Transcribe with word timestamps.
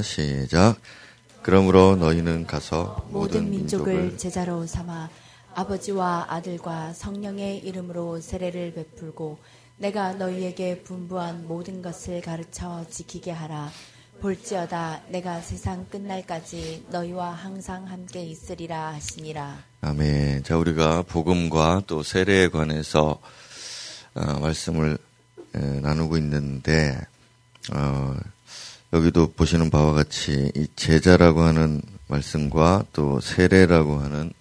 시작. 0.00 0.76
그러므로 1.42 1.96
너희는 1.96 2.46
가서 2.46 3.04
모든 3.10 3.50
민족을 3.50 4.16
제자로 4.16 4.64
삼아 4.64 5.10
아버지와 5.56 6.26
아들과 6.28 6.92
성령의 6.92 7.58
이름으로 7.58 8.20
세례를 8.20 8.72
베풀고 8.74 9.38
내가 9.78 10.12
너희에게 10.12 10.82
분부한 10.84 11.48
모든 11.48 11.82
것을 11.82 12.20
가르쳐 12.20 12.84
지키게 12.88 13.32
하라. 13.32 13.68
볼지어다 14.20 15.00
내가 15.08 15.40
세상 15.40 15.84
끝날까지 15.88 16.86
너희와 16.90 17.30
항상 17.32 17.88
함께 17.88 18.22
있으리라 18.22 18.92
하시니라. 18.92 19.58
아멘. 19.80 20.44
자, 20.44 20.56
우리가 20.56 21.02
복음과 21.02 21.82
또 21.88 22.04
세례에 22.04 22.48
관해서 22.48 23.18
어, 24.14 24.38
말씀을 24.38 24.98
에, 25.56 25.58
나누고 25.80 26.16
있는데 26.18 26.96
어, 27.74 28.14
여기도 28.92 29.30
보시는 29.32 29.70
바와 29.70 29.92
같이 29.92 30.50
이 30.56 30.66
제자라고 30.74 31.42
하는 31.42 31.80
말씀과 32.08 32.84
또 32.92 33.20
세례라고 33.20 34.00
하는 34.00 34.32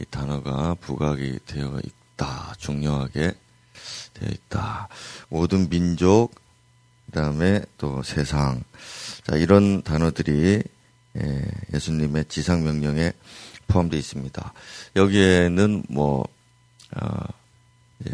이 0.00 0.04
단어가 0.08 0.74
부각이 0.74 1.40
되어 1.46 1.80
있다. 1.84 2.54
중요하게 2.58 3.32
되어 4.14 4.28
있다. 4.28 4.88
모든 5.28 5.68
민족, 5.68 6.30
그 7.06 7.12
다음에 7.12 7.62
또 7.76 8.02
세상. 8.04 8.62
자, 9.26 9.36
이런 9.36 9.82
단어들이 9.82 10.62
예, 11.20 11.44
예수님의 11.74 12.26
지상명령에 12.26 13.12
포함되어 13.66 13.98
있습니다. 13.98 14.52
여기에는 14.96 15.84
뭐, 15.88 16.24
어, 16.96 17.24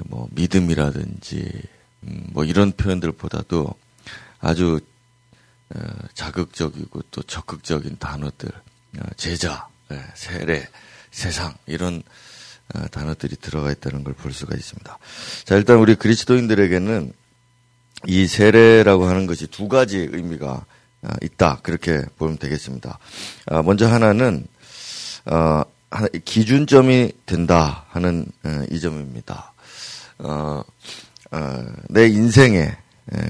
뭐, 0.06 0.28
믿음이라든지, 0.32 1.62
음, 2.04 2.26
뭐 2.32 2.44
이런 2.44 2.72
표현들보다도 2.72 3.72
아주 4.40 4.80
어, 4.80 4.97
자극적이고 6.14 7.02
또 7.10 7.22
적극적인 7.22 7.98
단어들, 7.98 8.48
어, 8.98 9.02
제자, 9.16 9.68
예, 9.92 10.02
세례, 10.14 10.66
세상 11.10 11.54
이런 11.66 12.02
어, 12.74 12.86
단어들이 12.88 13.36
들어가 13.36 13.70
있다는 13.72 14.04
걸 14.04 14.14
볼 14.14 14.32
수가 14.32 14.56
있습니다. 14.56 14.98
자, 15.44 15.56
일단 15.56 15.78
우리 15.78 15.94
그리스도인들에게는 15.94 17.12
이 18.06 18.26
세례라고 18.26 19.06
하는 19.06 19.26
것이 19.26 19.46
두 19.46 19.68
가지 19.68 19.98
의미가 19.98 20.64
있다. 21.22 21.60
그렇게 21.62 22.04
보면 22.16 22.38
되겠습니다. 22.38 22.98
먼저 23.64 23.88
하나는 23.88 24.46
기준점이 26.24 27.12
된다 27.26 27.86
하는 27.88 28.26
이 28.70 28.78
점입니다. 28.78 29.52
내 31.88 32.06
인생에 32.06 32.76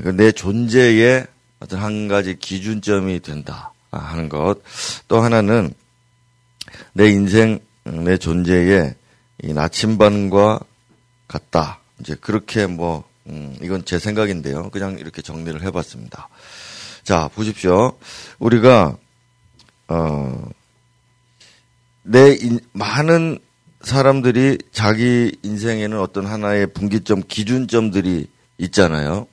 그내 0.03 0.33
존재에 0.33 1.27
어떤 1.61 1.81
한 1.81 2.09
가지 2.09 2.37
기준점이 2.37 3.21
된다 3.21 3.73
하는 3.91 4.29
것. 4.29 4.57
또 5.09 5.21
하나는 5.21 5.73
내 6.93 7.09
인생, 7.09 7.59
내 7.85 8.17
존재에 8.19 8.95
이 9.43 9.53
나침반과 9.53 10.61
같다. 11.27 11.81
이제 12.01 12.17
그렇게 12.21 12.67
뭐, 12.67 13.05
음, 13.27 13.57
이건 13.63 13.85
제 13.85 13.99
생각인데요. 13.99 14.71
그냥 14.71 14.99
이렇게 14.99 15.23
정리를 15.23 15.61
해봤습니다. 15.63 16.29
자, 17.05 17.29
보십시오. 17.35 17.97
우리가, 18.39 18.97
어, 19.89 20.49
내 22.03 22.35
인, 22.35 22.61
많은 22.73 23.39
사람들이 23.83 24.59
자기 24.73 25.37
인생에는 25.43 25.99
어떤 26.01 26.27
하나의 26.27 26.73
분기점, 26.73 27.23
기준점들이 27.27 28.29
있잖아요. 28.59 29.27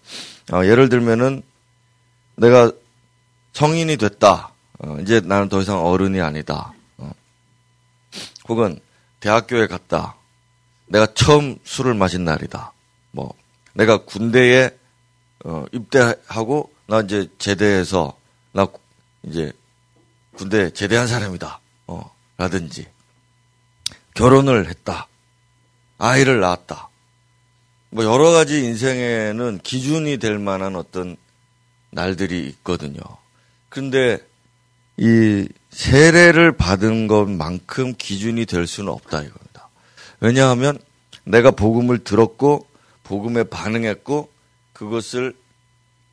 어, 0.52 0.66
예를 0.66 0.89
들면은 0.89 1.42
내가 2.36 2.72
성인이 3.53 3.97
됐다. 3.97 4.52
어, 4.80 4.97
이제 5.02 5.22
나는 5.22 5.50
더 5.50 5.61
이상 5.61 5.86
어른이 5.86 6.19
아니다. 6.22 6.73
어. 6.97 7.11
혹은 8.50 8.80
대학교에 9.19 9.67
갔다. 9.67 10.16
내가 10.88 11.08
처음 11.14 11.58
술을 11.64 11.94
마신 11.94 12.26
날이다. 12.26 12.73
뭐 13.11 13.33
내가 13.73 14.04
군대에 14.04 14.70
어, 15.45 15.65
입대하고 15.71 16.71
나 16.87 16.99
이제 17.02 17.27
제대해서 17.37 18.17
나 18.52 18.67
이제 19.23 19.52
군대 20.36 20.70
제대한 20.71 21.08
사람이다. 21.08 21.60
어, 21.87 22.11
라든지 22.37 22.87
결혼을 24.14 24.70
했다. 24.70 25.08
아이를 25.98 26.39
낳았다. 26.39 26.89
뭐 27.89 28.04
여러 28.04 28.31
가지 28.31 28.65
인생에는 28.65 29.60
기준이 29.64 30.17
될 30.17 30.37
만한 30.39 30.76
어떤 30.76 31.15
날들이 31.95 32.45
있거든요. 32.50 33.00
그런데 33.70 34.20
이 34.98 35.48
세례를 35.72 36.52
받은 36.52 37.08
것만큼 37.08 37.95
기준이 37.98 38.45
될 38.45 38.67
수는 38.67 38.92
없다 38.92 39.22
이겁니다. 39.22 39.70
왜냐하면 40.20 40.78
내가 41.23 41.52
복음을 41.52 42.04
들었고 42.04 42.67
복음에 43.04 43.44
반응했고 43.44 44.30
그것을 44.73 45.36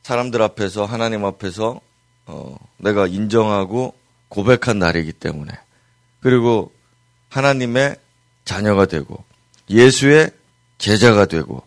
사람들 0.03 0.41
앞에서 0.41 0.85
하나님 0.85 1.25
앞에서 1.25 1.81
어, 2.27 2.57
내가 2.77 3.05
인정하고 3.05 3.93
고백한 4.29 4.79
날이기 4.79 5.11
때문에 5.13 5.51
그리고 6.21 6.73
하나님의 7.29 7.97
자녀가 8.45 8.85
되고 8.85 9.23
예수의 9.69 10.31
제자가 10.77 11.25
되고 11.25 11.63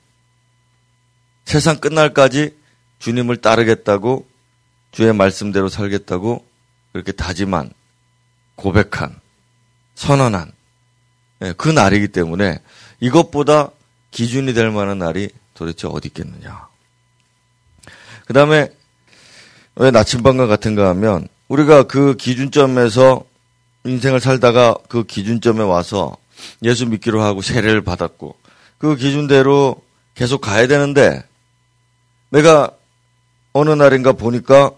세상 1.44 1.78
끝날까지 1.78 2.55
주님을 2.98 3.38
따르겠다고 3.38 4.26
주의 4.92 5.12
말씀대로 5.12 5.68
살겠다고 5.68 6.44
그렇게 6.92 7.12
다짐한 7.12 7.70
고백한 8.54 9.20
선언한 9.94 10.52
예, 11.42 11.52
그 11.56 11.68
날이기 11.68 12.08
때문에 12.08 12.58
이것보다 13.00 13.70
기준이 14.10 14.54
될 14.54 14.70
만한 14.70 14.98
날이 14.98 15.28
도대체 15.54 15.86
어디 15.86 16.08
있겠느냐. 16.08 16.68
그 18.26 18.32
다음에 18.32 18.72
왜 19.76 19.90
나침반과 19.90 20.46
같은가 20.46 20.88
하면 20.90 21.28
우리가 21.48 21.84
그 21.84 22.16
기준점에서 22.16 23.24
인생을 23.84 24.20
살다가 24.20 24.76
그 24.88 25.04
기준점에 25.04 25.62
와서 25.62 26.16
예수 26.62 26.86
믿기로 26.86 27.22
하고 27.22 27.42
세례를 27.42 27.82
받았고 27.82 28.36
그 28.78 28.96
기준대로 28.96 29.82
계속 30.14 30.40
가야 30.40 30.66
되는데 30.66 31.22
내가 32.30 32.70
어느 33.56 33.70
날인가 33.70 34.12
보니까 34.12 34.70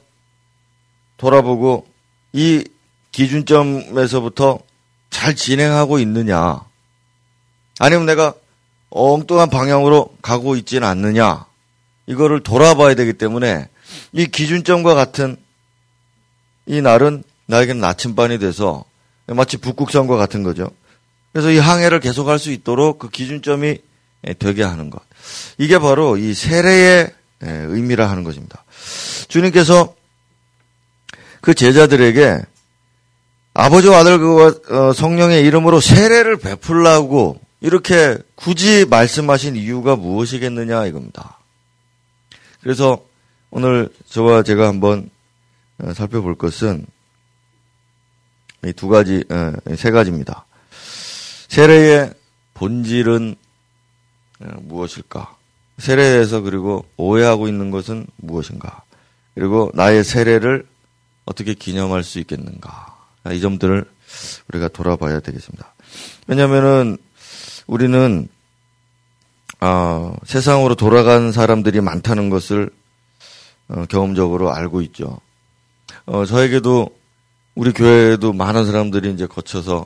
돌아보고 1.17 1.89
이 2.33 2.65
기준점에서부터 3.11 4.61
잘 5.11 5.35
진행하고 5.35 5.99
있느냐. 5.99 6.61
아니면 7.81 8.07
내가 8.07 8.35
엉뚱한 8.91 9.51
방향으로 9.51 10.15
가고 10.23 10.55
있지는 10.55 10.87
않느냐. 10.87 11.45
이거를 12.07 12.45
돌아봐야 12.45 12.95
되기 12.95 13.15
때문에 13.15 13.69
이 14.13 14.27
기준점과 14.27 14.95
같은 14.95 15.37
이 16.67 16.81
날은 16.81 17.25
나에게는 17.47 17.81
나침반이 17.81 18.39
돼서 18.39 18.85
마치 19.27 19.57
북극성과 19.57 20.17
같은 20.17 20.45
거죠. 20.45 20.71
그래서 21.33 21.51
이 21.51 21.59
항해를 21.59 21.99
계속할 21.99 22.39
수 22.39 22.53
있도록 22.53 23.01
그 23.01 23.09
기준점이 23.09 23.79
되게 24.39 24.63
하는 24.63 24.89
것. 24.89 25.03
이게 25.59 25.81
바로 25.81 26.17
이 26.17 26.33
세례의 26.33 27.18
의미라 27.41 28.11
하는 28.11 28.25
것입니다. 28.25 28.65
주님께서 29.29 29.95
그 31.41 31.55
제자들에게 31.55 32.43
아버지와 33.55 33.99
아들과 33.99 34.55
어, 34.71 34.93
성령의 34.93 35.45
이름으로 35.45 35.81
세례를 35.81 36.37
베풀라고 36.37 37.41
이렇게 37.61 38.17
굳이 38.35 38.85
말씀하신 38.85 39.57
이유가 39.57 39.97
무엇이겠느냐 39.97 40.87
이겁니다. 40.87 41.39
그래서 42.63 43.05
오늘 43.51 43.89
저와 44.09 44.43
제가 44.43 44.69
한번 44.69 45.11
어, 45.79 45.93
살펴볼 45.95 46.37
것은 46.37 46.87
이 48.65 48.73
두 48.73 48.89
가지, 48.89 49.25
어, 49.31 49.53
세 49.77 49.91
가지입니다. 49.93 50.45
세례의 51.49 52.13
본질은 52.55 53.37
무엇일까? 54.63 55.38
세례에서 55.79 56.41
그리고 56.41 56.85
오해하고 56.97 57.49
있는 57.49 57.71
것은 57.71 58.07
무엇인가? 58.17 58.83
그리고 59.35 59.71
나의 59.75 60.05
세례를 60.05 60.67
어떻게 61.25 61.55
기념할 61.55 62.03
수 62.03 62.19
있겠는가. 62.19 62.97
이 63.33 63.41
점들을 63.41 63.85
우리가 64.49 64.69
돌아봐야 64.69 65.21
되겠습니다. 65.21 65.75
왜냐면은 66.27 66.97
우리는 67.67 68.29
어, 69.61 70.15
세상으로 70.25 70.75
돌아간 70.75 71.33
사람들이 71.33 71.81
많다는 71.81 72.31
것을 72.31 72.71
어, 73.69 73.85
경험적으로 73.89 74.53
알고 74.53 74.83
있죠. 74.83 75.21
어, 76.07 76.25
저에게도 76.25 76.89
우리 77.55 77.73
교회에도 77.73 78.33
많은 78.33 78.67
사람들이 78.67 79.13
이제 79.13 79.27
거쳐서 79.27 79.85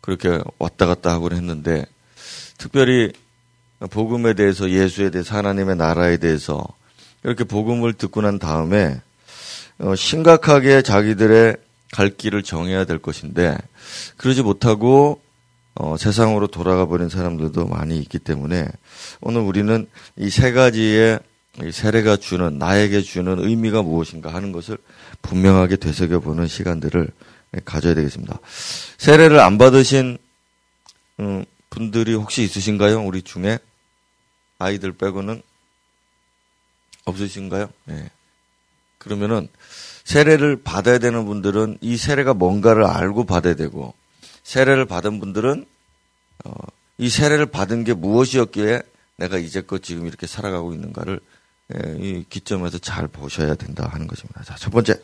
그렇게 0.00 0.38
왔다 0.58 0.86
갔다 0.86 1.12
하곤 1.12 1.32
했는데 1.32 1.86
특별히 2.58 3.12
복음에 3.90 4.34
대해서 4.34 4.70
예수에 4.70 5.10
대해서 5.10 5.36
하나님의 5.36 5.76
나라에 5.76 6.16
대해서 6.16 6.64
이렇게 7.24 7.44
복음을 7.44 7.92
듣고 7.92 8.22
난 8.22 8.38
다음에 8.38 9.00
어, 9.78 9.94
심각하게 9.94 10.82
자기들의 10.82 11.56
갈 11.92 12.10
길을 12.10 12.42
정해야 12.42 12.84
될 12.84 12.98
것인데 12.98 13.56
그러지 14.16 14.42
못하고 14.42 15.20
어, 15.74 15.96
세상으로 15.98 16.46
돌아가 16.46 16.86
버린 16.86 17.08
사람들도 17.10 17.66
많이 17.66 17.98
있기 17.98 18.18
때문에 18.18 18.66
오늘 19.20 19.42
우리는 19.42 19.86
이 20.16 20.30
세 20.30 20.52
가지의 20.52 21.20
이 21.64 21.72
세례가 21.72 22.16
주는 22.16 22.58
나에게 22.58 23.00
주는 23.00 23.38
의미가 23.38 23.82
무엇인가 23.82 24.32
하는 24.34 24.52
것을 24.52 24.76
분명하게 25.22 25.76
되새겨 25.76 26.20
보는 26.20 26.46
시간들을 26.48 27.08
가져야 27.64 27.94
되겠습니다. 27.94 28.38
세례를 28.98 29.40
안 29.40 29.56
받으신 29.56 30.18
음, 31.20 31.44
분들이 31.70 32.14
혹시 32.14 32.42
있으신가요? 32.42 33.02
우리 33.02 33.22
중에 33.22 33.58
아이들 34.58 34.92
빼고는 34.92 35.42
없으신가요? 37.04 37.68
네. 37.84 38.10
그러면은 38.98 39.48
세례를 40.04 40.62
받아야 40.62 40.98
되는 40.98 41.26
분들은 41.26 41.78
이 41.80 41.96
세례가 41.96 42.34
뭔가를 42.34 42.84
알고 42.84 43.24
받아야 43.24 43.54
되고 43.54 43.94
세례를 44.42 44.86
받은 44.86 45.20
분들은 45.20 45.66
어, 46.44 46.52
이 46.98 47.08
세례를 47.08 47.46
받은 47.46 47.84
게 47.84 47.94
무엇이었기에 47.94 48.82
내가 49.16 49.38
이제껏 49.38 49.82
지금 49.82 50.06
이렇게 50.06 50.26
살아가고 50.26 50.72
있는가를 50.74 51.20
예, 51.74 51.96
이 51.98 52.24
기점에서 52.28 52.78
잘 52.78 53.08
보셔야 53.08 53.54
된다 53.54 53.88
하는 53.90 54.06
것입니다. 54.06 54.42
자, 54.44 54.54
첫 54.56 54.70
번째. 54.70 55.00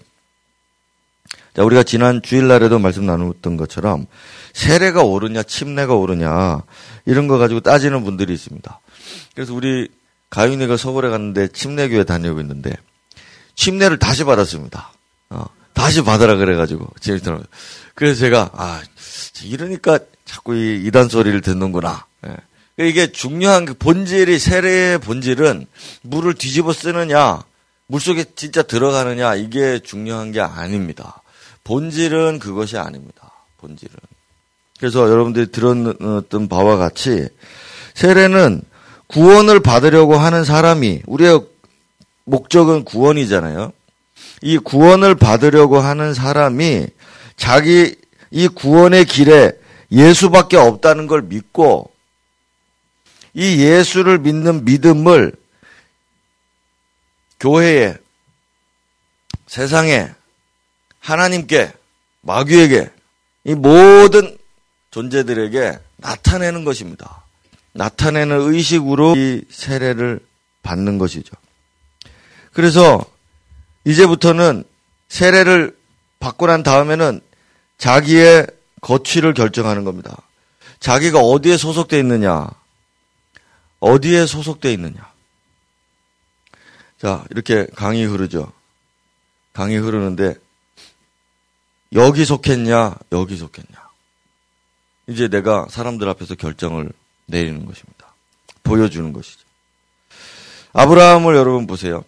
자, 1.54 1.62
우리가 1.62 1.82
지난 1.82 2.22
주일날에도 2.22 2.78
말씀 2.78 3.04
나눴던 3.06 3.56
것처럼 3.56 4.06
세례가 4.54 5.02
옳으냐, 5.02 5.42
침례가 5.42 5.94
옳으냐 5.94 6.62
이런 7.04 7.28
거 7.28 7.38
가지고 7.38 7.60
따지는 7.60 8.04
분들이 8.04 8.32
있습니다. 8.32 8.80
그래서 9.34 9.54
우리 9.54 9.88
가윤이가 10.30 10.76
서울에 10.76 11.10
갔는데 11.10 11.48
침례교회 11.48 12.04
다니고 12.04 12.40
있는데 12.40 12.72
침례를 13.54 13.98
다시 13.98 14.24
받았습니다. 14.24 14.92
어, 15.30 15.44
다시 15.74 16.02
받아라 16.02 16.36
그래가지고 16.36 16.88
그래서 17.94 18.20
제가 18.20 18.50
아 18.54 18.82
이러니까 19.44 19.98
자꾸 20.24 20.56
이 20.56 20.84
이단 20.86 21.08
소리를 21.08 21.40
듣는구나. 21.42 22.06
예. 22.26 22.36
그러니까 22.76 23.02
이게 23.02 23.12
중요한 23.12 23.66
그 23.66 23.74
본질이 23.74 24.38
세례의 24.38 24.98
본질은 24.98 25.66
물을 26.02 26.32
뒤집어 26.34 26.72
쓰느냐 26.72 27.42
물 27.86 28.00
속에 28.00 28.24
진짜 28.34 28.62
들어가느냐 28.62 29.34
이게 29.34 29.80
중요한 29.80 30.32
게 30.32 30.40
아닙니다. 30.40 31.21
본질은 31.64 32.38
그것이 32.38 32.76
아닙니다. 32.76 33.30
본질은. 33.58 33.94
그래서 34.78 35.08
여러분들이 35.08 35.52
들었던 35.52 36.48
바와 36.48 36.76
같이 36.76 37.28
세례는 37.94 38.62
구원을 39.06 39.60
받으려고 39.60 40.16
하는 40.16 40.44
사람이 40.44 41.02
우리의 41.06 41.46
목적은 42.24 42.84
구원이잖아요. 42.84 43.72
이 44.42 44.58
구원을 44.58 45.14
받으려고 45.14 45.78
하는 45.78 46.14
사람이 46.14 46.86
자기 47.36 47.94
이 48.30 48.48
구원의 48.48 49.04
길에 49.04 49.52
예수밖에 49.92 50.56
없다는 50.56 51.06
걸 51.06 51.22
믿고 51.22 51.92
이 53.34 53.62
예수를 53.62 54.18
믿는 54.18 54.64
믿음을 54.64 55.32
교회에 57.38 57.96
세상에 59.46 60.10
하나님께 61.02 61.72
마귀에게 62.22 62.90
이 63.44 63.54
모든 63.54 64.38
존재들에게 64.92 65.78
나타내는 65.96 66.64
것입니다. 66.64 67.24
나타내는 67.72 68.52
의식으로 68.52 69.16
이 69.16 69.42
세례를 69.50 70.20
받는 70.62 70.98
것이죠. 70.98 71.34
그래서 72.52 73.04
이제부터는 73.84 74.64
세례를 75.08 75.76
받고 76.20 76.46
난 76.46 76.62
다음에는 76.62 77.20
자기의 77.78 78.46
거취를 78.80 79.34
결정하는 79.34 79.84
겁니다. 79.84 80.16
자기가 80.78 81.18
어디에 81.18 81.56
소속되어 81.56 81.98
있느냐, 82.00 82.46
어디에 83.80 84.26
소속되어 84.26 84.70
있느냐. 84.72 85.10
자, 87.00 87.24
이렇게 87.30 87.66
강이 87.74 88.04
흐르죠. 88.04 88.52
강이 89.52 89.76
흐르는데, 89.76 90.34
여기 91.94 92.24
속했냐, 92.24 92.96
여기 93.12 93.36
속했냐. 93.36 93.82
이제 95.08 95.28
내가 95.28 95.66
사람들 95.68 96.08
앞에서 96.08 96.34
결정을 96.34 96.90
내리는 97.26 97.66
것입니다. 97.66 98.14
보여주는 98.62 99.12
것이죠. 99.12 99.40
아브라함을 100.72 101.34
여러분 101.36 101.66
보세요. 101.66 102.04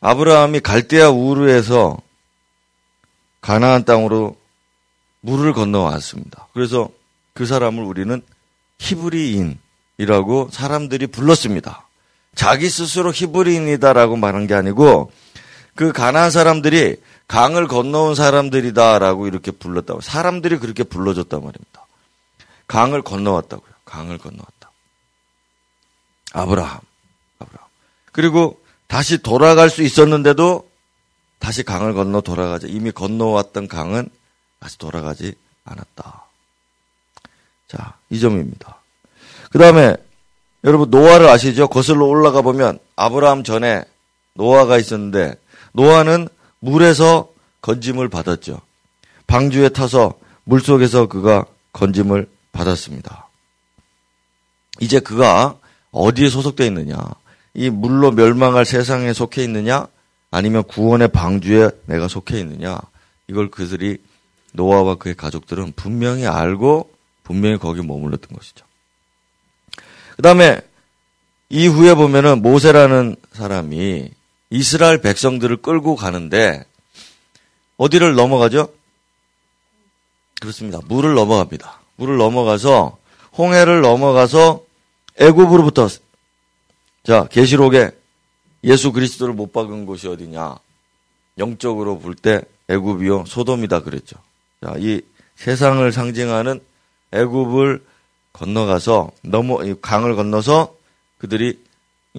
아브라함이 0.00 0.60
갈대아 0.60 1.10
우르에서 1.10 1.98
가나안 3.40 3.84
땅으로 3.84 4.36
물을 5.20 5.52
건너왔습니다. 5.52 6.48
그래서 6.54 6.88
그 7.34 7.44
사람을 7.46 7.82
우리는 7.84 8.22
히브리인이라고 8.78 10.48
사람들이 10.52 11.08
불렀습니다. 11.08 11.86
자기 12.34 12.68
스스로 12.70 13.12
히브리인이다라고 13.12 14.16
말한 14.16 14.46
게 14.46 14.54
아니고 14.54 15.10
그 15.74 15.92
가나안 15.92 16.30
사람들이 16.30 16.96
강을 17.28 17.68
건너온 17.68 18.14
사람들이다라고 18.14 19.26
이렇게 19.26 19.50
불렀다고 19.50 20.00
사람들이 20.00 20.58
그렇게 20.58 20.82
불러줬단 20.82 21.40
말입니다. 21.40 21.86
강을 22.66 23.02
건너왔다고요. 23.02 23.70
강을 23.84 24.18
건너왔다. 24.18 24.70
아브라함, 26.32 26.80
아브라함. 27.38 27.68
그리고 28.12 28.60
다시 28.86 29.18
돌아갈 29.18 29.70
수 29.70 29.82
있었는데도 29.82 30.68
다시 31.38 31.62
강을 31.62 31.94
건너 31.94 32.20
돌아가자. 32.22 32.66
이미 32.66 32.90
건너왔던 32.90 33.68
강은 33.68 34.08
다시 34.58 34.78
돌아가지 34.78 35.34
않았다. 35.64 36.24
자, 37.68 37.98
이 38.10 38.18
점입니다. 38.18 38.80
그 39.50 39.58
다음에 39.58 39.94
여러분 40.64 40.90
노아를 40.90 41.28
아시죠? 41.28 41.68
거슬러 41.68 42.06
올라가 42.06 42.40
보면 42.40 42.78
아브라함 42.96 43.44
전에 43.44 43.84
노아가 44.34 44.78
있었는데 44.78 45.34
노아는 45.72 46.28
물에서 46.60 47.32
건짐을 47.62 48.08
받았죠. 48.08 48.60
방주에 49.26 49.68
타서 49.68 50.18
물 50.44 50.60
속에서 50.60 51.06
그가 51.06 51.44
건짐을 51.72 52.28
받았습니다. 52.52 53.28
이제 54.80 55.00
그가 55.00 55.58
어디에 55.90 56.28
소속되어 56.28 56.66
있느냐? 56.66 56.96
이 57.54 57.70
물로 57.70 58.10
멸망할 58.12 58.64
세상에 58.64 59.12
속해 59.12 59.42
있느냐? 59.44 59.86
아니면 60.30 60.62
구원의 60.64 61.08
방주에 61.08 61.70
내가 61.86 62.08
속해 62.08 62.38
있느냐? 62.40 62.78
이걸 63.28 63.50
그들이 63.50 63.98
노아와 64.52 64.96
그의 64.96 65.14
가족들은 65.14 65.72
분명히 65.76 66.26
알고 66.26 66.90
분명히 67.22 67.58
거기 67.58 67.82
머물렀던 67.82 68.36
것이죠. 68.36 68.64
그 70.16 70.22
다음에 70.22 70.60
이후에 71.50 71.94
보면은 71.94 72.42
모세라는 72.42 73.16
사람이 73.32 74.10
이스라엘 74.50 75.00
백성들을 75.00 75.58
끌고 75.58 75.96
가는데 75.96 76.64
어디를 77.76 78.14
넘어가죠? 78.14 78.72
그렇습니다. 80.40 80.80
물을 80.86 81.14
넘어갑니다. 81.14 81.80
물을 81.96 82.16
넘어가서 82.16 82.96
홍해를 83.36 83.80
넘어가서 83.82 84.64
애굽으로부터 85.16 85.88
자 87.04 87.26
계시록에 87.30 87.90
예수 88.64 88.92
그리스도를 88.92 89.34
못 89.34 89.52
박은 89.52 89.86
곳이 89.86 90.08
어디냐? 90.08 90.56
영적으로 91.38 91.98
볼 91.98 92.14
때 92.14 92.42
애굽이요 92.68 93.24
소돔이다 93.26 93.80
그랬죠. 93.82 94.16
자, 94.62 94.74
이 94.78 95.00
세상을 95.36 95.90
상징하는 95.92 96.60
애굽을 97.12 97.84
건너가서 98.32 99.10
넘어 99.22 99.58
강을 99.80 100.16
건너서 100.16 100.74
그들이 101.18 101.62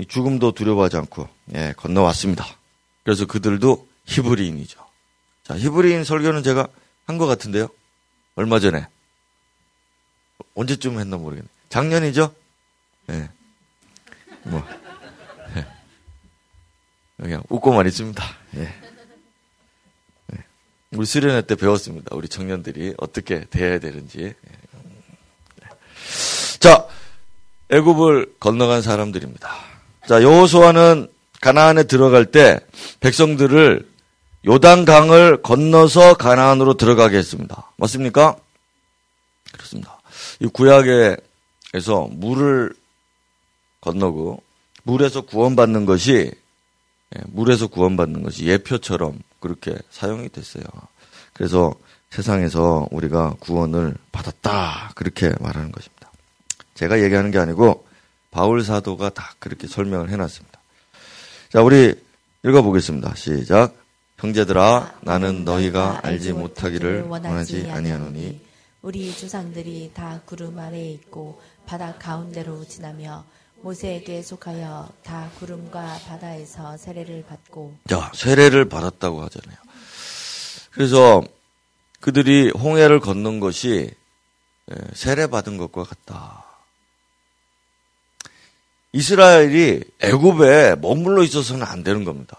죽음도 0.08 0.52
두려워하지 0.54 0.98
않고 0.98 1.28
예, 1.56 1.74
건너왔습니다. 1.78 2.46
그래서 3.04 3.26
그들도 3.26 3.88
히브리인이죠. 4.06 4.80
자, 5.44 5.58
히브리인 5.58 6.04
설교는 6.04 6.44
제가 6.44 6.68
한 7.06 7.18
것 7.18 7.26
같은데요. 7.26 7.70
얼마 8.36 8.60
전에 8.60 8.88
언제쯤 10.56 11.00
했나 11.00 11.18
모르겠네. 11.18 11.48
작년이죠? 11.70 12.34
예. 13.10 13.30
뭐 14.44 14.64
예. 15.56 15.66
그냥 17.18 17.44
웃고만 17.50 17.88
있습니다. 17.88 18.24
예. 18.58 18.74
우리 20.92 21.06
수련회 21.06 21.44
때 21.44 21.56
배웠습니다. 21.56 22.16
우리 22.16 22.28
청년들이 22.28 22.96
어떻게 22.98 23.46
대해야 23.46 23.80
되는지. 23.80 24.34
자, 26.60 26.88
애굽을 27.70 28.36
건너간 28.40 28.82
사람들입니다. 28.82 29.50
자, 30.10 30.24
여호수아는 30.24 31.08
가나안에 31.40 31.84
들어갈 31.84 32.26
때 32.26 32.60
백성들을 33.00 33.88
요단강을 34.48 35.44
건너서 35.44 36.16
가나안으로 36.16 36.78
들어가게 36.78 37.16
했습니다. 37.16 37.72
맞습니까? 37.78 38.36
그렇습니다. 39.52 40.02
이 40.40 40.48
구약에서 40.48 42.08
물을 42.10 42.74
건너고 43.82 44.42
물에서 44.82 45.22
구원받는 45.22 45.86
것이 45.86 46.32
예, 47.16 47.22
물에서 47.28 47.68
구원받는 47.68 48.24
것이 48.24 48.46
예표처럼 48.48 49.20
그렇게 49.40 49.76
사용이 49.92 50.30
됐어요. 50.30 50.64
그래서 51.34 51.72
세상에서 52.10 52.88
우리가 52.90 53.36
구원을 53.40 53.94
받았다. 54.12 54.94
그렇게 54.96 55.32
말하는 55.40 55.72
것입니다. 55.72 56.12
제가 56.74 57.00
얘기하는 57.04 57.30
게 57.30 57.38
아니고 57.38 57.88
바울 58.32 58.64
사도가 58.64 59.10
다 59.10 59.34
그렇게 59.40 59.68
설명을 59.68 60.10
해놨습니다. 60.10 60.60
자, 61.52 61.62
우리 61.62 61.96
읽어보겠습니다. 62.44 63.16
시작. 63.16 63.76
형제들아, 64.18 65.00
나는 65.02 65.46
너희가 65.46 66.02
알지 66.04 66.34
못하기를 66.34 67.04
원하지 67.04 67.70
아니하노니 67.72 68.42
우리 68.82 69.16
주상들이 69.16 69.92
다 69.94 70.22
구름 70.26 70.60
아래에 70.60 70.92
있고 70.92 71.42
바다 71.66 71.96
가운데로 71.96 72.66
지나며 72.66 73.26
모세에게 73.62 74.22
속하여 74.22 74.90
다 75.04 75.30
구름과 75.40 76.00
바다에서 76.08 76.78
세례를 76.78 77.26
받고 77.28 77.76
자, 77.90 78.12
세례를 78.14 78.66
받았다고 78.70 79.22
하잖아요. 79.24 79.58
그래서 80.72 81.22
그들이 82.00 82.52
홍해를 82.52 83.00
걷는 83.00 83.40
것이 83.40 83.92
예, 84.72 84.76
세례 84.94 85.28
받은 85.28 85.58
것과 85.58 85.84
같다. 85.84 86.46
이스라엘이 88.92 89.84
애굽에 90.00 90.76
머물러 90.76 91.24
있어서는 91.24 91.66
안 91.66 91.84
되는 91.84 92.04
겁니다. 92.04 92.38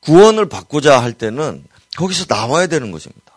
구원을 0.00 0.48
받고자 0.48 1.00
할 1.00 1.12
때는 1.12 1.64
거기서 1.96 2.26
나와야 2.28 2.66
되는 2.66 2.90
것입니다. 2.90 3.32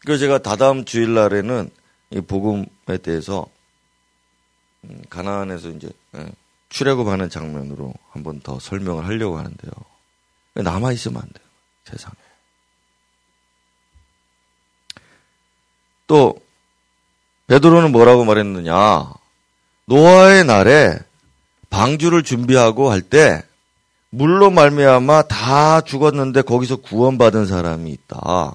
그래서 0.00 0.20
제가 0.20 0.38
다다음 0.38 0.84
주일날에는 0.84 1.70
이 2.10 2.20
복음에 2.20 2.98
대해서 3.02 3.46
음, 4.84 5.02
가나안에서 5.08 5.70
이제 5.70 5.88
예, 6.16 6.28
출애굽하는 6.68 7.30
장면으로 7.30 7.94
한번 8.10 8.40
더 8.40 8.58
설명을 8.58 9.06
하려고 9.06 9.38
하는데요. 9.38 9.72
남아 10.54 10.92
있으면 10.92 11.22
안 11.22 11.28
돼요. 11.28 11.44
세상에. 11.84 12.14
또 16.06 16.38
베드로는 17.46 17.92
뭐라고 17.92 18.24
말했느냐? 18.24 19.12
노아의 19.86 20.44
날에 20.44 20.98
방주를 21.70 22.22
준비하고 22.22 22.90
할 22.90 23.02
때 23.02 23.42
물로 24.10 24.50
말미암아 24.50 25.22
다 25.22 25.80
죽었는데 25.80 26.42
거기서 26.42 26.76
구원받은 26.76 27.46
사람이 27.46 27.90
있다. 27.90 28.54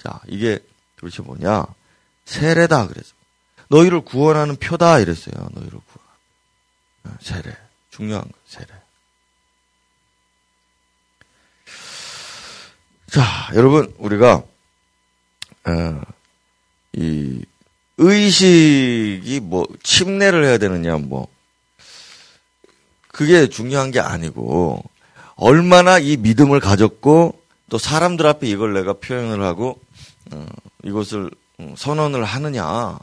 자, 0.00 0.20
이게 0.28 0.60
도대체 0.96 1.22
뭐냐? 1.22 1.66
세례다 2.26 2.86
그래서. 2.86 3.12
너희를 3.68 4.02
구원하는 4.02 4.54
표다 4.54 5.00
이랬어요. 5.00 5.34
너희를 5.52 5.80
구원. 5.80 6.06
어, 7.06 7.18
세례. 7.20 7.56
중요한 7.90 8.22
거 8.22 8.30
세례. 8.46 8.66
자, 13.10 13.50
여러분 13.54 13.92
우리가 13.98 14.44
어, 15.64 16.00
이 16.92 17.44
의식이 17.98 19.40
뭐 19.42 19.66
침례를 19.82 20.44
해야 20.44 20.58
되느냐 20.58 20.96
뭐 20.96 21.28
그게 23.08 23.48
중요한 23.48 23.90
게 23.90 24.00
아니고 24.00 24.82
얼마나 25.36 25.98
이 25.98 26.16
믿음을 26.16 26.60
가졌고 26.60 27.40
또 27.70 27.78
사람들 27.78 28.26
앞에 28.26 28.46
이걸 28.46 28.74
내가 28.74 28.94
표현을 28.94 29.42
하고 29.42 29.80
어, 30.32 30.46
이것을 30.84 31.30
음, 31.60 31.74
선언을 31.76 32.24
하느냐 32.24 32.98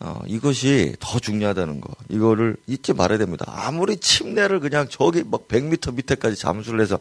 어, 0.00 0.20
이것이 0.26 0.96
더 0.98 1.18
중요하다는 1.20 1.80
거 1.80 1.94
이거를 2.08 2.56
잊지 2.66 2.92
말아야 2.92 3.18
됩니다. 3.18 3.44
아무리 3.48 3.96
침례를 3.96 4.60
그냥 4.60 4.88
저기 4.90 5.22
막 5.24 5.46
100m 5.48 5.94
밑에까지 5.94 6.36
잠수를 6.36 6.80
해서 6.80 6.98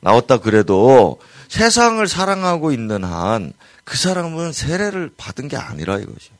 나왔다 0.00 0.38
그래도 0.38 1.18
세상을 1.48 2.06
사랑하고 2.06 2.72
있는 2.72 3.04
한 3.04 3.52
그 3.84 3.96
사람은 3.96 4.52
세례를 4.52 5.12
받은 5.16 5.48
게 5.48 5.56
아니라 5.56 5.98
이것이. 5.98 6.30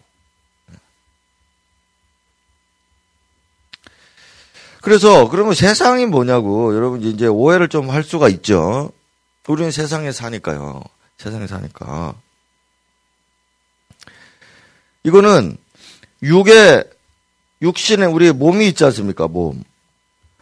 그래서 4.82 5.28
그러면 5.28 5.54
세상이 5.54 6.06
뭐냐고 6.06 6.74
여러분 6.74 7.02
이제 7.02 7.26
오해를 7.26 7.68
좀 7.68 7.88
할 7.88 8.02
수가 8.02 8.28
있죠. 8.28 8.90
우리는 9.46 9.70
세상에 9.70 10.12
사니까요. 10.12 10.82
세상에 11.18 11.46
사니까. 11.46 12.14
이거는 15.04 15.56
육의 16.22 16.84
육신에 17.62 18.06
우리 18.06 18.32
몸이 18.32 18.68
있지 18.68 18.84
않습니까? 18.84 19.28
몸. 19.28 19.62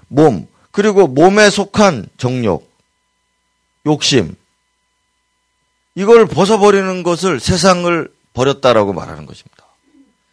몸. 0.09 0.47
그리고 0.71 1.07
몸에 1.07 1.51
속한 1.51 2.09
정욕, 2.17 2.71
욕심. 3.87 4.35
이걸 5.95 6.27
벗어버리는 6.27 7.03
것을 7.03 7.41
세상을 7.41 8.11
버렸다라고 8.33 8.93
말하는 8.93 9.27
것입니다. 9.27 9.67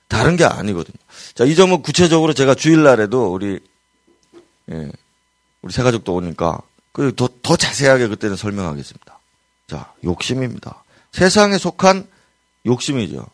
다른 0.07 0.37
게 0.37 0.45
아니거든요. 0.45 0.95
자, 1.33 1.43
이 1.43 1.55
점은 1.55 1.81
구체적으로 1.81 2.33
제가 2.33 2.55
주일날에도 2.55 3.33
우리 3.33 3.59
예, 4.71 4.91
우리 5.61 5.71
새 5.73 5.83
가족도 5.83 6.13
오니까 6.15 6.59
그 6.91 7.13
더, 7.15 7.29
더 7.41 7.55
자세하게 7.55 8.07
그때는 8.07 8.35
설명하겠습니다. 8.35 9.19
자, 9.67 9.93
욕심입니다. 10.03 10.83
세상에 11.11 11.57
속한 11.57 12.07
욕심이죠. 12.65 13.25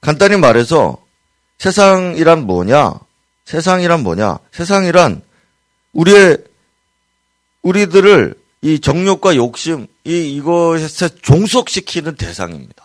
간단히 0.00 0.36
말해서 0.36 1.04
세상이란 1.58 2.46
뭐냐? 2.46 2.94
세상이란 3.44 4.02
뭐냐? 4.02 4.38
세상이란 4.52 5.22
우리의 5.92 6.38
우리들을 7.62 8.40
이 8.62 8.80
정욕과 8.80 9.36
욕심 9.36 9.86
이 10.04 10.34
이것에 10.36 11.08
종속시키는 11.20 12.16
대상입니다. 12.16 12.84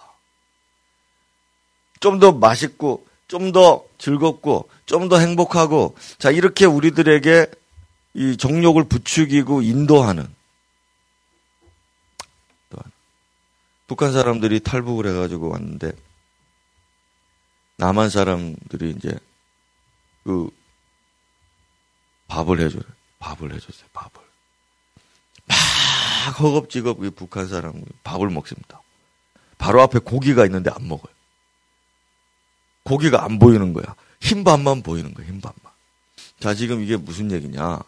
좀 2.00 2.20
더 2.20 2.32
맛있고 2.34 3.05
좀 3.27 3.51
더 3.51 3.84
즐겁고 3.98 4.70
좀 4.86 5.10
더 5.10 5.17
행복하고 5.20 5.96
자 6.20 6.32
이렇게 6.32 6.65
우리들에게 6.65 7.48
이 8.15 8.38
정욕을 8.38 8.86
부추기고 8.86 9.62
인도하는 9.62 10.34
북한 13.88 14.12
사람들이 14.13 14.62
탈북을 14.62 15.08
해가지고 15.08 15.50
왔는데 15.50 15.91
남한 17.77 18.10
사람들이 18.10 18.96
이제 18.98 19.17
그 20.24 20.50
밥을 22.27 22.60
해줘요. 22.60 22.82
밥을 23.20 23.53
해줬어요. 23.53 23.88
밥을 23.94 24.22
막 25.46 26.39
허겁지겁 26.39 26.98
북한 27.15 27.48
사람 27.48 27.84
밥을 28.03 28.29
먹습니다. 28.29 28.82
바로 29.58 29.82
앞에 29.82 30.00
고기가 30.00 30.46
있는데 30.46 30.72
안 30.72 30.88
먹어요. 30.88 31.13
고기가 32.86 33.25
안 33.25 33.39
보이는 33.39 33.74
거야. 33.74 33.84
흰밥만 34.22 34.82
보이는 34.82 35.13
거야. 35.13 35.25
흰밥만. 35.27 35.74
자 36.39 36.54
지금 36.54 36.82
이게 36.82 36.96
무슨 36.96 37.32
얘기냐? 37.32 37.80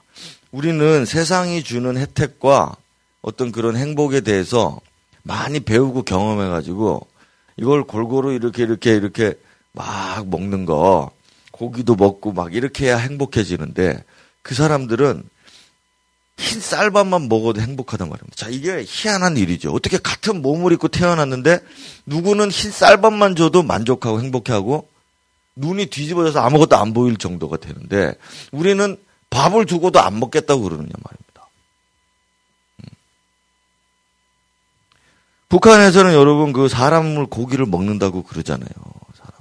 우리는 0.51 1.05
세상이 1.05 1.63
주는 1.63 1.97
혜택과 1.97 2.75
어떤 3.21 3.51
그런 3.51 3.75
행복에 3.75 4.21
대해서 4.21 4.79
많이 5.23 5.59
배우고 5.59 6.03
경험해 6.03 6.47
가지고 6.49 7.07
이걸 7.57 7.83
골고루 7.83 8.33
이렇게 8.33 8.63
이렇게 8.63 8.95
이렇게 8.95 9.33
막 9.73 10.27
먹는 10.27 10.65
거 10.65 11.11
고기도 11.51 11.95
먹고 11.95 12.31
막 12.31 12.53
이렇게 12.53 12.85
해야 12.85 12.97
행복해지는데 12.97 14.03
그 14.41 14.55
사람들은 14.55 15.23
흰 16.37 16.61
쌀밥만 16.61 17.29
먹어도 17.29 17.61
행복하단 17.61 18.09
말입니다. 18.09 18.35
자, 18.35 18.47
이게 18.47 18.85
희한한 18.87 19.37
일이죠. 19.37 19.71
어떻게 19.71 19.97
같은 19.97 20.41
몸을 20.41 20.71
입고 20.73 20.87
태어났는데 20.87 21.59
누구는 22.05 22.51
흰 22.51 22.71
쌀밥만 22.71 23.35
줘도 23.35 23.63
만족하고 23.63 24.21
행복해하고 24.21 24.87
눈이 25.55 25.87
뒤집어져서 25.87 26.39
아무것도 26.39 26.77
안 26.77 26.93
보일 26.93 27.17
정도가 27.17 27.57
되는데 27.57 28.15
우리는 28.51 28.97
밥을 29.31 29.65
두고도 29.65 29.99
안 29.99 30.19
먹겠다고 30.19 30.61
그러느냐 30.61 30.91
말입니다. 31.03 31.49
음. 32.81 32.89
북한에서는 35.49 36.13
여러분 36.13 36.53
그 36.53 36.69
사람을 36.69 37.25
고기를 37.25 37.65
먹는다고 37.65 38.21
그러잖아요. 38.21 38.69
사람. 39.15 39.33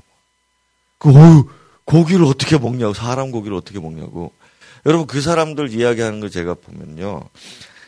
그 0.99 1.11
어휴, 1.11 1.51
고기를 1.85 2.25
어떻게 2.25 2.57
먹냐고 2.57 2.95
사람 2.95 3.31
고기를 3.31 3.57
어떻게 3.57 3.79
먹냐고. 3.79 4.33
여러분 4.87 5.09
그 5.09 5.21
사람들 5.21 5.75
이야기하는 5.75 6.21
걸 6.21 6.31
제가 6.31 6.55
보면요. 6.55 7.29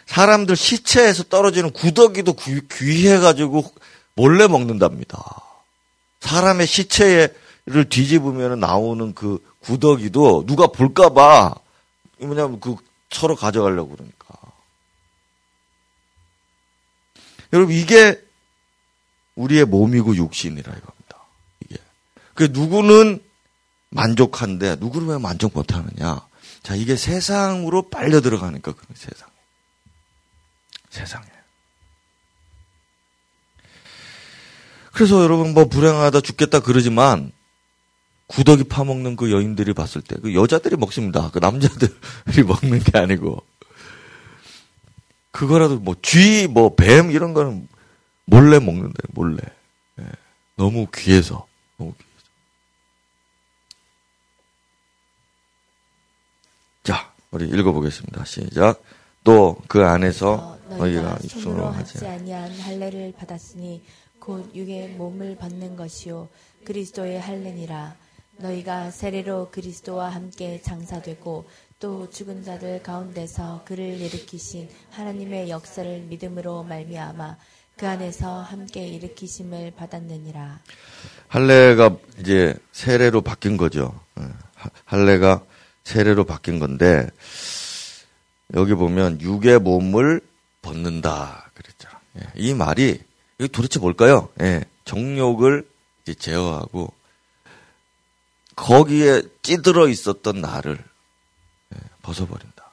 사람들 0.07 0.57
시체에서 0.57 1.23
떨어지는 1.25 1.71
구더기도 1.71 2.35
귀해가지고 2.35 3.73
몰래 4.15 4.49
먹는답니다. 4.49 5.43
사람의 6.21 6.67
시체를 6.67 7.89
뒤집으면 7.89 8.59
나오는 8.59 9.15
그 9.15 9.39
구더기도 9.61 10.45
누가 10.47 10.67
볼까봐 10.67 11.55
뭐냐면 12.19 12.59
그 12.59 12.75
서로 13.11 13.37
가져가려고 13.37 13.91
그러니까. 13.91 14.27
여러분 17.53 17.75
이게 17.75 18.21
우리의 19.37 19.67
몸이고 19.67 20.17
육신이라 20.17 20.73
이겁니다. 20.73 21.19
이게. 21.61 21.77
그 22.35 22.49
누구는 22.51 23.23
만족한데 23.91 24.77
누구는 24.81 25.09
왜 25.09 25.19
만족 25.19 25.53
못하느냐? 25.55 26.28
자, 26.69 26.75
이게 26.75 26.97
세상으로 26.97 27.89
빨려 27.89 28.21
들어가니까 28.21 28.73
그런 28.75 28.87
세상. 28.95 29.27
세상에. 30.91 31.25
그래서 34.93 35.23
여러분 35.23 35.55
뭐 35.55 35.65
불행하다 35.67 36.21
죽겠다 36.21 36.61
그러지만 36.61 37.33
구더기 38.27 38.65
파먹는 38.65 39.17
그 39.17 39.33
여인들이 39.33 39.73
봤을 39.73 40.03
때 40.03 40.17
그 40.21 40.35
여자들이 40.35 40.77
먹습니다. 40.77 41.31
그 41.31 41.39
남자들이 41.39 41.91
먹는 42.47 42.81
게 42.81 42.99
아니고 42.99 43.43
그거라도 45.31 45.79
뭐 45.79 45.97
쥐, 46.03 46.49
뭐 46.49 46.77
뱀 46.77 47.11
이런 47.13 47.33
거는 47.33 47.67
몰래 48.27 48.59
먹는데 48.59 48.99
몰래. 49.15 49.39
예. 50.01 50.05
너무 50.57 50.87
귀해서 50.95 51.47
너무 51.79 51.95
귀해서. 51.95 52.09
자, 56.83 57.13
우리 57.31 57.49
읽어보겠습니다. 57.49 58.25
시작. 58.25 58.83
또 59.25 59.57
그 59.69 59.85
안에서 59.85 60.59
어, 60.69 60.77
너희가 60.77 61.19
입술로 61.23 61.67
하지 61.67 62.07
아니한 62.07 62.51
할례를 62.61 63.13
받았으니 63.19 63.83
곧 64.19 64.51
육의 64.55 64.91
몸을 64.91 65.37
받는 65.37 65.77
것이요 65.77 66.29
그리스도의 66.65 67.21
할례니라 67.21 67.95
너희가 68.39 68.91
세례로 68.91 69.51
그리스도와 69.51 70.09
함께 70.11 70.63
장사되고 70.63 71.47
또 71.81 72.09
죽은 72.11 72.45
자들 72.45 72.83
가운데서 72.83 73.63
그를 73.65 73.85
일으키신 74.01 74.69
하나님의 74.93 75.51
역사를 75.51 76.01
믿음으로 76.03 76.63
말미암아 76.65 77.37
그 77.77 77.87
안에서 77.87 78.41
함께 78.41 78.87
일으키심을 78.87 79.73
받았느니라 79.77 80.61
할례가 81.29 81.97
이제 82.21 82.55
세례로 82.73 83.21
바뀐 83.23 83.57
거죠. 83.57 83.99
예. 84.21 84.25
하- 84.55 84.71
할례가 84.85 85.45
세례로 85.89 86.25
바뀐 86.25 86.59
건데 86.59 87.09
여기 88.55 88.75
보면 88.75 89.23
육의 89.23 89.59
몸을 89.61 90.21
벗는다 90.61 91.51
그랬잖아. 91.55 91.99
예. 92.19 92.23
이 92.35 92.53
말이 92.53 93.01
이게 93.39 93.49
도대체 93.49 93.81
뭘까요? 93.81 94.29
예. 94.43 94.65
정욕을 94.85 95.67
제어하고 96.19 96.93
거기에 98.55 99.23
찌들어 99.43 99.89
있었던 99.89 100.43
나를 100.43 100.79
예, 101.75 101.79
벗어버린다. 102.03 102.71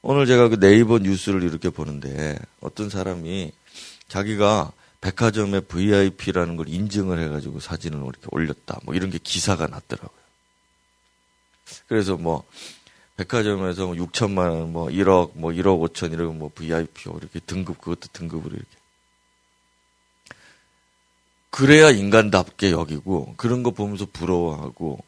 오늘 0.00 0.26
제가 0.26 0.48
그 0.48 0.58
네이버 0.58 0.98
뉴스를 0.98 1.42
이렇게 1.42 1.68
보는데 1.68 2.38
어떤 2.60 2.88
사람이 2.88 3.52
자기가 4.08 4.72
백화점의 5.02 5.62
VIP라는 5.62 6.56
걸 6.56 6.68
인증을 6.68 7.18
해가지고 7.24 7.60
사진을 7.60 7.98
이렇게 7.98 8.26
올렸다. 8.30 8.80
뭐 8.84 8.94
이런 8.94 9.10
게 9.10 9.18
기사가 9.18 9.66
났더라고요. 9.66 10.23
그래서 11.88 12.16
뭐 12.16 12.44
백화점에서 13.16 13.86
뭐 13.86 13.94
6천만 13.94 14.50
원, 14.50 14.72
뭐 14.72 14.88
1억, 14.88 15.32
뭐 15.34 15.52
1억 15.52 15.92
5천 15.92 16.12
이런 16.12 16.38
뭐 16.38 16.50
VIP 16.54 17.08
이렇게 17.08 17.40
등급 17.40 17.80
그것도 17.80 18.08
등급으로 18.12 18.54
이렇게. 18.54 18.68
그래야 21.50 21.90
인간답게 21.90 22.72
여기고 22.72 23.34
그런 23.36 23.62
거 23.62 23.70
보면서 23.70 24.06
부러워하고 24.12 25.04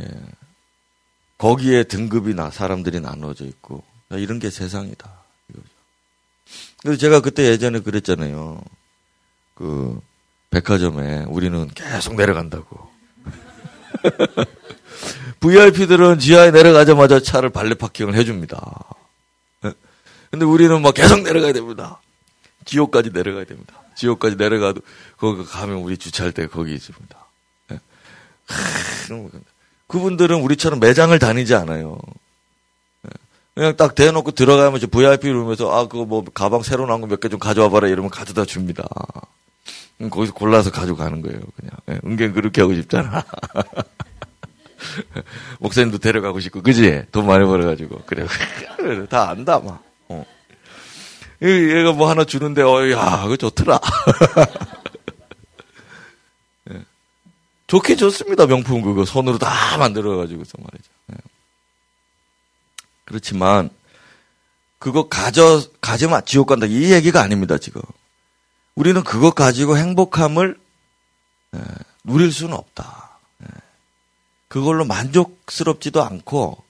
예. 0.00 0.08
거기에 1.36 1.84
등급이 1.84 2.34
나 2.34 2.50
사람들이 2.50 3.00
나눠져 3.00 3.44
있고 3.44 3.84
이런 4.10 4.38
게 4.38 4.48
세상이다. 4.48 5.22
그래서 6.80 6.98
제가 6.98 7.20
그때 7.20 7.44
예전에 7.44 7.80
그랬잖아요. 7.80 8.62
그 9.54 10.00
백화점에 10.50 11.24
우리는 11.24 11.68
계속 11.68 12.14
내려간다고. 12.14 12.91
VIP들은 15.40 16.18
지하에 16.18 16.50
내려가자마자 16.50 17.20
차를 17.20 17.50
발레 17.50 17.74
파킹을 17.74 18.14
해줍니다. 18.14 18.60
예? 19.64 19.72
근데 20.30 20.44
우리는 20.44 20.80
막 20.80 20.94
계속 20.94 21.22
내려가야 21.22 21.52
됩니다. 21.52 22.00
지옥까지 22.64 23.10
내려가야 23.12 23.44
됩니다. 23.44 23.74
지옥까지 23.96 24.36
내려가도 24.36 24.80
거기 25.16 25.44
가면 25.44 25.78
우리 25.78 25.96
주차할 25.96 26.32
때 26.32 26.46
거기 26.46 26.74
있습니다. 26.74 27.16
예? 27.72 27.80
하, 28.46 29.28
그분들은 29.88 30.40
우리처럼 30.40 30.78
매장을 30.80 31.16
다니지 31.18 31.54
않아요. 31.54 31.98
예. 33.06 33.10
그냥 33.54 33.76
딱 33.76 33.94
대놓고 33.94 34.30
들어가면 34.30 34.80
저 34.80 34.86
VIP 34.86 35.28
룸에서 35.28 35.70
아 35.76 35.88
그거 35.88 36.04
뭐 36.04 36.24
가방 36.32 36.62
새로 36.62 36.86
나온 36.86 37.00
거 37.00 37.06
몇 37.08 37.20
개 37.20 37.28
좀 37.28 37.38
가져와 37.40 37.68
봐라 37.68 37.88
이러면 37.88 38.10
가져다 38.10 38.44
줍니다. 38.44 38.84
그럼 39.98 40.10
거기서 40.10 40.32
골라서 40.34 40.70
가져가는 40.70 41.20
거예요. 41.22 41.40
그냥 41.56 41.72
예, 41.90 42.00
은근 42.04 42.32
그렇게 42.32 42.60
하고 42.60 42.74
싶잖아. 42.74 43.24
목사님도 45.60 45.98
데려가고 45.98 46.40
싶고 46.40 46.60
그지? 46.62 47.04
돈 47.12 47.26
많이 47.26 47.44
벌어가지고 47.44 48.02
그래 48.06 48.26
다 49.08 49.30
안다 49.30 49.60
막. 49.60 49.82
어. 50.08 50.24
이- 51.40 51.46
얘가 51.46 51.92
뭐 51.92 52.10
하나 52.10 52.24
주는데 52.24 52.62
어야 52.62 53.22
그거 53.22 53.36
좋더라. 53.36 53.78
예. 56.72 56.82
좋긴 57.68 57.96
좋습니다 57.96 58.46
명품 58.46 58.82
그거 58.82 59.04
손으로 59.04 59.38
다 59.38 59.78
만들어가지고서 59.78 60.52
말이죠. 60.58 60.90
예. 61.12 61.16
그렇지만 63.04 63.70
그거 64.80 65.08
가져 65.08 65.62
가지면 65.80 66.22
지옥 66.26 66.48
간다 66.48 66.66
이 66.66 66.92
얘기가 66.92 67.22
아닙니다 67.22 67.56
지금. 67.58 67.82
우리는 68.74 69.02
그거 69.04 69.30
가지고 69.30 69.76
행복함을 69.76 70.58
예, 71.54 71.60
누릴 72.04 72.32
수는 72.32 72.54
없다. 72.54 73.18
예. 73.42 73.46
그걸로 74.48 74.84
만족스럽지도 74.84 76.02
않고 76.02 76.62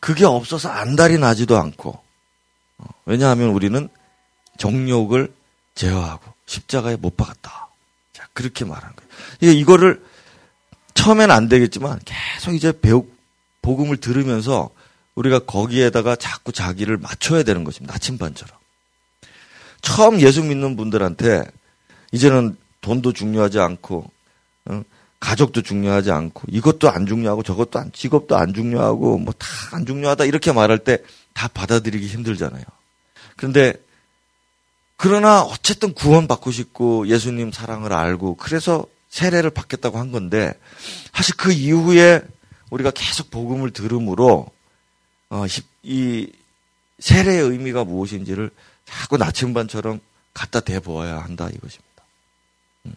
그게 0.00 0.24
없어서 0.24 0.68
안달이 0.68 1.18
나지도 1.18 1.58
않고 1.58 1.98
어, 2.78 2.84
왜냐하면 3.04 3.50
우리는 3.50 3.88
정욕을 4.58 5.32
제어하고 5.74 6.32
십자가에 6.46 6.96
못 6.96 7.16
박았다. 7.16 7.68
자 8.12 8.28
그렇게 8.32 8.64
말하는 8.64 8.94
거예요. 9.40 9.54
이거를 9.54 10.04
처음엔 10.94 11.30
안 11.30 11.48
되겠지만 11.48 12.00
계속 12.04 12.54
이제 12.54 12.72
배우 12.80 13.06
복음을 13.62 13.96
들으면서 13.96 14.70
우리가 15.14 15.40
거기에다가 15.40 16.16
자꾸 16.16 16.52
자기를 16.52 16.96
맞춰야 16.98 17.42
되는 17.42 17.64
것입니다. 17.64 17.94
나침반처럼. 17.94 18.56
처음 19.84 20.20
예수 20.20 20.42
믿는 20.42 20.76
분들한테 20.76 21.44
이제는 22.12 22.56
돈도 22.80 23.12
중요하지 23.12 23.58
않고 23.60 24.10
어? 24.66 24.82
가족도 25.20 25.62
중요하지 25.62 26.10
않고 26.10 26.42
이것도 26.48 26.90
안 26.90 27.06
중요하고 27.06 27.42
저것도 27.42 27.78
안 27.78 27.92
직업도 27.92 28.36
안 28.36 28.52
중요하고 28.54 29.18
뭐 29.18 29.32
다 29.38 29.46
안 29.76 29.86
중요하다 29.86 30.24
이렇게 30.24 30.52
말할 30.52 30.78
때 30.78 30.98
다 31.34 31.48
받아들이기 31.48 32.06
힘들잖아요. 32.06 32.62
그런데 33.36 33.74
그러나 34.96 35.42
어쨌든 35.42 35.92
구원 35.92 36.28
받고 36.28 36.52
싶고 36.52 37.08
예수님 37.08 37.50
사랑을 37.50 37.92
알고 37.92 38.36
그래서 38.36 38.86
세례를 39.10 39.50
받겠다고 39.50 39.98
한 39.98 40.12
건데 40.12 40.52
사실 41.12 41.34
그 41.36 41.52
이후에 41.52 42.22
우리가 42.70 42.92
계속 42.92 43.30
복음을 43.32 43.72
들음으로 43.72 44.46
어, 45.30 45.46
시- 45.48 45.62
이 45.82 46.30
세례의 47.00 47.40
의미가 47.42 47.82
무엇인지를 47.84 48.50
자꾸 48.84 49.16
나침반처럼 49.16 50.00
갖다 50.32 50.60
대보아야 50.60 51.18
한다 51.18 51.48
이것입니다. 51.48 52.04
음. 52.86 52.94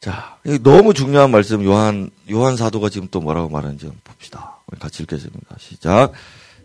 자, 0.00 0.38
너무 0.62 0.94
중요한 0.94 1.30
말씀 1.30 1.64
요한 1.64 2.10
요한 2.30 2.56
사도가 2.56 2.88
지금 2.88 3.08
또 3.10 3.20
뭐라고 3.20 3.48
말하는지 3.48 3.90
봅시다. 4.04 4.58
같이 4.78 5.02
읽겠습니다. 5.02 5.56
시작. 5.58 6.12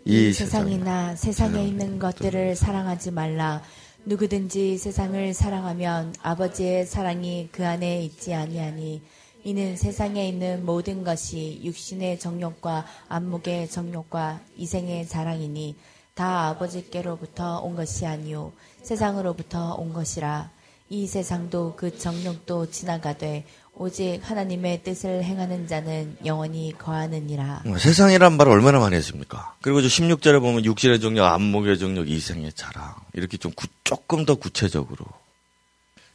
이 0.04 0.32
세상이나 0.32 1.14
세상에 1.14 1.64
있는 1.66 1.98
것들을 1.98 2.56
사랑하지 2.56 3.10
말라. 3.10 3.62
누구든지 4.06 4.78
세상을 4.78 5.34
사랑하면 5.34 6.14
아버지의 6.22 6.86
사랑이 6.86 7.48
그 7.52 7.66
안에 7.66 8.02
있지 8.04 8.34
아니하니 8.34 9.02
이는 9.44 9.76
세상에 9.76 10.28
있는 10.28 10.64
모든 10.66 11.02
것이 11.04 11.60
육신의 11.64 12.18
정욕과 12.18 12.86
안목의 13.08 13.68
정욕과 13.70 14.40
이생의 14.56 15.08
자랑이니 15.08 15.76
다 16.14 16.48
아버지께로부터 16.48 17.60
온 17.60 17.74
것이 17.76 18.04
아니요 18.06 18.52
세상으로부터 18.82 19.74
온 19.74 19.92
것이라 19.92 20.50
이 20.90 21.06
세상도 21.06 21.74
그 21.76 21.96
정욕도 21.98 22.70
지나가되 22.70 23.46
오직 23.74 24.20
하나님의 24.22 24.82
뜻을 24.82 25.22
행하는 25.24 25.66
자는 25.68 26.16
영원히 26.26 26.74
거하느니라. 26.76 27.62
어, 27.64 27.78
세상이란 27.78 28.36
말을 28.36 28.52
얼마나 28.52 28.78
많이 28.80 28.96
했습니까? 28.96 29.54
그리고 29.62 29.80
저 29.80 29.86
16절에 29.88 30.40
보면 30.40 30.64
육신의 30.64 31.00
정력, 31.00 31.24
안목의 31.32 31.78
정력, 31.78 32.10
이생의 32.10 32.52
자랑. 32.54 32.94
이렇게 33.14 33.36
좀 33.38 33.52
구- 33.52 33.68
조금 33.84 34.26
더 34.26 34.34
구체적으로 34.34 35.06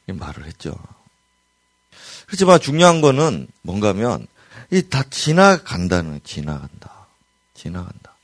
이 0.07 0.11
말을 0.11 0.45
했죠. 0.45 0.75
그렇지만 2.27 2.59
중요한 2.59 3.01
거는 3.01 3.47
뭔가 3.61 3.89
하면 3.89 4.27
이 4.71 4.81
다 4.81 5.03
지나간다는, 5.03 6.21
지나간다. 6.23 7.07
지나간다. 7.53 8.15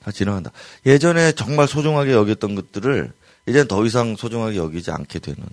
다 0.00 0.10
지나간다. 0.10 0.50
예전에 0.86 1.32
정말 1.32 1.68
소중하게 1.68 2.12
여겼던 2.12 2.54
것들을 2.54 3.12
이제는 3.46 3.68
더 3.68 3.84
이상 3.84 4.16
소중하게 4.16 4.56
여기지 4.56 4.90
않게 4.90 5.18
되는. 5.18 5.44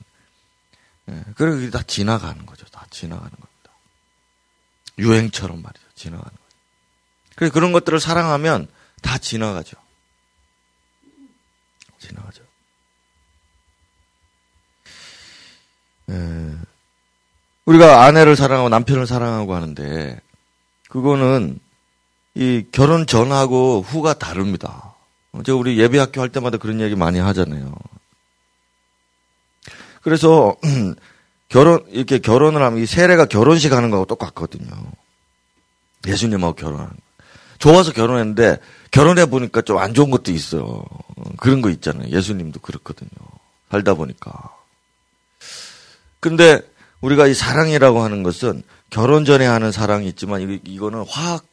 예, 1.09 1.23
그리고 1.35 1.69
다 1.71 1.83
지나가는 1.83 2.45
거죠. 2.45 2.65
다 2.67 2.85
지나가는 2.91 3.29
겁니다. 3.31 3.71
유행처럼 4.99 5.61
말이죠. 5.61 5.85
지나가는 5.95 6.29
거예요. 6.29 6.49
그래서 7.35 7.53
그런 7.53 7.71
것들을 7.71 7.99
사랑하면 7.99 8.67
다 9.01 9.17
지나가죠. 9.17 9.77
지나가죠. 11.99 12.43
에, 16.09 16.55
우리가 17.69 18.03
아내를 18.03 18.35
사랑하고 18.35 18.69
남편을 18.69 19.05
사랑하고 19.05 19.53
하는데 19.53 20.19
그거는 20.89 21.59
이 22.33 22.65
결혼 22.71 23.05
전하고 23.05 23.81
후가 23.81 24.15
다릅니다. 24.15 24.95
제가 25.45 25.55
우리 25.55 25.77
예배학교 25.77 26.19
할 26.19 26.29
때마다 26.29 26.57
그런 26.57 26.81
얘기 26.81 26.95
많이 26.95 27.19
하잖아요. 27.19 27.71
그래서 30.01 30.55
결혼 31.47 31.85
이렇게 31.89 32.17
결혼을 32.17 32.63
하면 32.63 32.81
이 32.81 32.87
세례가 32.87 33.25
결혼식 33.25 33.71
하는 33.71 33.91
거하고 33.91 34.07
똑같거든요. 34.07 34.71
예수님하고 36.07 36.55
결혼하는 36.55 36.89
거. 36.89 36.97
좋아서 37.59 37.91
결혼했는데 37.91 38.57
결혼해 38.89 39.27
보니까 39.27 39.61
좀 39.61 39.77
안 39.77 39.93
좋은 39.93 40.09
것도 40.09 40.31
있어요. 40.31 40.83
그런 41.37 41.61
거 41.61 41.69
있잖아요. 41.69 42.09
예수님도 42.09 42.61
그렇거든요. 42.61 43.09
살다 43.69 43.93
보니까. 43.93 44.55
근데 46.19 46.63
우리가 47.01 47.27
이 47.27 47.33
사랑이라고 47.33 48.01
하는 48.01 48.23
것은 48.23 48.63
결혼 48.89 49.25
전에 49.25 49.45
하는 49.45 49.71
사랑이 49.71 50.07
있지만 50.07 50.59
이거는 50.65 51.05
화학 51.07 51.45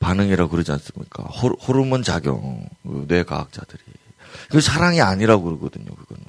반응이라고 0.00 0.50
그러지 0.50 0.72
않습니까? 0.72 1.22
호르몬 1.22 2.02
작용, 2.02 2.66
그 2.82 3.04
뇌과학자들이. 3.06 3.80
그 4.50 4.60
사랑이 4.60 5.00
아니라고 5.00 5.44
그러거든요, 5.44 5.94
그거는. 5.94 6.22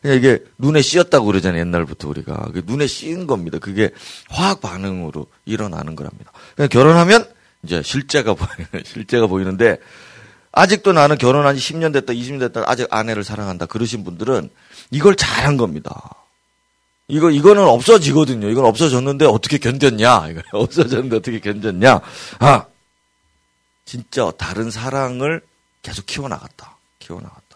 그냥 0.00 0.16
이게 0.16 0.38
눈에 0.58 0.80
씌었다고 0.80 1.26
그러잖아요, 1.26 1.60
옛날부터 1.60 2.08
우리가. 2.08 2.50
눈에 2.64 2.86
씌인 2.86 3.26
겁니다. 3.26 3.58
그게 3.58 3.90
화학 4.28 4.60
반응으로 4.60 5.26
일어나는 5.44 5.96
거랍니다. 5.96 6.30
결혼하면 6.70 7.28
이제 7.64 7.82
실제가 7.82 8.34
보이는, 8.34 8.68
실제가 8.86 9.26
보이는데, 9.26 9.78
아직도 10.52 10.92
나는 10.92 11.18
결혼한 11.18 11.56
지 11.56 11.72
10년 11.74 11.92
됐다, 11.92 12.12
20년 12.12 12.38
됐다, 12.40 12.64
아직 12.66 12.86
아내를 12.90 13.24
사랑한다. 13.24 13.66
그러신 13.66 14.04
분들은 14.04 14.48
이걸 14.90 15.16
잘한 15.16 15.56
겁니다. 15.56 16.14
이거, 17.08 17.30
이거는 17.30 17.62
없어지거든요. 17.64 18.50
이건 18.50 18.66
없어졌는데 18.66 19.24
어떻게 19.24 19.58
견뎠냐? 19.58 20.30
이거 20.30 20.42
없어졌는데 20.52 21.16
어떻게 21.16 21.40
견뎠냐? 21.40 22.00
아, 22.40 22.66
진짜 23.86 24.30
다른 24.36 24.70
사랑을 24.70 25.40
계속 25.80 26.04
키워나갔다. 26.04 26.76
키워나갔다. 26.98 27.48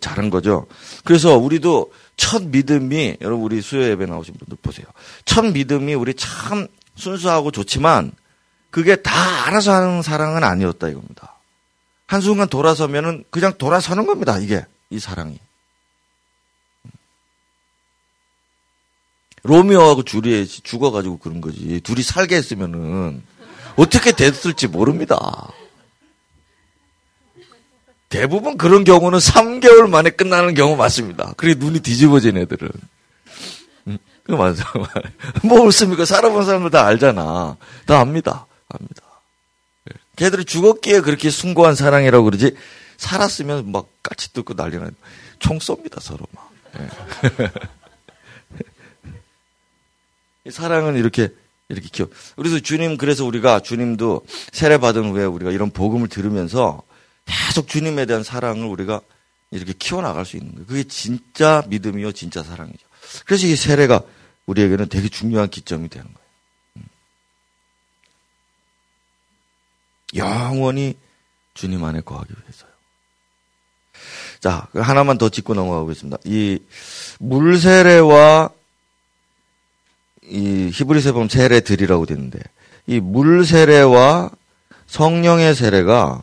잘한 0.00 0.30
거죠. 0.30 0.66
그래서 1.04 1.36
우리도 1.36 1.92
첫 2.16 2.44
믿음이, 2.44 3.16
여러분 3.20 3.44
우리 3.44 3.60
수요 3.60 3.82
예배 3.82 4.06
나오신 4.06 4.34
분들 4.34 4.56
보세요. 4.62 4.86
첫 5.24 5.44
믿음이 5.44 5.94
우리 5.94 6.14
참 6.14 6.68
순수하고 6.94 7.50
좋지만 7.50 8.12
그게 8.70 8.96
다 8.96 9.12
알아서 9.46 9.72
하는 9.72 10.02
사랑은 10.02 10.44
아니었다 10.44 10.88
이겁니다. 10.88 11.34
한순간 12.06 12.48
돌아서면은 12.48 13.24
그냥 13.30 13.52
돌아서는 13.58 14.06
겁니다. 14.06 14.38
이게, 14.38 14.64
이 14.90 14.98
사랑이. 14.98 15.38
로미오하고 19.42 20.02
주리엣이 20.04 20.60
죽어가지고 20.62 21.18
그런 21.18 21.40
거지. 21.40 21.80
둘이 21.80 22.02
살게 22.02 22.36
했으면은 22.36 23.22
어떻게 23.76 24.12
됐을지 24.12 24.66
모릅니다. 24.66 25.48
대부분 28.08 28.58
그런 28.58 28.84
경우는 28.84 29.18
3개월 29.18 29.88
만에 29.88 30.10
끝나는 30.10 30.54
경우 30.54 30.76
맞습니다. 30.76 31.32
그래 31.36 31.54
눈이 31.56 31.80
뒤집어진 31.80 32.36
애들은. 32.36 32.68
음, 33.86 33.98
그 34.24 34.32
맞아. 34.32 34.64
뭐 35.44 35.64
없습니까? 35.64 36.04
살아본 36.04 36.44
사람들 36.44 36.70
다 36.70 36.86
알잖아. 36.86 37.56
다 37.86 38.00
압니다. 38.00 38.46
압니다. 38.68 39.02
예. 39.90 39.96
걔들이 40.16 40.44
죽었기에 40.44 41.00
그렇게 41.00 41.30
숭고한 41.30 41.76
사랑이라고 41.76 42.24
그러지 42.24 42.56
살았으면 42.96 43.70
막 43.70 43.86
까치 44.02 44.32
뜯고 44.32 44.54
난리나 44.54 44.90
총 45.38 45.58
쏩니다 45.58 46.00
서로 46.00 46.26
막. 46.32 46.50
예. 50.50 50.52
사랑은 50.52 50.96
이렇게 50.96 51.32
이렇게 51.68 51.88
키워. 51.90 52.08
그래서 52.36 52.58
주님 52.58 52.96
그래서 52.96 53.24
우리가 53.24 53.60
주님도 53.60 54.26
세례 54.52 54.78
받은 54.78 55.10
후에 55.10 55.24
우리가 55.24 55.52
이런 55.52 55.70
복음을 55.70 56.08
들으면서 56.08 56.82
계속 57.26 57.68
주님에 57.68 58.06
대한 58.06 58.22
사랑을 58.22 58.66
우리가 58.66 59.00
이렇게 59.52 59.72
키워 59.72 60.02
나갈 60.02 60.24
수 60.24 60.36
있는 60.36 60.52
거예요. 60.52 60.66
그게 60.66 60.84
진짜 60.84 61.62
믿음이요, 61.68 62.12
진짜 62.12 62.42
사랑이죠. 62.42 62.86
그래서 63.24 63.46
이 63.46 63.56
세례가 63.56 64.02
우리에게는 64.46 64.88
되게 64.88 65.08
중요한 65.08 65.48
기점이 65.48 65.88
되는 65.88 66.06
거예요. 66.06 66.28
음. 66.76 66.84
영원히 70.16 70.96
주님 71.54 71.84
안에 71.84 72.00
거하기 72.00 72.32
위해서요. 72.32 72.70
자, 74.40 74.68
하나만 74.74 75.18
더 75.18 75.28
짚고 75.28 75.54
넘어가겠습니다. 75.54 76.18
이 76.24 76.58
물세례와 77.18 78.50
이 80.30 80.70
히브리서 80.72 81.12
보면 81.12 81.28
세례들이라고 81.28 82.06
되는데 82.06 82.38
이 82.86 83.00
물 83.00 83.44
세례와 83.44 84.30
성령의 84.86 85.54
세례가 85.54 86.22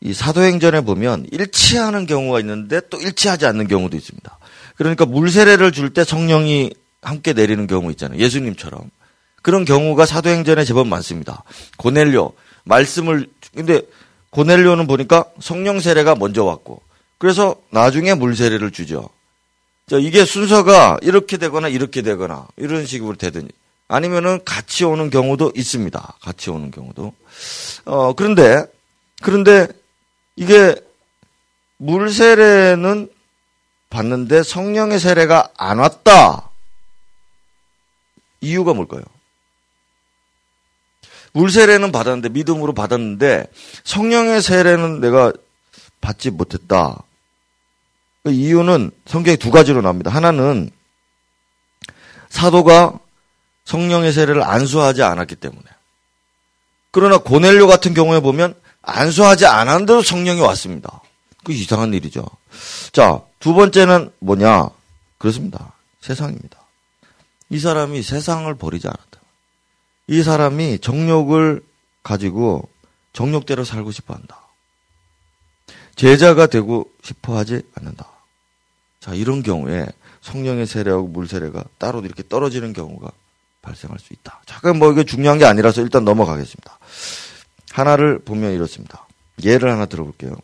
이 0.00 0.12
사도행전에 0.12 0.82
보면 0.82 1.26
일치하는 1.32 2.06
경우가 2.06 2.40
있는데 2.40 2.80
또 2.90 3.00
일치하지 3.00 3.46
않는 3.46 3.68
경우도 3.68 3.96
있습니다. 3.96 4.38
그러니까 4.76 5.06
물 5.06 5.30
세례를 5.30 5.72
줄 5.72 5.90
때 5.94 6.04
성령이 6.04 6.72
함께 7.00 7.32
내리는 7.32 7.66
경우 7.66 7.90
있잖아요. 7.92 8.18
예수님처럼. 8.18 8.90
그런 9.42 9.64
경우가 9.64 10.04
사도행전에 10.06 10.64
제법 10.64 10.88
많습니다. 10.88 11.44
고넬료 11.76 12.32
말씀을 12.64 13.28
근데 13.54 13.82
고넬료는 14.30 14.86
보니까 14.86 15.26
성령 15.40 15.80
세례가 15.80 16.16
먼저 16.16 16.44
왔고 16.44 16.82
그래서 17.18 17.56
나중에 17.70 18.14
물 18.14 18.36
세례를 18.36 18.70
주죠. 18.72 19.08
자, 19.86 19.98
이게 19.98 20.24
순서가 20.24 20.98
이렇게 21.02 21.36
되거나 21.36 21.68
이렇게 21.68 22.02
되거나 22.02 22.46
이런 22.56 22.86
식으로 22.86 23.16
되든지 23.16 23.52
아니면은 23.88 24.42
같이 24.44 24.84
오는 24.84 25.10
경우도 25.10 25.52
있습니다. 25.54 26.14
같이 26.22 26.50
오는 26.50 26.70
경우도. 26.70 27.12
어, 27.84 28.12
그런데 28.14 28.64
그런데 29.22 29.68
이게 30.36 30.74
물 31.76 32.10
세례는 32.10 33.10
봤는데 33.90 34.42
성령의 34.42 34.98
세례가 34.98 35.50
안 35.56 35.78
왔다. 35.78 36.50
이유가 38.40 38.72
뭘까요? 38.74 39.02
물 41.32 41.50
세례는 41.50 41.92
받았는데 41.92 42.30
믿음으로 42.30 42.72
받았는데 42.74 43.46
성령의 43.84 44.40
세례는 44.40 45.00
내가 45.00 45.32
받지 46.00 46.30
못했다. 46.30 47.02
그 48.24 48.32
이유는 48.32 48.90
성경에 49.06 49.36
두 49.36 49.50
가지로 49.50 49.82
나옵니다. 49.82 50.10
하나는 50.10 50.70
사도가 52.30 52.98
성령의 53.66 54.12
세례를 54.12 54.42
안수하지 54.42 55.02
않았기 55.02 55.36
때문에. 55.36 55.62
그러나 56.90 57.18
고넬료 57.18 57.66
같은 57.66 57.92
경우에 57.92 58.20
보면 58.20 58.54
안수하지 58.82 59.46
않았는데도 59.46 60.02
성령이 60.02 60.40
왔습니다. 60.40 61.02
그 61.44 61.52
이상한 61.52 61.92
일이죠. 61.92 62.24
자, 62.92 63.20
두 63.40 63.52
번째는 63.52 64.10
뭐냐? 64.20 64.70
그렇습니다. 65.18 65.74
세상입니다. 66.00 66.58
이 67.50 67.58
사람이 67.58 68.02
세상을 68.02 68.52
버리지 68.54 68.88
않았다. 68.88 69.20
이 70.06 70.22
사람이 70.22 70.78
정욕을 70.78 71.62
가지고 72.02 72.68
정욕대로 73.12 73.64
살고 73.64 73.92
싶어 73.92 74.14
한다. 74.14 74.40
제자가 75.96 76.46
되고 76.46 76.90
싶어 77.02 77.36
하지 77.36 77.62
않는다. 77.74 78.13
자, 79.04 79.12
이런 79.12 79.42
경우에 79.42 79.86
성령의 80.22 80.66
세례하고 80.66 81.08
물 81.08 81.28
세례가 81.28 81.62
따로 81.76 82.00
이렇게 82.00 82.22
떨어지는 82.26 82.72
경우가 82.72 83.10
발생할 83.60 83.98
수 83.98 84.14
있다. 84.14 84.40
잠깐 84.46 84.78
뭐 84.78 84.90
이게 84.90 85.04
중요한 85.04 85.36
게 85.36 85.44
아니라서 85.44 85.82
일단 85.82 86.06
넘어가겠습니다. 86.06 86.78
하나를 87.70 88.20
보면 88.20 88.54
이렇습니다. 88.54 89.06
예를 89.42 89.70
하나 89.70 89.84
들어볼게요. 89.84 90.34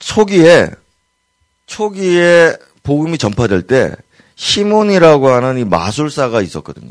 초기에 0.00 0.70
초기에 1.66 2.56
복음이 2.82 3.16
전파될 3.16 3.62
때 3.62 3.94
시몬이라고 4.34 5.28
하는 5.28 5.58
이 5.58 5.64
마술사가 5.64 6.42
있었거든요. 6.42 6.90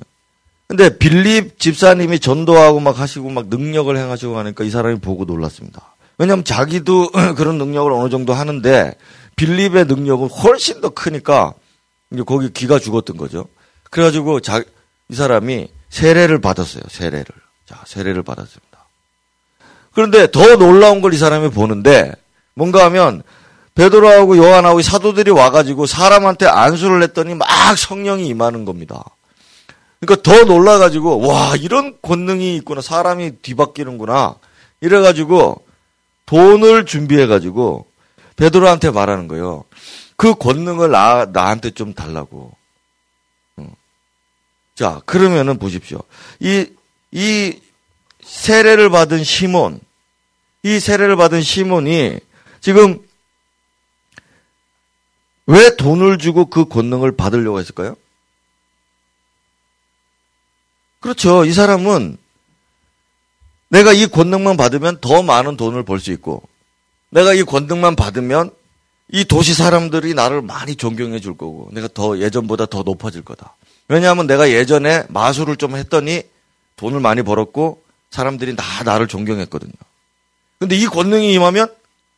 근데 0.67 0.97
빌립 0.97 1.59
집사님이 1.59 2.21
전도하고 2.21 2.79
막 2.79 2.97
하시고 2.97 3.29
막 3.31 3.47
능력을 3.49 3.97
행하시고 3.97 4.37
하니까 4.37 4.63
이 4.63 4.69
사람이 4.69 5.01
보고 5.01 5.25
놀랐습니다. 5.25 5.93
왜냐하면 6.19 6.43
자기도 6.43 7.09
그런 7.35 7.57
능력을 7.57 7.91
어느 7.91 8.09
정도 8.09 8.33
하는데 8.33 8.93
빌립의 9.37 9.85
능력은 9.85 10.27
훨씬 10.27 10.81
더 10.81 10.89
크니까 10.89 11.53
이제 12.11 12.21
거기 12.23 12.51
기가 12.51 12.77
죽었던 12.77 13.17
거죠. 13.17 13.45
그래가지고 13.89 14.41
자, 14.41 14.61
이 15.09 15.15
사람이 15.15 15.69
세례를 15.89 16.39
받았어요. 16.41 16.83
세례를. 16.89 17.25
자, 17.65 17.81
세례를 17.87 18.21
받았습니다. 18.23 18.69
그런데 19.93 20.29
더 20.29 20.57
놀라운 20.57 21.01
걸 21.01 21.13
이 21.13 21.17
사람이 21.17 21.49
보는데 21.51 22.13
뭔가 22.53 22.85
하면 22.85 23.23
베드로하고 23.75 24.37
요한하고 24.37 24.81
사도들이 24.81 25.31
와가지고 25.31 25.85
사람한테 25.85 26.45
안수를 26.47 27.01
했더니 27.03 27.33
막 27.33 27.47
성령이 27.77 28.27
임하는 28.27 28.65
겁니다. 28.65 29.03
그러니까 30.01 30.21
더 30.29 30.43
놀라가지고 30.43 31.25
와 31.25 31.55
이런 31.55 31.95
권능이 32.01 32.55
있구나 32.57 32.81
사람이 32.81 33.37
뒤바뀌는구나 33.41 34.35
이래가지고 34.81 35.63
돈을 36.29 36.85
준비해 36.85 37.25
가지고 37.25 37.87
베드로한테 38.35 38.91
말하는 38.91 39.27
거예요. 39.27 39.65
그 40.15 40.35
권능을 40.35 40.91
나, 40.91 41.25
나한테 41.25 41.71
좀 41.71 41.95
달라고. 41.95 42.55
자, 44.75 45.01
그러면은 45.07 45.57
보십시오. 45.57 46.03
이, 46.39 46.67
이 47.09 47.59
세례를 48.21 48.91
받은 48.91 49.23
시몬, 49.23 49.79
이 50.61 50.79
세례를 50.79 51.15
받은 51.15 51.41
시몬이 51.41 52.19
지금 52.61 53.03
왜 55.47 55.75
돈을 55.77 56.19
주고 56.19 56.45
그 56.45 56.65
권능을 56.65 57.17
받으려고 57.17 57.59
했을까요? 57.59 57.95
그렇죠. 60.99 61.43
이 61.43 61.53
사람은 61.53 62.19
내가 63.69 63.93
이 63.93 64.07
권능만 64.07 64.57
받으면 64.57 64.97
더 65.01 65.21
많은 65.23 65.57
돈을 65.57 65.83
벌 65.83 65.99
수 65.99 66.11
있고, 66.11 66.41
내가 67.09 67.33
이 67.33 67.43
권능만 67.43 67.95
받으면 67.95 68.51
이 69.11 69.25
도시 69.25 69.53
사람들이 69.53 70.13
나를 70.13 70.41
많이 70.41 70.75
존경해 70.75 71.19
줄 71.19 71.37
거고, 71.37 71.69
내가 71.71 71.87
더 71.93 72.19
예전보다 72.19 72.65
더 72.67 72.83
높아질 72.83 73.23
거다. 73.23 73.55
왜냐하면 73.87 74.27
내가 74.27 74.51
예전에 74.51 75.03
마술을 75.09 75.55
좀 75.57 75.75
했더니 75.75 76.23
돈을 76.75 76.99
많이 76.99 77.21
벌었고, 77.21 77.81
사람들이 78.11 78.55
다 78.55 78.83
나를 78.83 79.07
존경했거든요. 79.07 79.71
근데 80.59 80.75
이 80.75 80.85
권능이 80.85 81.33
임하면 81.33 81.73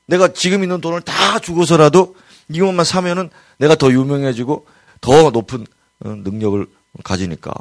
내가 0.08 0.30
지금 0.34 0.64
있는 0.64 0.82
돈을 0.82 1.02
다 1.02 1.40
주고서라도 1.40 2.16
이것만 2.50 2.86
사면은 2.86 3.30
내가 3.58 3.76
더 3.76 3.92
유명해지고 3.92 4.66
더 5.00 5.30
높은 5.32 5.66
어, 6.04 6.10
능력을 6.10 6.66
가지니까. 7.04 7.54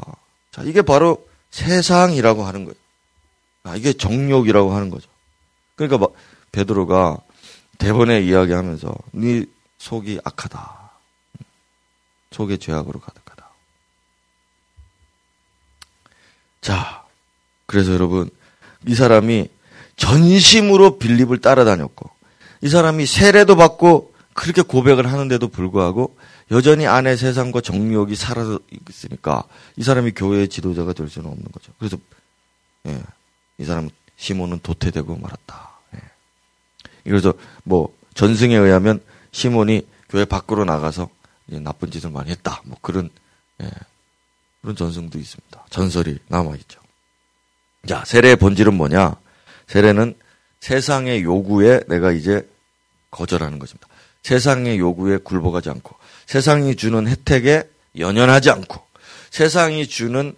자, 0.53 0.63
이게 0.65 0.83
바로 0.83 1.25
세상이라고 1.51 2.45
하는 2.45 2.65
거예요. 2.65 2.75
아, 3.65 3.77
이게 3.77 3.93
정욕이라고 3.93 4.73
하는 4.73 4.91
거죠. 4.91 5.09
그러니까 5.77 5.99
막 5.99 6.13
베드로가 6.53 7.19
대본에 7.79 8.23
이야기하면서 8.23 8.95
네 9.13 9.45
속이 9.79 10.21
악하다. 10.25 10.91
속의 12.33 12.59
죄악으로 12.59 13.01
가득하다. 13.01 13.51
자, 16.61 17.05
그래서 17.67 17.93
여러분 17.93 18.31
이 18.87 18.95
사람이 18.95 19.49
전심으로 19.97 20.99
빌립을 20.99 21.39
따라다녔고 21.39 22.11
이 22.63 22.69
사람이 22.69 23.07
세례도 23.07 23.57
받고 23.57 24.15
그렇게 24.35 24.63
고백을 24.63 25.11
하는데도 25.11 25.49
불구하고 25.49 26.17
여전히 26.51 26.87
안에 26.87 27.17
세상과 27.17 27.61
정욕이 27.61 28.17
살아 28.17 28.59
있으니까 28.89 29.45
이 29.77 29.83
사람이 29.83 30.13
교회의 30.13 30.49
지도자가 30.49 30.93
될 30.93 31.09
수는 31.09 31.31
없는 31.31 31.47
거죠. 31.53 31.73
그래서 31.79 31.97
예, 32.87 33.01
이 33.61 33.65
사람 33.65 33.91
시몬은 34.17 34.61
도태되고 34.63 35.17
말았다. 35.17 35.71
예. 35.95 35.99
그래서 37.05 37.35
뭐 37.63 37.95
전승에 38.15 38.57
의하면 38.57 39.03
시몬이 39.33 39.87
교회 40.09 40.25
밖으로 40.25 40.65
나가서 40.65 41.09
나쁜 41.47 41.91
짓을 41.91 42.11
많이 42.11 42.31
했다. 42.31 42.63
뭐 42.65 42.79
그런 42.81 43.11
예, 43.63 43.71
그런 44.63 44.75
전승도 44.75 45.19
있습니다. 45.19 45.67
전설이 45.69 46.19
남아 46.29 46.57
있죠. 46.57 46.81
자 47.87 48.03
세례의 48.05 48.37
본질은 48.37 48.75
뭐냐? 48.75 49.17
세례는 49.67 50.17
세상의 50.61 51.23
요구에 51.23 51.81
내가 51.87 52.13
이제 52.13 52.49
거절하는 53.11 53.59
것입니다. 53.59 53.89
세상의 54.23 54.79
요구에 54.79 55.19
굴복하지 55.19 55.71
않고 55.71 55.97
세상이 56.27 56.77
주는 56.77 57.07
혜택에 57.07 57.65
연연하지 57.99 58.51
않고 58.51 58.83
세상이 59.31 59.87
주는 59.87 60.35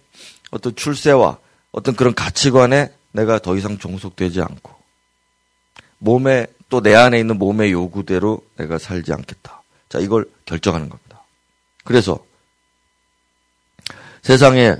어떤 0.51 0.75
출세와 0.75 1.37
어떤 1.71 1.95
그런 1.95 2.13
가치관에 2.13 2.91
내가 3.13 3.39
더 3.39 3.55
이상 3.55 3.77
종속되지 3.77 4.41
않고 4.41 4.71
몸에 5.99 6.47
또 6.73 6.81
내 6.81 6.95
안에 6.95 7.19
있는 7.19 7.37
몸의 7.37 7.71
요구대로 7.71 8.41
내가 8.57 8.79
살지 8.79 9.13
않겠다. 9.13 9.61
자, 9.89 9.99
이걸 9.99 10.25
결정하는 10.45 10.89
겁니다. 10.89 11.23
그래서 11.83 12.17
세상에 14.23 14.75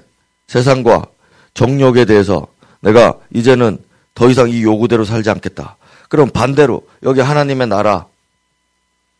세상과 0.47 1.05
정욕에 1.53 2.05
대해서 2.05 2.47
내가 2.79 3.19
이제는 3.31 3.77
더 4.15 4.27
이상 4.27 4.49
이 4.49 4.63
요구대로 4.63 5.05
살지 5.05 5.29
않겠다. 5.29 5.77
그럼 6.09 6.31
반대로 6.31 6.87
여기 7.03 7.19
하나님의 7.19 7.67
나라, 7.67 8.07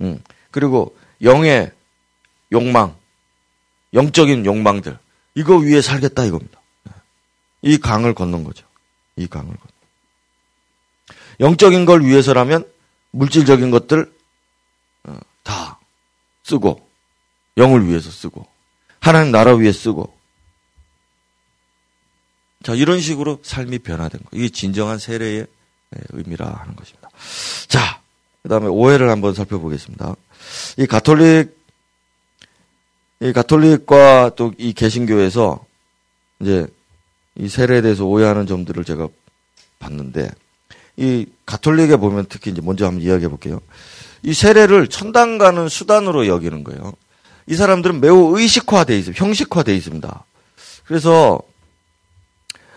음, 0.02 0.19
그리고 0.49 0.97
영의 1.21 1.71
욕망, 2.52 2.95
영적인 3.93 4.47
욕망들 4.47 4.97
이거 5.36 5.58
위에 5.58 5.82
살겠다 5.82 6.26
이겁니다. 6.26 6.60
이 7.62 7.78
강을 7.78 8.15
걷는 8.15 8.43
거죠. 8.43 8.65
이 9.15 9.28
강을 9.28 9.47
걷는. 9.47 9.73
영적인 11.39 11.86
걸 11.86 12.04
위해서라면 12.04 12.69
물질적인 13.12 13.71
것들 13.71 14.12
어, 15.04 15.19
다 15.43 15.80
쓰고 16.43 16.88
영을 17.58 17.88
위해서 17.88 18.10
쓰고 18.10 18.45
하나님 18.99 19.32
나라 19.32 19.54
위해 19.56 19.71
쓰고 19.71 20.15
자 22.63 22.73
이런 22.73 23.02
식으로 23.02 23.39
삶이 23.43 23.80
변화된 23.80 24.21
거. 24.21 24.30
이게 24.32 24.49
진정한 24.49 24.97
세례의 24.97 25.45
의미라 26.10 26.47
하는 26.47 26.76
것입니다. 26.76 27.10
자, 27.67 28.02
그다음에 28.41 28.67
오해를 28.67 29.10
한번 29.10 29.34
살펴보겠습니다. 29.34 30.15
이 30.78 30.86
가톨릭 30.88 31.62
이 33.21 33.34
가톨릭과 33.34 34.32
또 34.36 34.54
이 34.58 34.73
개신교에서 34.73 35.65
이제 36.39 36.67
이 37.36 37.50
세례에 37.50 37.82
대해서 37.82 38.06
오해하는 38.06 38.46
점들을 38.48 38.84
제가 38.84 39.08
봤는데 39.80 40.30
이 40.98 41.26
가톨릭에 41.46 41.98
보면 41.98 42.28
특히 42.30 42.52
이제 42.52 42.62
먼저 42.62 42.86
한번 42.86 43.02
이야기해 43.02 43.30
볼게요. 43.30 43.60
이 44.22 44.34
세례를 44.34 44.88
천당 44.88 45.38
가는 45.38 45.67
수단으로 45.67 46.28
여기는 46.28 46.63
거예요. 46.63 46.93
이 47.48 47.56
사람들은 47.56 48.00
매우 48.00 48.38
의식화돼 48.38 48.98
있어요. 48.98 49.13
형식화돼 49.17 49.76
있습니다. 49.76 50.26
그래서 50.86 51.39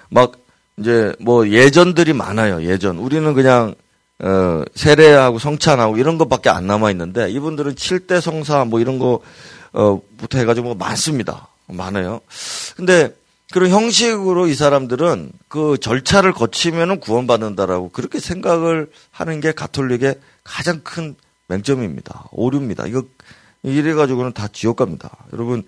막 0.08 0.32
이제 0.78 1.14
뭐 1.20 1.48
예전들이 1.48 2.12
많아요. 2.12 2.64
예전 2.64 2.98
우리는 2.98 3.32
그냥 3.34 3.74
어, 4.18 4.62
세례하고 4.74 5.38
성찬하고 5.38 5.98
이런 5.98 6.18
것밖에 6.18 6.48
안 6.48 6.66
남아 6.66 6.90
있는데 6.92 7.30
이분들은 7.30 7.74
7대 7.74 8.20
성사 8.20 8.64
뭐 8.64 8.80
이런 8.80 8.98
거부터 8.98 10.38
해가지고 10.38 10.68
뭐 10.68 10.74
많습니다. 10.74 11.48
많아요. 11.66 12.20
근데 12.76 13.14
그런 13.56 13.70
형식으로 13.70 14.48
이 14.48 14.54
사람들은 14.54 15.32
그 15.48 15.78
절차를 15.80 16.32
거치면은 16.32 17.00
구원받는다라고 17.00 17.88
그렇게 17.88 18.20
생각을 18.20 18.90
하는 19.10 19.40
게 19.40 19.52
가톨릭의 19.52 20.20
가장 20.44 20.80
큰 20.82 21.16
맹점입니다. 21.48 22.28
오류입니다. 22.32 22.86
이거 22.86 23.04
이래 23.62 23.94
가지고는 23.94 24.34
다 24.34 24.46
지옥 24.48 24.76
갑니다. 24.76 25.16
여러분, 25.32 25.62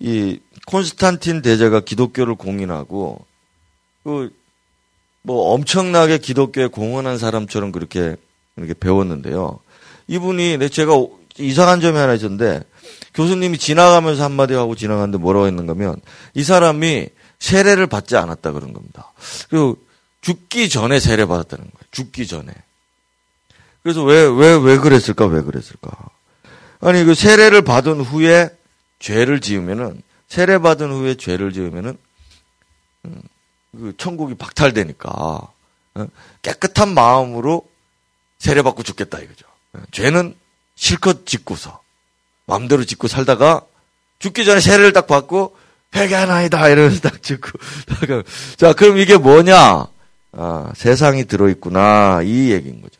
이 0.00 0.40
콘스탄틴 0.66 1.42
대제가 1.42 1.80
기독교를 1.80 2.34
공인하고 2.34 3.24
그 4.02 4.32
뭐 5.26 5.52
엄청나게 5.54 6.18
기독교에 6.18 6.68
공헌한 6.68 7.18
사람처럼 7.18 7.72
그렇게 7.72 8.14
이렇게 8.56 8.74
배웠는데요. 8.74 9.58
이분이 10.06 10.56
내 10.58 10.68
제가 10.68 10.92
이상한 11.38 11.80
점이 11.80 11.98
하나 11.98 12.14
있었는데 12.14 12.62
교수님이 13.16 13.58
지나가면서 13.58 14.22
한마디 14.22 14.54
하고 14.54 14.76
지나갔는데 14.76 15.18
뭐라고 15.18 15.46
했는가면 15.46 16.00
이 16.34 16.44
사람이 16.44 17.08
세례를 17.38 17.86
받지 17.86 18.16
않았다 18.16 18.52
그런 18.52 18.72
겁니다. 18.72 19.12
그리고 19.48 19.78
죽기 20.20 20.68
전에 20.68 21.00
세례 21.00 21.24
받았다는 21.24 21.64
거예요. 21.64 21.86
죽기 21.90 22.26
전에. 22.26 22.52
그래서 23.82 24.02
왜, 24.02 24.24
왜, 24.24 24.54
왜 24.54 24.78
그랬을까? 24.78 25.26
왜 25.26 25.42
그랬을까? 25.42 25.90
아니, 26.80 27.04
그 27.04 27.14
세례를 27.14 27.62
받은 27.62 28.00
후에 28.00 28.50
죄를 28.98 29.40
지으면은, 29.40 30.02
세례 30.28 30.58
받은 30.58 30.90
후에 30.90 31.14
죄를 31.14 31.52
지으면은, 31.52 31.96
음, 33.04 33.22
그 33.72 33.94
천국이 33.96 34.34
박탈되니까, 34.34 35.08
어? 35.08 36.06
깨끗한 36.42 36.92
마음으로 36.92 37.68
세례받고 38.38 38.82
죽겠다 38.82 39.20
이거죠. 39.20 39.46
어, 39.74 39.78
죄는 39.92 40.34
실컷 40.74 41.24
짓고서, 41.24 41.80
마음대로 42.46 42.84
짓고 42.84 43.08
살다가, 43.08 43.62
죽기 44.18 44.44
전에 44.44 44.60
세례를 44.60 44.92
딱 44.92 45.06
받고, 45.06 45.56
회개하나이다 45.94 46.68
이러면서 46.68 47.00
딱 47.00 47.22
죽고, 47.22 47.50
자, 48.56 48.72
그럼 48.72 48.98
이게 48.98 49.16
뭐냐? 49.16 49.86
아, 50.32 50.72
세상이 50.76 51.24
들어있구나. 51.24 52.20
이 52.22 52.52
얘기인 52.52 52.82
거죠. 52.82 52.96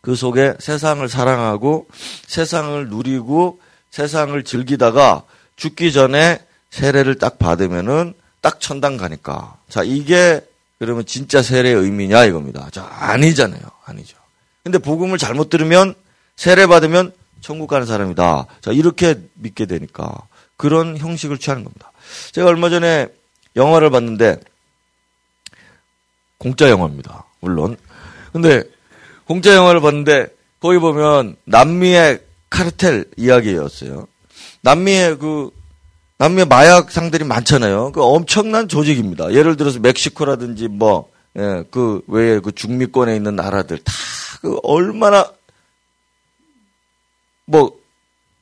그 0.00 0.14
속에 0.14 0.54
세상을 0.58 1.06
사랑하고 1.08 1.86
세상을 2.26 2.88
누리고 2.88 3.60
세상을 3.90 4.42
즐기다가 4.44 5.24
죽기 5.56 5.92
전에 5.92 6.42
세례를 6.70 7.18
딱 7.18 7.38
받으면은 7.38 8.14
딱 8.40 8.60
천당 8.60 8.96
가니까. 8.96 9.58
자, 9.68 9.82
이게 9.82 10.40
그러면 10.78 11.04
진짜 11.04 11.42
세례의 11.42 11.74
의미냐 11.74 12.24
이겁니다. 12.24 12.68
자, 12.70 12.88
아니잖아요. 12.90 13.60
아니죠. 13.84 14.16
근데 14.62 14.78
복음을 14.78 15.18
잘못 15.18 15.50
들으면 15.50 15.94
세례 16.36 16.66
받으면 16.66 17.12
천국 17.40 17.68
가는 17.68 17.86
사람이다. 17.86 18.46
자, 18.60 18.70
이렇게 18.72 19.20
믿게 19.34 19.66
되니까 19.66 20.14
그런 20.56 20.96
형식을 20.96 21.38
취하는 21.38 21.64
겁니다. 21.64 21.92
제가 22.32 22.48
얼마 22.48 22.68
전에 22.68 23.08
영화를 23.56 23.90
봤는데 23.90 24.40
공짜 26.38 26.68
영화입니다. 26.70 27.24
물론. 27.40 27.76
근데 28.32 28.62
공짜 29.24 29.54
영화를 29.54 29.80
봤는데 29.80 30.28
거기 30.60 30.78
보면 30.78 31.36
남미의 31.44 32.20
카르텔 32.48 33.04
이야기였어요. 33.16 34.06
남미의 34.62 35.18
그 35.18 35.50
남미의 36.18 36.46
마약 36.46 36.90
상들이 36.90 37.24
많잖아요. 37.24 37.92
그 37.92 38.02
엄청난 38.02 38.68
조직입니다. 38.68 39.32
예를 39.32 39.56
들어서 39.56 39.78
멕시코라든지 39.78 40.68
뭐, 40.68 41.10
예, 41.38 41.64
그 41.70 42.02
외에 42.08 42.40
그 42.40 42.52
중미권에 42.52 43.16
있는 43.16 43.36
나라들 43.36 43.78
다 43.78 43.92
그 44.40 44.58
얼마나 44.62 45.30
뭐 47.50 47.76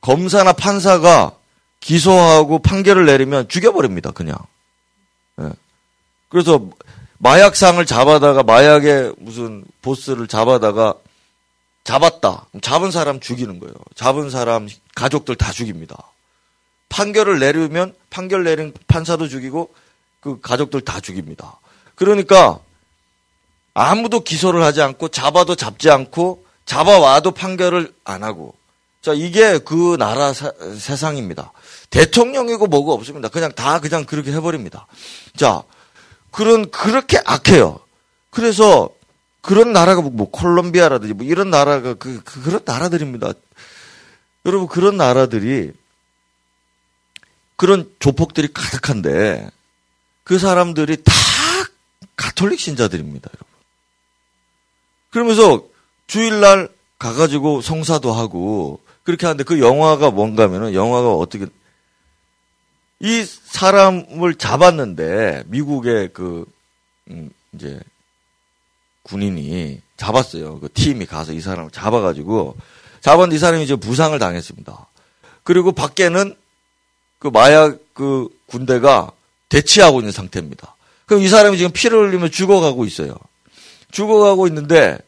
검사나 0.01 0.53
판사가 0.53 1.35
기소하고 1.79 2.59
판결을 2.59 3.05
내리면 3.05 3.47
죽여버립니다. 3.49 4.11
그냥. 4.11 4.37
예. 5.41 5.49
그래서 6.29 6.69
마약상을 7.17 7.83
잡아다가 7.85 8.43
마약의 8.43 9.15
무슨 9.17 9.65
보스를 9.81 10.27
잡아다가 10.27 10.93
잡았다. 11.83 12.45
잡은 12.61 12.91
사람 12.91 13.19
죽이는 13.19 13.59
거예요. 13.59 13.73
잡은 13.95 14.29
사람 14.29 14.69
가족들 14.95 15.35
다 15.35 15.51
죽입니다. 15.51 15.97
판결을 16.89 17.39
내리면 17.39 17.95
판결 18.09 18.43
내린 18.43 18.73
판사도 18.87 19.27
죽이고 19.27 19.73
그 20.19 20.39
가족들 20.39 20.81
다 20.81 20.99
죽입니다. 20.99 21.59
그러니까 21.95 22.59
아무도 23.73 24.19
기소를 24.19 24.61
하지 24.61 24.81
않고 24.81 25.07
잡아도 25.07 25.55
잡지 25.55 25.89
않고 25.89 26.45
잡아와도 26.65 27.31
판결을 27.31 27.93
안 28.03 28.23
하고 28.23 28.58
자 29.01 29.13
이게 29.13 29.59
그 29.59 29.95
나라 29.97 30.33
사, 30.33 30.51
세상입니다. 30.77 31.51
대통령이고 31.89 32.67
뭐고 32.67 32.93
없습니다. 32.93 33.29
그냥 33.29 33.51
다 33.53 33.79
그냥 33.79 34.05
그렇게 34.05 34.31
해버립니다. 34.31 34.87
자 35.35 35.63
그런 36.31 36.69
그렇게 36.69 37.19
악해요. 37.25 37.79
그래서 38.29 38.89
그런 39.41 39.73
나라가 39.73 40.01
뭐, 40.01 40.11
뭐 40.11 40.29
콜롬비아라든지 40.29 41.13
뭐 41.13 41.25
이런 41.25 41.49
나라가 41.49 41.93
그, 41.93 42.21
그 42.23 42.41
그런 42.43 42.61
나라들입니다. 42.65 43.33
여러분 44.45 44.67
그런 44.67 44.97
나라들이 44.97 45.71
그런 47.55 47.91
조폭들이 47.99 48.53
가득한데 48.53 49.49
그 50.23 50.37
사람들이 50.37 51.03
다 51.03 51.11
가톨릭 52.15 52.59
신자들입니다, 52.59 53.29
여러분. 53.29 53.47
그러면서 55.09 55.63
주일날 56.07 56.69
가가지고 56.99 57.61
성사도 57.61 58.13
하고 58.13 58.79
그렇게 59.03 59.25
하는데 59.25 59.43
그 59.43 59.59
영화가 59.59 60.11
뭔가 60.11 60.43
하면은 60.43 60.73
영화가 60.73 61.13
어떻게 61.13 61.47
이 62.99 63.23
사람을 63.23 64.35
잡았는데 64.35 65.43
미국의 65.47 66.09
그 66.13 66.45
음, 67.09 67.29
이제 67.53 67.79
군인이 69.03 69.81
잡았어요. 69.97 70.59
그 70.59 70.69
팀이 70.71 71.05
가서 71.05 71.33
이 71.33 71.41
사람을 71.41 71.71
잡아가지고 71.71 72.55
잡았는데 73.01 73.35
이 73.35 73.39
사람이 73.39 73.63
이제 73.63 73.75
부상을 73.75 74.17
당했습니다. 74.17 74.87
그리고 75.43 75.71
밖에는 75.71 76.35
그 77.17 77.27
마약 77.27 77.79
그 77.93 78.29
군대가 78.45 79.11
대치하고 79.49 79.99
있는 79.99 80.11
상태입니다. 80.11 80.75
그럼 81.05 81.23
이 81.23 81.27
사람이 81.27 81.57
지금 81.57 81.71
피를 81.71 82.07
흘리며 82.07 82.29
죽어가고 82.29 82.85
있어요. 82.85 83.15
죽어가고 83.91 84.47
있는데 84.47 84.99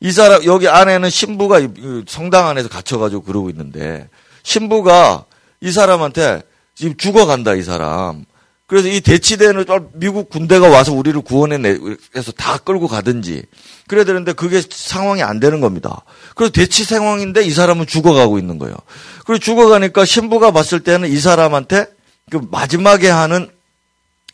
이 0.00 0.12
사람 0.12 0.44
여기 0.44 0.68
안에는 0.68 1.10
신부가 1.10 1.60
성당 2.06 2.48
안에서 2.48 2.68
갇혀가지고 2.68 3.22
그러고 3.22 3.50
있는데 3.50 4.08
신부가 4.42 5.24
이 5.60 5.72
사람한테 5.72 6.42
지금 6.74 6.96
죽어간다 6.96 7.54
이 7.54 7.62
사람. 7.62 8.24
그래서 8.68 8.86
이 8.88 9.00
대치대는 9.00 9.64
미국 9.94 10.28
군대가 10.28 10.68
와서 10.68 10.92
우리를 10.92 11.18
구원해내서 11.22 12.32
다 12.36 12.58
끌고 12.58 12.86
가든지 12.86 13.42
그래야 13.88 14.04
되는데 14.04 14.34
그게 14.34 14.62
상황이 14.70 15.22
안 15.22 15.40
되는 15.40 15.60
겁니다. 15.60 16.02
그래서 16.36 16.52
대치 16.52 16.84
상황인데 16.84 17.42
이 17.44 17.50
사람은 17.50 17.86
죽어가고 17.86 18.38
있는 18.38 18.58
거예요. 18.58 18.76
그리고 19.24 19.38
죽어가니까 19.38 20.04
신부가 20.04 20.50
봤을 20.50 20.80
때는 20.80 21.08
이 21.08 21.16
사람한테 21.16 21.86
그 22.30 22.46
마지막에 22.50 23.08
하는 23.08 23.50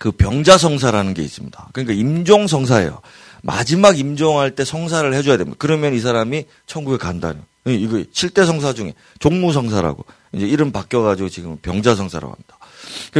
그 0.00 0.10
병자성사라는 0.10 1.14
게 1.14 1.22
있습니다. 1.22 1.68
그러니까 1.72 1.94
임종성사예요. 1.94 3.00
마지막 3.46 3.98
임종할 3.98 4.54
때 4.54 4.64
성사를 4.64 5.12
해줘야 5.12 5.36
됩니다. 5.36 5.56
그러면 5.58 5.92
이 5.92 6.00
사람이 6.00 6.46
천국에 6.66 6.96
간다는. 6.96 7.42
이거 7.66 7.96
7대 7.98 8.46
성사 8.46 8.72
중에 8.72 8.94
종무 9.18 9.52
성사라고 9.52 10.04
이제 10.32 10.46
이름 10.46 10.72
바뀌어가지고 10.72 11.28
지금 11.28 11.58
병자 11.58 11.94
성사라고 11.94 12.32
합니다. 12.32 12.58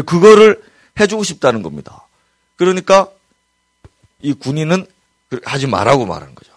그거를 0.07 0.63
해주고 0.99 1.25
싶다는 1.25 1.63
겁니다. 1.63 2.07
그러니까 2.57 3.11
이 4.23 4.33
군인은 4.33 4.87
하지 5.45 5.67
말라고 5.67 6.07
말하는 6.07 6.35
거죠. 6.35 6.53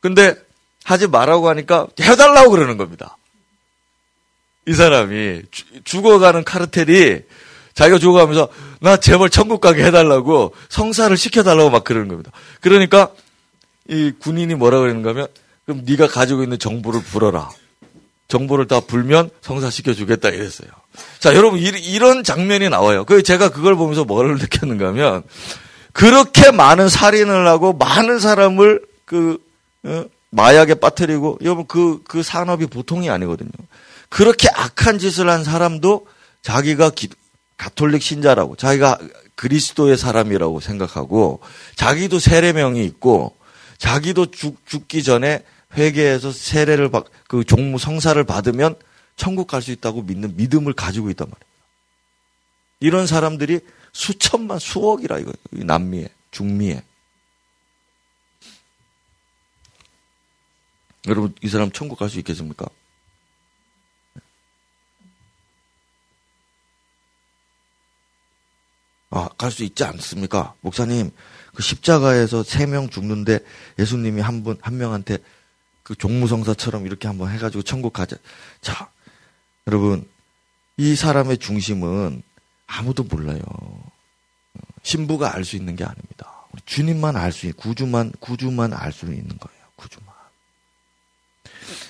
근데 0.00 0.34
하지 0.82 1.06
말라고 1.06 1.48
하니까 1.48 1.86
해달라고 2.00 2.50
그러는 2.50 2.76
겁니다. 2.76 3.16
이 4.66 4.74
사람이 4.74 5.42
죽어가는 5.84 6.42
카르텔이 6.42 7.22
자기가 7.76 7.98
죽어가면서 7.98 8.48
나 8.80 8.96
제발 8.96 9.28
천국 9.30 9.60
가게 9.60 9.84
해달라고 9.84 10.54
성사를 10.70 11.14
시켜달라고 11.16 11.70
막 11.70 11.84
그러는 11.84 12.08
겁니다. 12.08 12.32
그러니까 12.60 13.10
이 13.88 14.12
군인이 14.18 14.54
뭐라 14.54 14.80
그러는가 14.80 15.10
하면 15.10 15.28
그럼 15.66 15.82
네가 15.86 16.08
가지고 16.08 16.42
있는 16.42 16.58
정보를 16.58 17.02
불어라. 17.02 17.50
정보를 18.28 18.66
다 18.66 18.80
불면 18.80 19.30
성사시켜 19.42 19.94
주겠다 19.94 20.30
이랬어요. 20.30 20.68
자, 21.20 21.34
여러분 21.34 21.60
이, 21.60 21.98
런 21.98 22.24
장면이 22.24 22.70
나와요. 22.70 23.04
그 23.04 23.22
제가 23.22 23.50
그걸 23.50 23.76
보면서 23.76 24.04
뭐를 24.04 24.38
느꼈는가 24.38 24.88
하면 24.88 25.22
그렇게 25.92 26.50
많은 26.50 26.88
살인을 26.88 27.46
하고 27.46 27.74
많은 27.74 28.18
사람을 28.18 28.82
그 29.04 29.38
어, 29.84 30.04
마약에 30.30 30.74
빠뜨리고 30.74 31.38
여러분 31.42 31.66
그그 31.66 32.02
그 32.08 32.22
산업이 32.22 32.66
보통이 32.66 33.10
아니거든요. 33.10 33.50
그렇게 34.08 34.48
악한 34.52 34.98
짓을 34.98 35.28
한 35.28 35.44
사람도 35.44 36.06
자기가 36.42 36.90
기, 36.90 37.08
가톨릭 37.56 38.02
신자라고 38.02 38.56
자기가 38.56 38.98
그리스도의 39.34 39.96
사람이라고 39.96 40.60
생각하고 40.60 41.40
자기도 41.74 42.18
세례명이 42.18 42.84
있고 42.84 43.36
자기도 43.78 44.30
죽, 44.30 44.66
죽기 44.66 45.02
전에 45.02 45.44
회개해서 45.74 46.32
세례를 46.32 46.90
받, 46.90 47.04
그 47.28 47.44
종무 47.44 47.78
성사를 47.78 48.22
받으면 48.24 48.76
천국 49.16 49.46
갈 49.46 49.62
수 49.62 49.72
있다고 49.72 50.02
믿는 50.02 50.36
믿음을 50.36 50.72
가지고 50.72 51.10
있단 51.10 51.28
말이에요. 51.28 51.46
이런 52.80 53.06
사람들이 53.06 53.60
수천만 53.92 54.58
수억이라 54.58 55.18
이거 55.18 55.32
남미에 55.50 56.08
중미에 56.30 56.82
여러분 61.06 61.34
이 61.42 61.48
사람 61.48 61.70
천국 61.70 61.98
갈 61.98 62.10
수 62.10 62.18
있겠습니까? 62.18 62.66
아, 69.16 69.28
갈 69.38 69.50
수 69.50 69.64
있지 69.64 69.84
않습니까? 69.84 70.54
목사님, 70.60 71.10
그 71.54 71.62
십자가에서 71.62 72.42
세 72.42 72.66
명 72.66 72.88
죽는데 72.90 73.40
예수님이 73.78 74.20
한 74.20 74.44
분, 74.44 74.58
한 74.60 74.76
명한테 74.76 75.18
그 75.82 75.94
종무성사처럼 75.94 76.86
이렇게 76.86 77.08
한번 77.08 77.30
해가지고 77.30 77.62
천국 77.62 77.92
가자. 77.92 78.16
자, 78.60 78.90
여러분, 79.66 80.08
이 80.76 80.94
사람의 80.94 81.38
중심은 81.38 82.22
아무도 82.66 83.04
몰라요. 83.04 83.40
신부가 84.82 85.34
알 85.34 85.44
수 85.44 85.56
있는 85.56 85.76
게 85.76 85.84
아닙니다. 85.84 86.32
주님만 86.64 87.16
알 87.16 87.32
수 87.32 87.46
있는, 87.46 87.56
구주만, 87.56 88.12
구주만 88.20 88.72
알 88.72 88.92
수 88.92 89.06
있는 89.06 89.28
거예요. 89.28 89.60
구주만. 89.76 90.14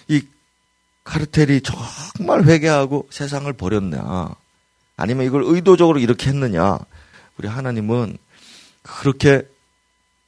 이 0.09 0.23
카르텔이 1.05 1.61
정말 1.62 2.45
회개하고 2.45 3.09
세상을 3.11 3.53
버렸냐, 3.53 4.35
아니면 4.97 5.27
이걸 5.27 5.43
의도적으로 5.45 5.99
이렇게 6.01 6.31
했느냐, 6.31 6.79
우리 7.39 7.49
하나님은 7.49 8.18
그렇게 8.82 9.47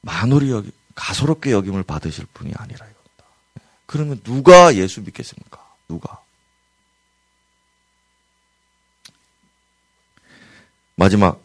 만홀히 0.01 0.51
여기, 0.51 0.71
가소롭게 0.95 1.51
여김을 1.51 1.83
받으실 1.83 2.25
분이 2.33 2.53
아니라 2.55 2.85
이겁니다. 2.85 3.23
그러면 3.85 4.21
누가 4.23 4.75
예수 4.75 5.01
믿겠습니까? 5.01 5.59
누가? 5.87 6.21
마지막 10.95 11.41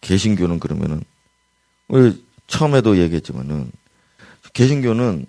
개신교는 0.00 0.58
그러면은 0.58 1.04
처음에도 2.46 2.98
얘기했지만은 2.98 3.70
개신교는 4.54 5.26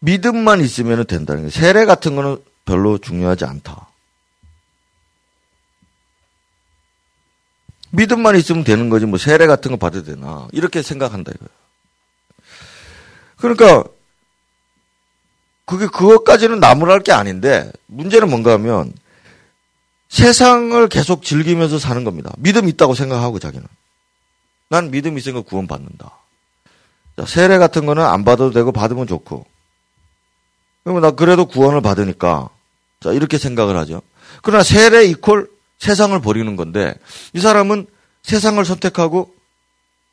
믿음만 0.00 0.60
있으면 0.60 1.06
된다는 1.06 1.42
거예요. 1.42 1.50
세례 1.50 1.84
같은 1.86 2.14
거는 2.16 2.42
별로 2.64 2.98
중요하지 2.98 3.44
않다. 3.44 3.88
믿음만 7.94 8.36
있으면 8.36 8.64
되는 8.64 8.88
거지 8.90 9.06
뭐 9.06 9.18
세례 9.18 9.46
같은 9.46 9.70
거 9.70 9.76
받아도 9.76 10.04
되나 10.04 10.48
이렇게 10.52 10.82
생각한다 10.82 11.32
이거예요. 11.34 11.48
그러니까 13.36 13.84
그게 15.64 15.86
그것까지는 15.86 16.60
나무랄 16.60 17.00
게 17.00 17.12
아닌데 17.12 17.70
문제는 17.86 18.28
뭔가 18.28 18.52
하면 18.52 18.92
세상을 20.08 20.88
계속 20.88 21.22
즐기면서 21.22 21.78
사는 21.78 22.04
겁니다. 22.04 22.32
믿음 22.38 22.68
있다고 22.68 22.94
생각하고 22.94 23.38
자기는. 23.38 23.66
난 24.68 24.90
믿음 24.90 25.18
있으니까 25.18 25.42
구원 25.42 25.66
받는다. 25.66 26.18
자, 27.16 27.26
세례 27.26 27.58
같은 27.58 27.86
거는 27.86 28.04
안 28.04 28.24
받아도 28.24 28.50
되고 28.50 28.72
받으면 28.72 29.06
좋고. 29.06 29.44
그러면 30.82 31.02
나 31.02 31.10
그래도 31.12 31.46
구원을 31.46 31.80
받으니까 31.80 32.48
자, 33.00 33.12
이렇게 33.12 33.38
생각을 33.38 33.76
하죠. 33.76 34.02
그러나 34.42 34.62
세례 34.62 35.04
이퀄 35.04 35.46
세상을 35.84 36.18
버리는 36.22 36.56
건데 36.56 36.94
이 37.34 37.40
사람은 37.40 37.86
세상을 38.22 38.64
선택하고 38.64 39.36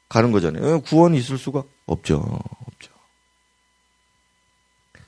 가는 0.09 0.33
거잖아요. 0.33 0.81
구원이 0.81 1.17
있을 1.17 1.37
수가 1.37 1.63
없죠. 1.85 2.17
없죠. 2.65 2.91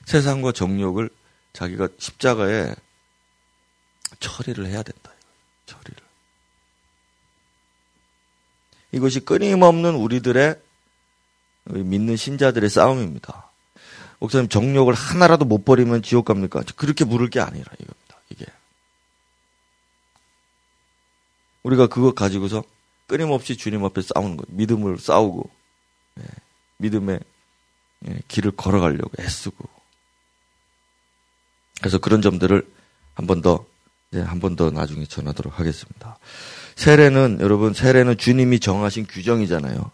세상과 0.06 0.52
정욕을 0.52 1.10
자기가 1.52 1.88
십자가에 1.98 2.74
처리를 4.20 4.64
해야 4.64 4.82
된다. 4.82 5.10
처리를. 5.66 6.02
이것이 8.92 9.20
끊임없는 9.20 9.94
우리들의 9.94 10.58
믿는 11.64 12.16
신자들의 12.16 12.70
싸움입니다. 12.70 13.50
목사님 14.18 14.48
정욕을 14.48 14.94
하나라도 14.94 15.44
못 15.44 15.66
버리면 15.66 16.00
지옥 16.00 16.24
갑니까? 16.24 16.62
그렇게 16.76 17.04
물을 17.04 17.28
게 17.28 17.40
아니라 17.40 17.70
이겁니다. 17.78 18.16
이게 18.30 18.46
우리가 21.64 21.88
그것 21.88 22.14
가지고서 22.14 22.62
끊임없이 23.06 23.56
주님 23.56 23.84
앞에 23.84 24.00
싸우는 24.02 24.36
것, 24.36 24.46
믿음을 24.48 24.98
싸우고 24.98 25.50
예, 26.20 26.24
믿음의 26.78 27.20
예, 28.08 28.18
길을 28.28 28.52
걸어가려고 28.52 29.10
애쓰고 29.20 29.68
그래서 31.80 31.98
그런 31.98 32.22
점들을 32.22 32.66
한 33.14 33.26
번 33.26 33.42
더, 33.42 33.64
네, 34.10 34.20
한번 34.20 34.56
더 34.56 34.70
나중에 34.70 35.04
전하도록 35.06 35.58
하겠습니다. 35.58 36.18
세례는, 36.76 37.38
여러분, 37.40 37.72
세례는 37.72 38.18
주님이 38.18 38.58
정하신 38.58 39.06
규정이잖아요. 39.06 39.90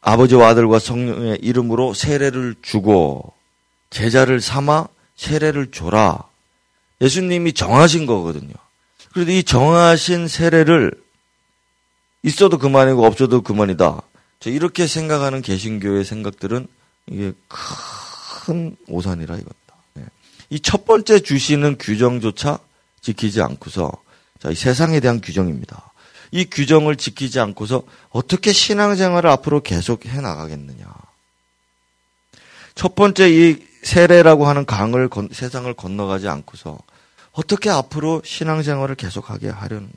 아버지와 0.00 0.48
아들과 0.48 0.78
성령의 0.78 1.38
이름으로 1.42 1.92
세례를 1.94 2.56
주고, 2.62 3.34
제자를 3.90 4.40
삼아 4.40 4.88
세례를 5.16 5.70
줘라. 5.70 6.24
예수님이 7.00 7.52
정하신 7.52 8.06
거거든요. 8.06 8.54
그래도 9.14 9.30
이 9.30 9.44
정하신 9.44 10.26
세례를 10.26 10.90
있어도 12.24 12.58
그만이고 12.58 13.06
없어도 13.06 13.42
그만이다. 13.42 14.02
저 14.40 14.50
이렇게 14.50 14.88
생각하는 14.88 15.40
개신교의 15.40 16.04
생각들은 16.04 16.66
이게 17.06 17.32
큰 17.48 18.76
오산이라 18.88 19.36
이겁니다. 19.36 19.54
이첫 20.50 20.84
번째 20.84 21.20
주시는 21.20 21.76
규정조차 21.78 22.58
지키지 23.00 23.40
않고서 23.40 23.92
자, 24.40 24.50
이 24.50 24.56
세상에 24.56 24.98
대한 24.98 25.20
규정입니다. 25.20 25.92
이 26.32 26.44
규정을 26.46 26.96
지키지 26.96 27.38
않고서 27.38 27.84
어떻게 28.10 28.52
신앙생활을 28.52 29.30
앞으로 29.30 29.62
계속 29.62 30.06
해 30.06 30.20
나가겠느냐. 30.20 30.92
첫 32.74 32.96
번째 32.96 33.30
이 33.30 33.64
세례라고 33.84 34.48
하는 34.48 34.66
강을 34.66 35.08
건, 35.08 35.28
세상을 35.30 35.72
건너가지 35.74 36.26
않고서 36.26 36.78
어떻게 37.34 37.68
앞으로 37.68 38.22
신앙생활을 38.24 38.94
계속하게 38.94 39.50
하려느냐. 39.50 39.92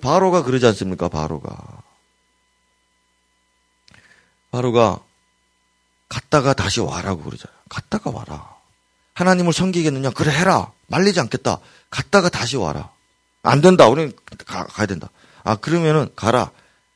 바로가 0.00 0.42
그러지 0.42 0.66
않습니까? 0.66 1.08
바로가. 1.08 1.82
바로가 4.50 5.00
갔다가 6.08 6.54
다시 6.54 6.80
와라고 6.80 7.22
그러잖아요. 7.22 7.56
갔다가 7.68 8.10
와라. 8.10 8.54
하나님을 9.14 9.52
섬기겠느냐? 9.52 10.10
그래, 10.10 10.32
해라. 10.32 10.72
말리지 10.88 11.20
않겠다. 11.20 11.58
갔다가 11.90 12.28
다시 12.28 12.56
와라. 12.56 12.90
안 13.42 13.60
된다. 13.60 13.88
우리는 13.88 14.12
가, 14.46 14.64
가야 14.66 14.86
된다. 14.86 15.08
아, 15.44 15.54
그러면은 15.56 16.08
가라. 16.16 16.50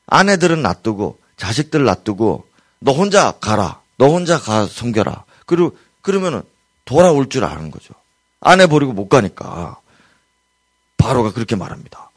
아내들은 0.07 0.63
놔두고, 0.63 1.21
자식들 1.37 1.85
놔두고, 1.85 2.49
너 2.81 2.93
혼자 2.93 3.33
가라. 3.33 3.81
너 3.99 4.09
혼자 4.09 4.39
가 4.39 4.67
섬겨라. 4.67 5.25
그리고, 5.47 5.77
그러면은 6.03 6.43
돌아올 6.85 7.29
줄 7.29 7.45
아는 7.45 7.71
거죠. 7.71 7.95
아내 8.41 8.67
버리고 8.67 8.93
못 8.93 9.09
가니까. 9.09 9.79
바로가 10.97 11.33
그렇게 11.33 11.57
말합니다. 11.57 12.11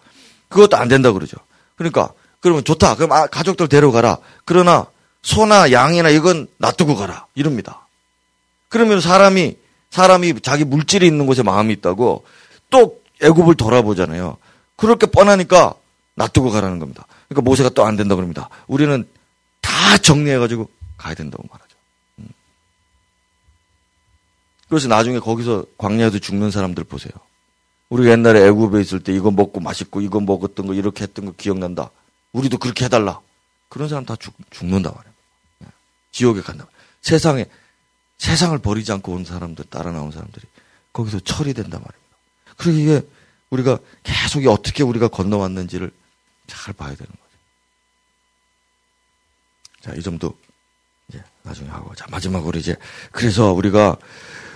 그것도 0.50 0.78
안 0.78 0.88
된다 0.88 1.12
그러죠. 1.12 1.38
그러니까, 1.76 2.12
그러면 2.40 2.64
좋다. 2.64 2.96
그럼 2.96 3.12
아, 3.12 3.28
가족들 3.28 3.68
데려가라. 3.68 4.18
그러나, 4.46 4.88
소나 5.22 5.72
양이나 5.72 6.10
이건 6.10 6.48
놔두고 6.58 6.96
가라. 6.96 7.28
이럽니다. 7.36 7.88
그러면 8.70 9.02
사람이 9.02 9.58
사람이 9.92 10.42
자기 10.42 10.64
물질이 10.64 11.06
있는 11.06 11.26
곳에 11.26 11.44
마음이 11.44 11.74
있다고 11.74 12.26
또 12.70 13.02
애굽을 13.22 13.56
돌아보잖아요. 13.56 14.38
그렇게 14.78 15.06
뻔하니까 15.06 15.76
놔두고 16.16 16.50
가라는 16.50 16.80
겁니다. 16.80 17.06
그러니까 17.28 17.42
모세가 17.50 17.70
또 17.70 17.84
안 17.86 17.98
된다 17.98 18.16
그럽니다. 18.16 18.50
우리는 18.68 19.08
다 19.62 19.98
정리해가지고 19.98 20.70
가야 20.98 21.14
된다고 21.14 21.44
말하죠. 21.52 21.76
음. 22.20 22.30
그래서 24.72 24.88
나중에 24.88 25.20
거기서 25.20 25.66
광야에서 25.78 26.20
죽는 26.20 26.50
사람들 26.50 26.86
보세요. 26.86 27.12
우리가 27.90 28.12
옛날에 28.12 28.48
애굽에 28.48 28.80
있을 28.80 29.04
때 29.04 29.14
이거 29.14 29.30
먹고 29.30 29.60
맛있고 29.60 30.00
이거 30.00 30.22
먹었던 30.22 30.66
거 30.66 30.74
이렇게 30.74 31.04
했던 31.04 31.26
거 31.26 31.34
기억난다. 31.34 31.90
우리도 32.32 32.58
그렇게 32.58 32.86
해달라. 32.86 33.20
그런 33.68 33.90
사람 33.90 34.06
다 34.06 34.16
죽, 34.16 34.34
죽는다 34.50 34.92
말이에요. 34.92 35.14
예. 35.64 35.68
지옥에 36.14 36.40
간다. 36.40 36.68
세상에 37.02 37.48
세상을 38.18 38.58
버리지 38.60 38.94
않고 38.94 39.12
온 39.12 39.26
사람들, 39.26 39.66
따라 39.66 39.92
나온 39.92 40.10
사람들이 40.10 40.46
거기서 40.94 41.20
처리된단 41.20 41.72
말입니다. 41.72 42.18
그리고 42.56 42.80
이게 42.80 43.06
우리가 43.50 43.78
계속 44.04 44.48
어떻게 44.48 44.84
우리가 44.84 45.10
건너왔는지를 45.10 45.92
잘 46.48 46.74
봐야 46.74 46.96
되는 46.96 47.12
거죠. 47.12 47.22
자, 49.82 49.94
이 49.96 50.02
점도 50.02 50.34
이제 51.10 51.22
나중에 51.44 51.68
하고. 51.68 51.94
자, 51.94 52.06
마지막으로 52.10 52.58
이제 52.58 52.78
그래서 53.12 53.52
우리가 53.52 53.98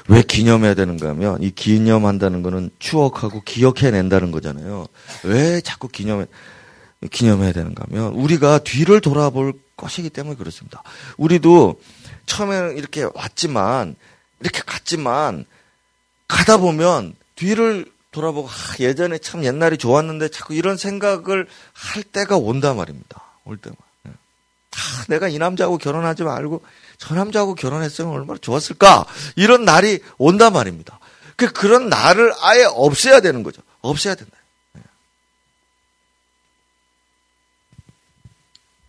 왜 0.08 0.22
기념해야 0.22 0.76
되는가 0.76 1.10
하면 1.10 1.42
이 1.42 1.52
기념한다는 1.52 2.44
거는 2.44 2.70
추억하고 2.80 3.42
기억해낸다는 3.42 4.32
거잖아요. 4.32 4.88
왜 5.24 5.62
자꾸 5.62 5.88
기념해, 5.88 6.26
기념해야 7.10 7.52
되는가 7.54 7.86
하면 7.90 8.14
우리가 8.14 8.60
뒤를 8.60 9.02
돌아볼 9.02 9.54
것이기 9.76 10.10
때문에 10.10 10.36
그렇습니다. 10.36 10.84
우리도 11.18 11.80
처음에는 12.28 12.78
이렇게 12.78 13.08
왔지만 13.14 13.96
이렇게 14.40 14.62
갔지만 14.66 15.46
가다 16.28 16.58
보면 16.58 17.16
뒤를 17.36 17.86
돌아보고 18.12 18.48
아, 18.48 18.54
예전에 18.80 19.18
참 19.18 19.44
옛날이 19.44 19.78
좋았는데 19.78 20.30
자꾸 20.30 20.54
이런 20.54 20.78
생각을 20.78 21.48
할 21.74 22.04
때가 22.04 22.38
온단 22.38 22.78
말입니다. 22.78 23.22
올 23.44 23.58
때만. 23.58 23.76
예. 24.08 24.12
아, 24.12 25.06
내가 25.10 25.28
이 25.28 25.38
남자하고 25.38 25.78
결혼하지 25.78 26.24
말고 26.24 26.64
저 26.98 27.16
남자하고 27.16 27.56
결혼했으면 27.56 28.12
얼마나 28.12 28.38
좋았을까? 28.40 29.06
이런 29.36 29.66
날이 29.66 30.00
온단 30.18 30.54
말입니다. 30.54 31.00
그 31.36 31.52
그런 31.52 31.90
날을 31.90 32.34
아예 32.42 32.64
없애야 32.64 33.22
되는 33.22 33.44
거죠. 33.44 33.62
없애야 33.82 34.16
된다. 34.16 34.38
예. 34.78 34.82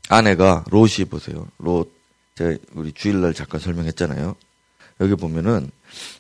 아내가 0.09 0.65
롯이 0.71 1.07
보세요. 1.11 1.49
롯 1.59 1.93
제가 2.37 2.57
우리 2.75 2.93
주일날 2.93 3.35
잠깐 3.35 3.61
설명했잖아요. 3.61 4.37
여기 5.01 5.15
보면은 5.15 5.71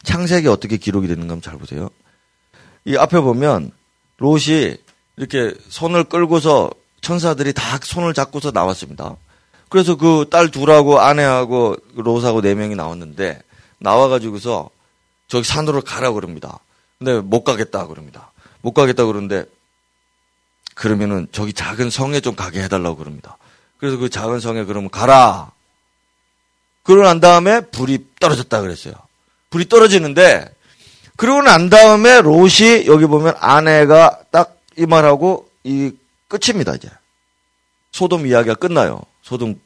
창세기 0.03 0.49
어떻게 0.49 0.76
기록이 0.76 1.07
되는가 1.07 1.32
한번 1.32 1.43
잘 1.43 1.59
보세요. 1.59 1.91
이 2.84 2.97
앞에 2.97 3.20
보면 3.20 3.70
롯이 4.18 4.76
이렇게 5.16 5.55
손을 5.68 6.05
끌고서 6.05 6.70
천사들이 7.01 7.53
다 7.53 7.78
손을 7.82 8.14
잡고서 8.14 8.51
나왔습니다. 8.51 9.16
그래서 9.68 9.96
그 9.96 10.24
딸 10.30 10.50
둘하고 10.50 11.00
아내하고 11.00 11.76
롯하고 11.94 12.40
네 12.40 12.54
명이 12.54 12.74
나왔는데 12.76 13.40
나와가지고서 13.78 14.70
저기 15.28 15.44
산으로 15.44 15.82
가라 15.82 16.12
그럽니다. 16.12 16.60
근데 16.98 17.20
못 17.20 17.44
가겠다 17.44 17.86
그럽니다. 17.86 18.32
못 18.62 18.72
가겠다 18.72 19.04
그러는데 19.04 19.44
그러면은 20.74 21.26
저기 21.32 21.52
작은 21.52 21.90
성에 21.90 22.20
좀 22.20 22.34
가게 22.36 22.62
해달라고 22.62 22.96
그럽니다. 22.96 23.36
그래서 23.78 23.96
그 23.96 24.08
작은 24.08 24.40
성에 24.40 24.64
그러면 24.64 24.90
가라. 24.90 25.50
그러고 26.82 27.02
난 27.04 27.20
다음에 27.20 27.60
불이 27.60 28.06
떨어졌다 28.20 28.60
그랬어요. 28.60 28.94
불이 29.50 29.68
떨어지는데 29.68 30.48
그러고 31.16 31.42
난 31.42 31.68
다음에 31.68 32.20
롯이 32.20 32.86
여기 32.86 33.06
보면 33.06 33.34
아내가 33.38 34.20
딱 34.30 34.56
이 34.78 34.84
말하고 34.84 35.48
이 35.64 35.90
끝입니다 36.28 36.74
이제 36.74 36.88
소돔 37.92 38.26
이야기가 38.26 38.56
끝나요. 38.56 39.02
소돔 39.27 39.59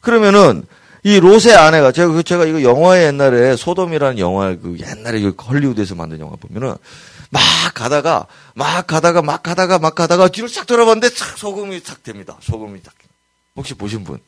그러면은 0.00 0.64
이 1.04 1.18
롯의 1.18 1.54
아내가 1.56 1.90
제가 1.90 2.12
그 2.12 2.22
제가 2.22 2.44
이거 2.46 2.62
영화에 2.62 3.06
옛날에 3.06 3.56
소돔이라는 3.56 4.18
영화 4.18 4.54
그 4.54 4.76
옛날에 4.80 5.20
그 5.20 5.30
헐리우드에서 5.30 5.96
만든 5.96 6.20
영화 6.20 6.36
보면은 6.36 6.76
막 7.30 7.42
가다가 7.74 8.26
막 8.54 8.86
가다가 8.86 9.20
막 9.22 9.42
가다가 9.42 9.78
막 9.78 9.94
가다가 9.94 10.28
뒤로 10.28 10.46
싹 10.46 10.66
돌아봤는데 10.66 11.14
싹 11.14 11.36
소금이 11.36 11.80
싹 11.80 12.02
됩니다. 12.04 12.36
소금이 12.40 12.80
싹. 12.84 12.94
혹시 13.56 13.74
보신 13.74 14.04
분? 14.04 14.18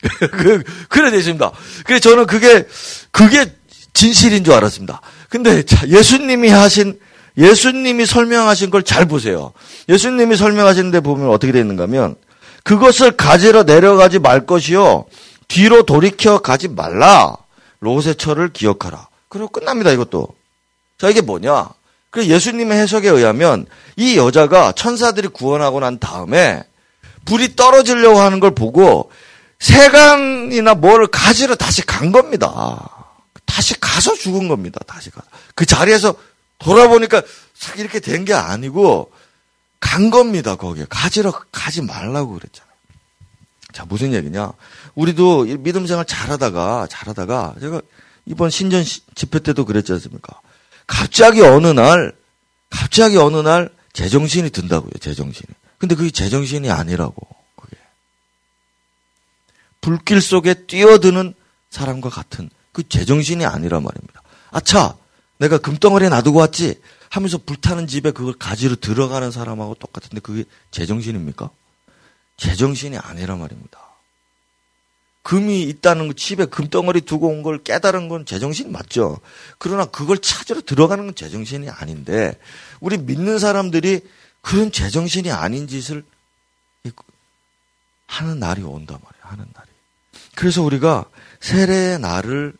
그, 0.30 0.62
그래 0.88 1.10
되십니다. 1.10 1.50
그래 1.84 1.98
저는 1.98 2.26
그게, 2.26 2.66
그게 3.10 3.52
진실인 3.92 4.44
줄 4.44 4.54
알았습니다. 4.54 5.00
근데 5.28 5.62
자, 5.64 5.86
예수님이 5.88 6.48
하신, 6.48 6.98
예수님이 7.36 8.06
설명하신 8.06 8.70
걸 8.70 8.82
잘 8.82 9.06
보세요. 9.06 9.52
예수님이 9.88 10.36
설명하시는데 10.36 11.00
보면 11.00 11.30
어떻게 11.30 11.52
되어 11.52 11.60
있는가 11.62 11.82
하면, 11.84 12.14
그것을 12.68 13.12
가지러 13.12 13.62
내려가지 13.62 14.18
말 14.18 14.44
것이요. 14.44 15.06
뒤로 15.48 15.84
돌이켜 15.84 16.42
가지 16.42 16.68
말라. 16.68 17.34
로세처를 17.80 18.52
기억하라. 18.52 19.08
그리고 19.30 19.48
끝납니다, 19.48 19.90
이것도. 19.90 20.28
자, 20.98 21.08
이게 21.08 21.22
뭐냐? 21.22 21.70
그 22.10 22.26
예수님의 22.26 22.78
해석에 22.78 23.08
의하면 23.08 23.64
이 23.96 24.18
여자가 24.18 24.72
천사들이 24.72 25.28
구원하고 25.28 25.80
난 25.80 25.98
다음에 25.98 26.62
불이 27.24 27.56
떨어지려고 27.56 28.20
하는 28.20 28.38
걸 28.38 28.54
보고 28.54 29.10
세간이나 29.60 30.74
뭘 30.74 31.06
가지러 31.06 31.54
다시 31.54 31.80
간 31.86 32.12
겁니다. 32.12 32.86
다시 33.46 33.80
가서 33.80 34.14
죽은 34.14 34.46
겁니다. 34.46 34.78
다시 34.86 35.10
가서. 35.10 35.26
그 35.54 35.64
자리에서 35.64 36.14
돌아보니까 36.58 37.22
이렇게 37.78 37.98
된 38.00 38.26
게 38.26 38.34
아니고 38.34 39.10
간 39.80 40.10
겁니다. 40.10 40.56
거기에. 40.56 40.86
가지러 40.88 41.32
가지 41.52 41.82
말라고 41.82 42.34
그랬잖아요. 42.34 42.68
자, 43.72 43.84
무슨 43.84 44.12
얘기냐? 44.12 44.52
우리도 44.94 45.44
믿음 45.58 45.86
생활 45.86 46.04
잘하다가 46.04 46.88
잘하다가 46.90 47.54
제가 47.60 47.80
이번 48.26 48.50
신전 48.50 48.84
집회 49.14 49.38
때도 49.38 49.64
그랬지 49.64 49.92
않습니까? 49.92 50.40
갑자기 50.86 51.42
어느 51.42 51.68
날, 51.68 52.14
갑자기 52.70 53.16
어느 53.16 53.36
날 53.36 53.70
제정신이 53.92 54.50
든다고요, 54.50 54.92
제정신이. 55.00 55.48
근데 55.78 55.94
그게 55.94 56.10
제정신이 56.10 56.70
아니라고, 56.70 57.14
그게. 57.56 57.76
불길 59.80 60.20
속에 60.20 60.66
뛰어드는 60.66 61.34
사람과 61.70 62.10
같은 62.10 62.50
그 62.72 62.88
제정신이 62.88 63.44
아니란 63.46 63.82
말입니다. 63.82 64.22
아차! 64.50 64.96
내가 65.38 65.58
금덩어리에 65.58 66.08
놔두고 66.08 66.38
왔지? 66.38 66.80
하면서 67.10 67.38
불타는 67.38 67.86
집에 67.86 68.10
그걸 68.10 68.34
가지러 68.34 68.76
들어가는 68.76 69.30
사람하고 69.30 69.74
똑같은데 69.76 70.20
그게 70.20 70.44
제정신입니까? 70.70 71.50
제정신이 72.36 72.98
아니란 72.98 73.38
말입니다. 73.40 73.78
금이 75.22 75.62
있다는 75.62 76.14
집에 76.16 76.46
금덩어리 76.46 77.02
두고 77.02 77.28
온 77.28 77.42
걸 77.42 77.62
깨달은 77.62 78.08
건 78.08 78.24
제정신 78.24 78.72
맞죠. 78.72 79.18
그러나 79.58 79.84
그걸 79.84 80.18
찾으러 80.18 80.60
들어가는 80.62 81.04
건 81.06 81.14
제정신이 81.14 81.68
아닌데 81.68 82.38
우리 82.80 82.96
믿는 82.98 83.38
사람들이 83.38 84.00
그런 84.40 84.72
제정신이 84.72 85.30
아닌 85.30 85.66
짓을 85.68 86.04
하는 88.06 88.38
날이 88.38 88.62
온단 88.62 88.98
말이에요. 89.02 89.22
하는 89.24 89.46
날이. 89.54 89.68
그래서 90.34 90.62
우리가 90.62 91.04
세례의 91.40 91.98
날을 91.98 92.54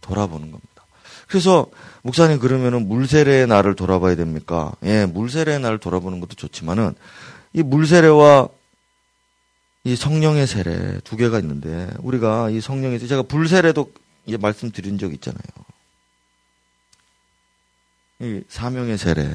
돌아보는 0.00 0.50
겁니다. 0.52 0.84
그래서 1.26 1.66
목사님 2.02 2.40
그러면은 2.40 2.88
물세례의 2.88 3.46
날을 3.46 3.76
돌아봐야 3.76 4.16
됩니까? 4.16 4.72
예, 4.82 5.06
물세례의 5.06 5.60
날을 5.60 5.78
돌아보는 5.78 6.20
것도 6.20 6.34
좋지만은 6.34 6.94
이 7.52 7.62
물세례와 7.62 8.48
이 9.84 9.96
성령의 9.96 10.46
세례 10.46 11.00
두 11.00 11.16
개가 11.16 11.38
있는데 11.40 11.88
우리가 12.00 12.50
이 12.50 12.60
성령의 12.60 12.98
세례 12.98 13.08
제가 13.08 13.22
불세례도 13.22 13.92
예, 14.28 14.36
말씀드린 14.36 14.98
적 14.98 15.12
있잖아요. 15.14 15.42
이 18.20 18.42
사명의 18.48 18.98
세례 18.98 19.28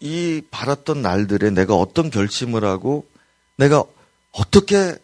이 0.00 0.42
바랐던 0.50 1.02
날들에 1.02 1.50
내가 1.50 1.74
어떤 1.74 2.10
결심을 2.10 2.64
하고 2.64 3.08
내가 3.56 3.84
어떻게 4.32 4.96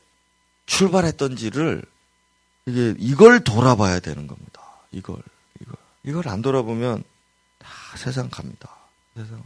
출발했던지를 0.66 1.82
이게 2.66 2.94
이걸 2.98 3.42
돌아봐야 3.42 4.00
되는 4.00 4.26
겁니다. 4.26 4.62
이걸 4.92 5.16
이걸 5.60 5.76
이걸 6.04 6.28
안 6.28 6.42
돌아보면 6.42 7.02
다 7.58 7.68
세상 7.96 8.28
갑니다. 8.28 8.68
세상 9.14 9.42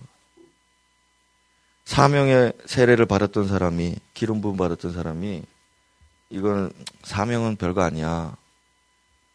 사명의 1.85 2.53
세례를 2.67 3.07
받았던 3.07 3.49
사람이 3.49 3.97
기름 4.15 4.41
부음 4.41 4.57
받았던 4.57 4.93
사람이 4.93 5.43
이건 6.31 6.73
사명은 7.03 7.57
별거 7.57 7.83
아니야. 7.83 8.37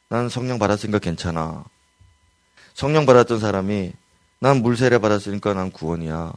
난 0.09 0.29
성령 0.29 0.57
받았으니까 0.59 0.99
괜찮아. 0.99 1.63
성령 2.73 3.05
받았던 3.05 3.39
사람이 3.39 3.93
난 4.39 4.61
물세례 4.61 4.97
받았으니까 4.97 5.53
난 5.53 5.71
구원이야. 5.71 6.33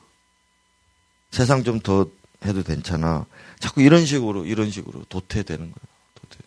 세상 1.31 1.65
좀 1.65 1.81
더 1.81 2.07
해도 2.45 2.63
괜찮아. 2.63 3.27
자꾸 3.59 3.83
이런 3.83 4.05
식으로 4.05 4.45
이런 4.45 4.71
식으로 4.71 5.05
도태되는 5.09 5.61
거예요. 5.61 5.75
도태. 6.15 6.39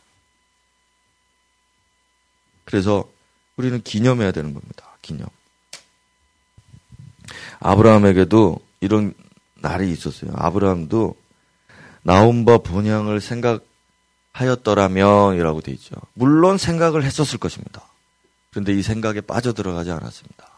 그래서 2.65 3.09
우리는 3.55 3.81
기념해야 3.81 4.31
되는 4.31 4.53
겁니다. 4.53 4.85
기념. 5.01 5.27
아브라함에게도 7.59 8.59
이런 8.81 9.13
날이 9.55 9.91
있었어요. 9.91 10.31
아브라함도 10.35 11.15
나온 12.03 12.45
바 12.45 12.57
본향을 12.59 13.21
생각하였더라면이라고 14.33 15.61
돼 15.61 15.71
있죠. 15.71 15.95
물론 16.13 16.57
생각을 16.57 17.03
했었을 17.03 17.39
것입니다. 17.39 17.81
그런데 18.51 18.73
이 18.73 18.81
생각에 18.81 19.21
빠져들어가지 19.21 19.91
않았습니다. 19.91 20.49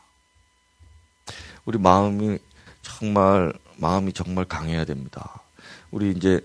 우리 1.65 1.77
마음이 1.77 2.37
정말 2.81 3.53
마음이 3.77 4.13
정말 4.13 4.45
강해야 4.45 4.85
됩니다. 4.85 5.41
우리 5.91 6.11
이제 6.11 6.39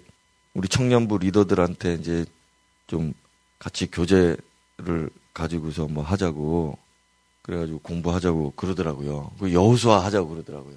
우리 0.55 0.69
청년부 0.69 1.19
리더들한테 1.19 1.95
이제 1.95 2.25
좀 2.87 3.13
같이 3.59 3.91
교제를 3.91 5.11
가지고서 5.35 5.87
뭐 5.89 6.05
하자고 6.05 6.79
그래가지고 7.43 7.81
공부하자고 7.81 8.53
그러더라고요. 8.57 9.33
그 9.39 9.53
여호수아 9.53 10.05
하자고 10.05 10.29
그러더라고요. 10.29 10.77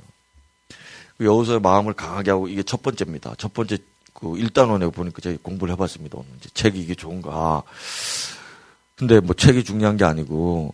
그 1.18 1.26
여호수아의 1.26 1.62
마음을 1.62 1.94
강하게 1.94 2.32
하고 2.32 2.48
이게 2.48 2.64
첫 2.64 2.82
번째입니다. 2.82 3.36
첫 3.38 3.54
번째 3.54 3.78
그 4.14 4.28
1단원에 4.28 4.92
보니까 4.94 5.22
제가 5.22 5.38
공부를 5.42 5.74
해봤습니다. 5.74 6.18
오늘 6.18 6.30
이제 6.38 6.50
책이 6.54 6.80
이게 6.80 6.96
좋은가. 6.96 7.64
근데 8.96 9.20
뭐 9.20 9.36
책이 9.36 9.64
중요한 9.64 9.98
게 9.98 10.06
아니고 10.06 10.74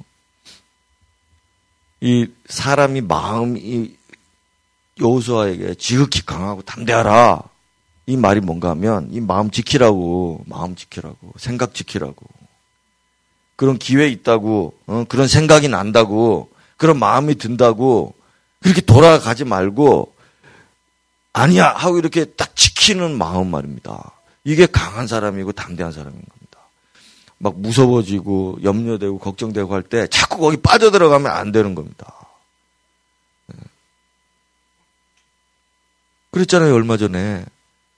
이 2.02 2.28
사람이 2.48 3.02
마음이 3.02 3.96
여호수아에게 5.00 5.76
지극히 5.76 6.26
강하고 6.26 6.62
담대하라. 6.62 7.44
이 8.08 8.18
말이 8.18 8.42
뭔가 8.42 8.70
하면 8.72 9.10
이 9.12 9.20
마음 9.20 9.52
지키라고 9.52 10.44
마음 10.48 10.76
지키라고 10.76 11.34
생각 11.38 11.74
지키라고 11.74 12.16
그런 13.56 13.78
기회 13.78 14.08
있다고 14.08 14.74
어? 14.88 15.06
그런 15.08 15.28
생각이 15.28 15.68
난다고 15.68 16.50
그런 16.78 16.98
마음이 17.00 17.36
든다고 17.36 18.14
그렇게 18.62 18.82
돌아가지 18.82 19.44
말고 19.46 20.14
아니야 21.34 21.70
하고 21.70 21.98
이렇게 21.98 22.26
딱 22.26 22.56
지키는 22.56 23.18
마음 23.18 23.52
말입니다. 23.52 24.12
이게 24.44 24.66
강한 24.66 25.08
사람이고 25.08 25.52
담대한 25.52 25.92
사람인 25.92 26.14
겁니다. 26.14 26.60
막 27.38 27.60
무서워지고 27.60 28.60
염려되고 28.64 29.20
걱정되고 29.20 29.74
할 29.74 29.84
때 29.84 30.08
자꾸 30.08 30.38
거기 30.40 30.58
빠져들어가면 30.58 31.32
안 31.32 31.52
되는 31.52 31.76
겁니다. 31.76 32.14
네. 33.48 33.56
그랬잖아요 36.32 36.74
얼마 36.74 36.98
전에 36.98 37.46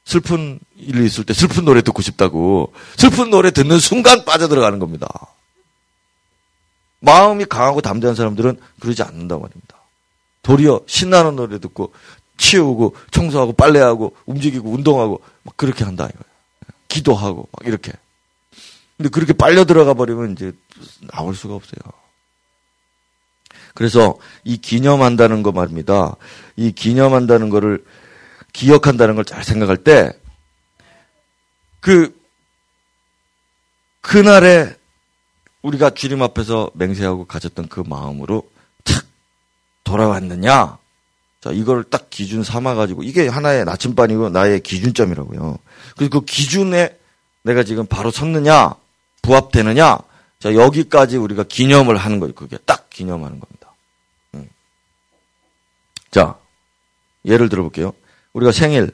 슬픈 0.06 0.60
일이 0.76 1.06
있을 1.06 1.24
때 1.24 1.34
슬픈 1.34 1.66
노래 1.66 1.82
듣고 1.82 2.01
싶다고 2.01 2.74
슬픈 2.97 3.30
노래 3.30 3.51
듣는 3.51 3.80
순간 3.80 4.26
빠져들어가는 4.26 4.80
겁니다. 4.80 5.08
마음이 7.04 7.45
강하고 7.45 7.82
담대한 7.82 8.16
사람들은 8.16 8.60
그러지 8.80 9.04
않는다 9.04 9.38
말입니다. 9.38 9.78
도리어 10.41 10.82
신나는 10.88 11.36
노래 11.36 11.60
듣고 11.60 11.93
치우고 12.38 12.95
청소하고 13.12 13.54
빨래하고 13.54 14.16
움직이고 14.26 14.70
운동하고 14.70 15.22
막 15.43 15.58
그렇게 15.58 15.84
한다 15.84 16.06
이거예요. 16.06 16.24
기도하고 16.88 17.47
막 17.51 17.68
이렇게. 17.68 17.91
근데 18.97 19.10
그렇게 19.10 19.34
빨려 19.34 19.66
들어가 19.66 19.93
버리면 19.93 20.34
이제 20.34 20.51
나올 21.12 21.36
수가 21.36 21.56
없어요. 21.56 21.80
그래서 23.74 24.16
이 24.43 24.58
기념한다는 24.58 25.43
거 25.43 25.51
말입니다. 25.51 26.16
이 26.56 26.72
기념한다는 26.72 27.49
거를 27.49 27.84
기억한다는 28.54 29.16
걸 29.16 29.24
잘 29.26 29.43
생각할 29.43 29.78
때 29.78 30.12
그 31.84 32.18
그날에 33.99 34.74
우리가 35.64 35.89
주님 35.89 36.22
앞에서 36.22 36.70
맹세하고 36.76 37.26
가졌던 37.26 37.68
그 37.68 37.84
마음으로 37.86 38.47
탁 38.84 39.05
돌아왔느냐 39.84 40.78
자, 41.43 41.51
이걸 41.51 41.84
딱 41.84 42.09
기준 42.09 42.41
삼아가지고, 42.41 43.03
이게 43.03 43.28
하나의 43.28 43.66
나침반이고 43.66 44.30
나의 44.30 44.61
기준점이라고요. 44.61 45.59
그리고 45.97 46.22
그 46.22 46.26
기준에 46.26 46.97
내가 47.41 47.66
지금 47.66 47.86
바로 47.86 48.11
섰느냐, 48.11 48.76
부합되느냐, 49.22 49.97
자, 50.39 50.53
여기까지 50.53 51.18
우리가 51.18 51.43
기념을 51.43 51.97
하는 51.97 52.22
거예요. 52.22 52.34
그게 52.34 52.57
딱 52.66 52.89
기념하는 52.89 53.41
겁니다. 53.41 53.74
음. 54.36 54.47
자, 56.11 56.38
예를 57.26 57.49
들어볼게요. 57.49 57.91
우리가 58.32 58.53
생일, 58.53 58.91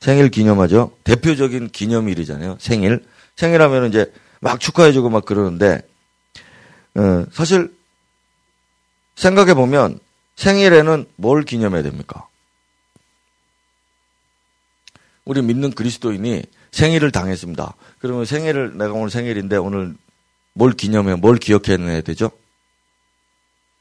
생일 0.00 0.28
기념하죠. 0.28 0.92
대표적인 1.04 1.70
기념일이잖아요. 1.70 2.58
생일. 2.60 3.06
생일하면 3.36 3.88
이제 3.88 4.12
막 4.44 4.60
축하해주고 4.60 5.08
막 5.08 5.24
그러는데, 5.24 5.80
어, 6.96 7.24
사실 7.32 7.74
생각해 9.16 9.54
보면 9.54 9.98
생일에는 10.36 11.06
뭘 11.16 11.44
기념해야 11.44 11.82
됩니까? 11.82 12.28
우리 15.24 15.40
믿는 15.40 15.70
그리스도인이 15.72 16.42
생일을 16.72 17.10
당했습니다. 17.10 17.74
그러면 17.98 18.26
생일을 18.26 18.76
내가 18.76 18.92
오늘 18.92 19.08
생일인데 19.08 19.56
오늘 19.56 19.94
뭘 20.52 20.72
기념해, 20.74 21.14
뭘 21.14 21.38
기억해내야 21.38 22.02
되죠? 22.02 22.30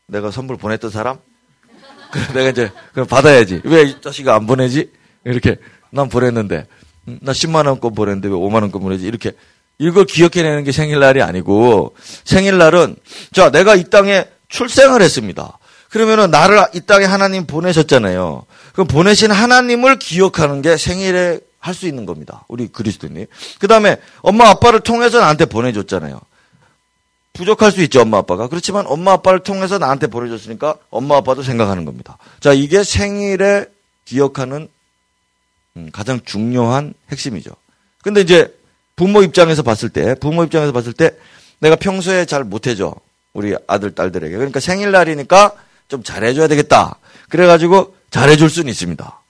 내가 0.07 0.32
선물 0.32 0.55
보냈던 0.55 0.91
사람? 0.91 1.18
내가 2.34 2.49
이제 2.49 2.72
그럼 2.93 3.05
받아야지. 3.07 3.61
왜 3.66 3.84
이 3.84 3.99
자식아 4.01 4.34
안 4.34 4.47
보내지? 4.47 4.93
이렇게 5.26 5.57
난 5.89 6.07
보냈는데 6.07 6.68
음, 7.09 7.20
나 7.22 7.34
10만 7.34 7.68
원권 7.68 7.93
보냈는데 7.95 8.30
왜 8.30 8.34
5만 8.36 8.61
원권 8.61 8.82
보내지? 8.82 9.05
이렇게 9.05 9.34
이걸 9.78 10.05
기억해내는 10.05 10.63
게 10.63 10.71
생일날이 10.71 11.21
아니고 11.21 11.95
생일날은 12.24 12.95
자 13.34 13.51
내가 13.51 13.76
이 13.76 13.86
땅에 13.89 14.26
출생을 14.49 15.01
했습니다. 15.01 15.57
그러면은 15.89 16.32
나를 16.32 16.63
이 16.74 16.82
땅에 16.82 17.05
하나님 17.05 17.45
보내셨잖아요. 17.45 18.45
그럼 18.74 18.88
보내신 18.88 19.32
하나님을 19.32 19.99
기억하는 19.99 20.61
게 20.61 20.78
생일에 20.78 21.39
할 21.63 21.74
수 21.74 21.88
있는 21.88 22.05
겁니다. 22.05 22.43
우리 22.49 22.67
그리스도님. 22.67 23.26
그 23.57 23.67
다음에 23.69 23.95
엄마 24.21 24.49
아빠를 24.49 24.82
통해서 24.82 25.21
나한테 25.21 25.45
보내줬잖아요. 25.45 26.19
부족할 27.32 27.71
수 27.71 27.82
있죠, 27.84 28.01
엄마 28.01 28.17
아빠가. 28.17 28.49
그렇지만 28.49 28.86
엄마 28.86 29.13
아빠를 29.13 29.39
통해서 29.39 29.78
나한테 29.78 30.07
보내줬으니까 30.07 30.76
엄마 30.89 31.15
아빠도 31.15 31.41
생각하는 31.41 31.86
겁니다. 31.86 32.17
자, 32.41 32.51
이게 32.51 32.84
생일에 32.84 33.65
기억하는 34.03 34.67
음, 35.78 35.89
가장 35.93 36.19
중요한 36.26 36.93
핵심이죠. 37.09 37.51
근데 38.03 38.19
이제 38.19 38.53
부모 38.96 39.24
입장에서 39.24 39.64
봤을 39.64 39.89
때, 39.89 40.16
부모 40.16 40.44
입장에서 40.44 40.72
봤을 40.72 40.94
때 40.94 41.12
내가 41.60 41.76
평소에 41.76 42.26
잘 42.26 42.44
못해줘. 42.44 42.96
우리 43.34 43.56
아들, 43.68 43.96
딸들에게. 43.96 44.36
그러니까 44.36 44.60
생일날이니까 44.60 45.54
좀 45.88 46.04
잘해줘야 46.04 46.48
되겠다. 46.48 46.98
그래가지고 47.30 47.96
잘해줄 48.12 48.50
수는 48.50 48.70
있습니다. 48.70 49.22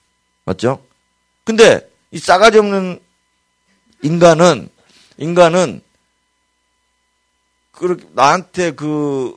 맞죠? 0.45 0.83
근데 1.45 1.87
이 2.11 2.19
싸가지 2.19 2.57
없는 2.59 2.99
인간은, 4.01 4.69
인간은 5.17 5.81
그렇게 7.71 8.05
나한테 8.13 8.71
그 8.71 9.35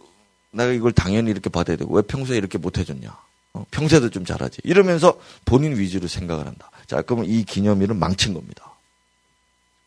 내가 0.50 0.72
이걸 0.72 0.92
당연히 0.92 1.30
이렇게 1.30 1.48
받아야 1.48 1.76
되고 1.76 1.94
왜 1.94 2.02
평소에 2.02 2.36
이렇게 2.36 2.58
못 2.58 2.78
해줬냐? 2.78 3.16
어, 3.52 3.66
평소에도 3.70 4.10
좀 4.10 4.24
잘하지. 4.24 4.60
이러면서 4.64 5.20
본인 5.44 5.76
위주로 5.76 6.08
생각을 6.08 6.46
한다. 6.46 6.70
자, 6.86 7.02
그러면 7.02 7.26
이 7.26 7.44
기념일은 7.44 7.96
망친 7.96 8.34
겁니다. 8.34 8.72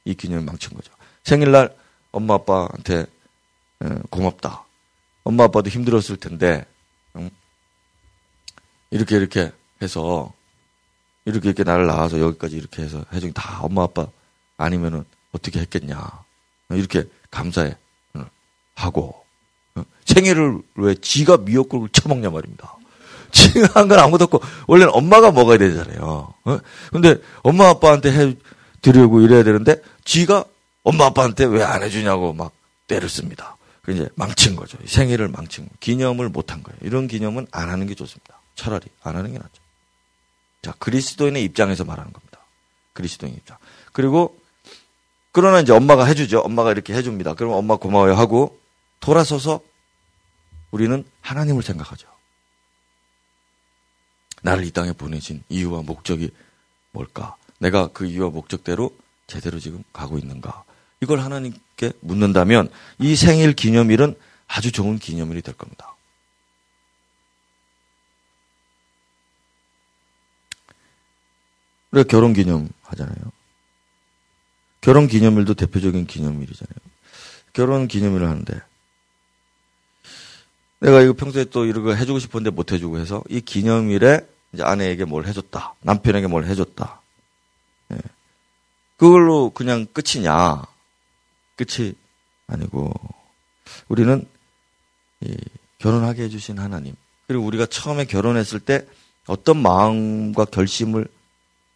이 0.09 0.15
기념일 0.15 0.45
망친 0.45 0.71
거죠. 0.75 0.91
생일날 1.23 1.75
엄마 2.11 2.33
아빠한테 2.35 3.05
고맙다. 4.09 4.63
엄마 5.23 5.43
아빠도 5.43 5.69
힘들었을 5.69 6.17
텐데 6.17 6.65
응? 7.15 7.29
이렇게 8.89 9.15
이렇게 9.17 9.51
해서 9.81 10.33
이렇게 11.25 11.49
이렇게 11.49 11.63
나를 11.63 11.85
낳아서 11.85 12.19
여기까지 12.19 12.57
이렇게 12.57 12.81
해서 12.81 13.05
해준 13.13 13.31
다 13.33 13.59
엄마 13.61 13.83
아빠 13.83 14.07
아니면은 14.57 15.05
어떻게 15.31 15.59
했겠냐 15.59 15.99
이렇게 16.71 17.07
감사해 17.29 17.77
하고 18.73 19.23
어? 19.75 19.83
생일을 20.05 20.59
왜 20.75 20.95
지가 20.95 21.37
미역국을 21.37 21.89
처먹냐 21.89 22.31
말입니다. 22.31 22.75
지가 23.31 23.79
한 23.81 23.87
건 23.87 23.99
아무것도 23.99 24.23
없고 24.23 24.41
원래는 24.65 24.91
엄마가 24.93 25.31
먹어야 25.31 25.59
되잖아요. 25.59 26.33
어? 26.45 26.59
근데 26.91 27.17
엄마 27.43 27.69
아빠한테 27.69 28.11
해 28.11 28.35
드리고 28.81 29.21
이래야 29.21 29.43
되는데 29.43 29.81
지가 30.05 30.45
엄마 30.83 31.05
아빠한테 31.05 31.45
왜 31.45 31.63
안 31.63 31.83
해주냐고 31.83 32.33
막 32.33 32.53
때를 32.87 33.09
씁니다. 33.09 33.57
그 33.81 33.91
이제 33.93 34.09
망친 34.15 34.55
거죠. 34.55 34.77
생일을 34.85 35.27
망친 35.29 35.65
거. 35.65 35.71
기념을 35.79 36.29
못한 36.29 36.63
거예요. 36.63 36.77
이런 36.81 37.07
기념은 37.07 37.47
안 37.51 37.69
하는 37.69 37.87
게 37.87 37.95
좋습니다. 37.95 38.39
차라리 38.55 38.85
안 39.01 39.15
하는 39.15 39.31
게 39.31 39.37
낫죠. 39.37 39.61
자, 40.61 40.73
그리스도인의 40.79 41.43
입장에서 41.43 41.85
말하는 41.85 42.11
겁니다. 42.11 42.39
그리스도인 42.93 43.33
입장. 43.35 43.57
그리고 43.93 44.37
그러나 45.31 45.59
이제 45.59 45.71
엄마가 45.71 46.05
해주죠. 46.05 46.39
엄마가 46.39 46.71
이렇게 46.71 46.93
해줍니다. 46.93 47.35
그러면 47.35 47.57
엄마 47.57 47.75
고마워요 47.77 48.15
하고 48.15 48.59
돌아서서 48.99 49.61
우리는 50.71 51.05
하나님을 51.21 51.63
생각하죠. 51.63 52.07
나를 54.41 54.65
이 54.65 54.71
땅에 54.71 54.91
보내신 54.93 55.43
이유와 55.49 55.83
목적이 55.83 56.31
뭘까? 56.91 57.35
내가 57.59 57.89
그 57.89 58.05
이유와 58.05 58.29
목적대로 58.31 58.95
제대로 59.27 59.59
지금 59.59 59.83
가고 59.93 60.17
있는가? 60.17 60.63
이걸 61.01 61.19
하나님께 61.19 61.93
묻는다면 62.01 62.69
이 62.97 63.15
생일 63.15 63.53
기념일은 63.53 64.15
아주 64.47 64.71
좋은 64.71 64.97
기념일이 64.97 65.41
될 65.41 65.55
겁니다. 65.55 65.95
우리가 71.91 72.07
결혼 72.07 72.33
기념 72.33 72.69
하잖아요. 72.83 73.15
결혼 74.81 75.07
기념일도 75.07 75.53
대표적인 75.55 76.07
기념일이잖아요. 76.07 76.77
결혼 77.53 77.87
기념일을 77.87 78.27
하는데 78.27 78.61
내가 80.79 81.01
이거 81.01 81.13
평소에 81.13 81.45
또 81.45 81.65
이런 81.65 81.83
거 81.83 81.93
해주고 81.93 82.19
싶었는데 82.19 82.55
못 82.55 82.71
해주고 82.71 82.99
해서 82.99 83.23
이 83.29 83.41
기념일에 83.41 84.21
이제 84.53 84.63
아내에게 84.63 85.05
뭘 85.05 85.27
해줬다. 85.27 85.75
남편에게 85.81 86.27
뭘 86.27 86.45
해줬다. 86.45 87.01
예. 87.91 87.97
그걸로 88.97 89.49
그냥 89.51 89.85
끝이냐. 89.93 90.63
끝이 91.55 91.93
아니고 92.47 92.93
우리는 93.89 94.25
결혼하게 95.79 96.23
해주신 96.23 96.57
하나님 96.57 96.95
그리고 97.27 97.43
우리가 97.45 97.65
처음에 97.65 98.05
결혼했을 98.05 98.61
때 98.61 98.85
어떤 99.27 99.61
마음과 99.61 100.45
결심을 100.45 101.07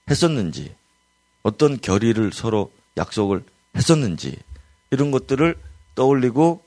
했었는지 0.09 0.73
어떤 1.43 1.79
결의를 1.79 2.31
서로 2.31 2.71
약속을 2.97 3.43
했었는지 3.75 4.37
이런 4.91 5.11
것들을 5.11 5.55
떠올리고 5.95 6.63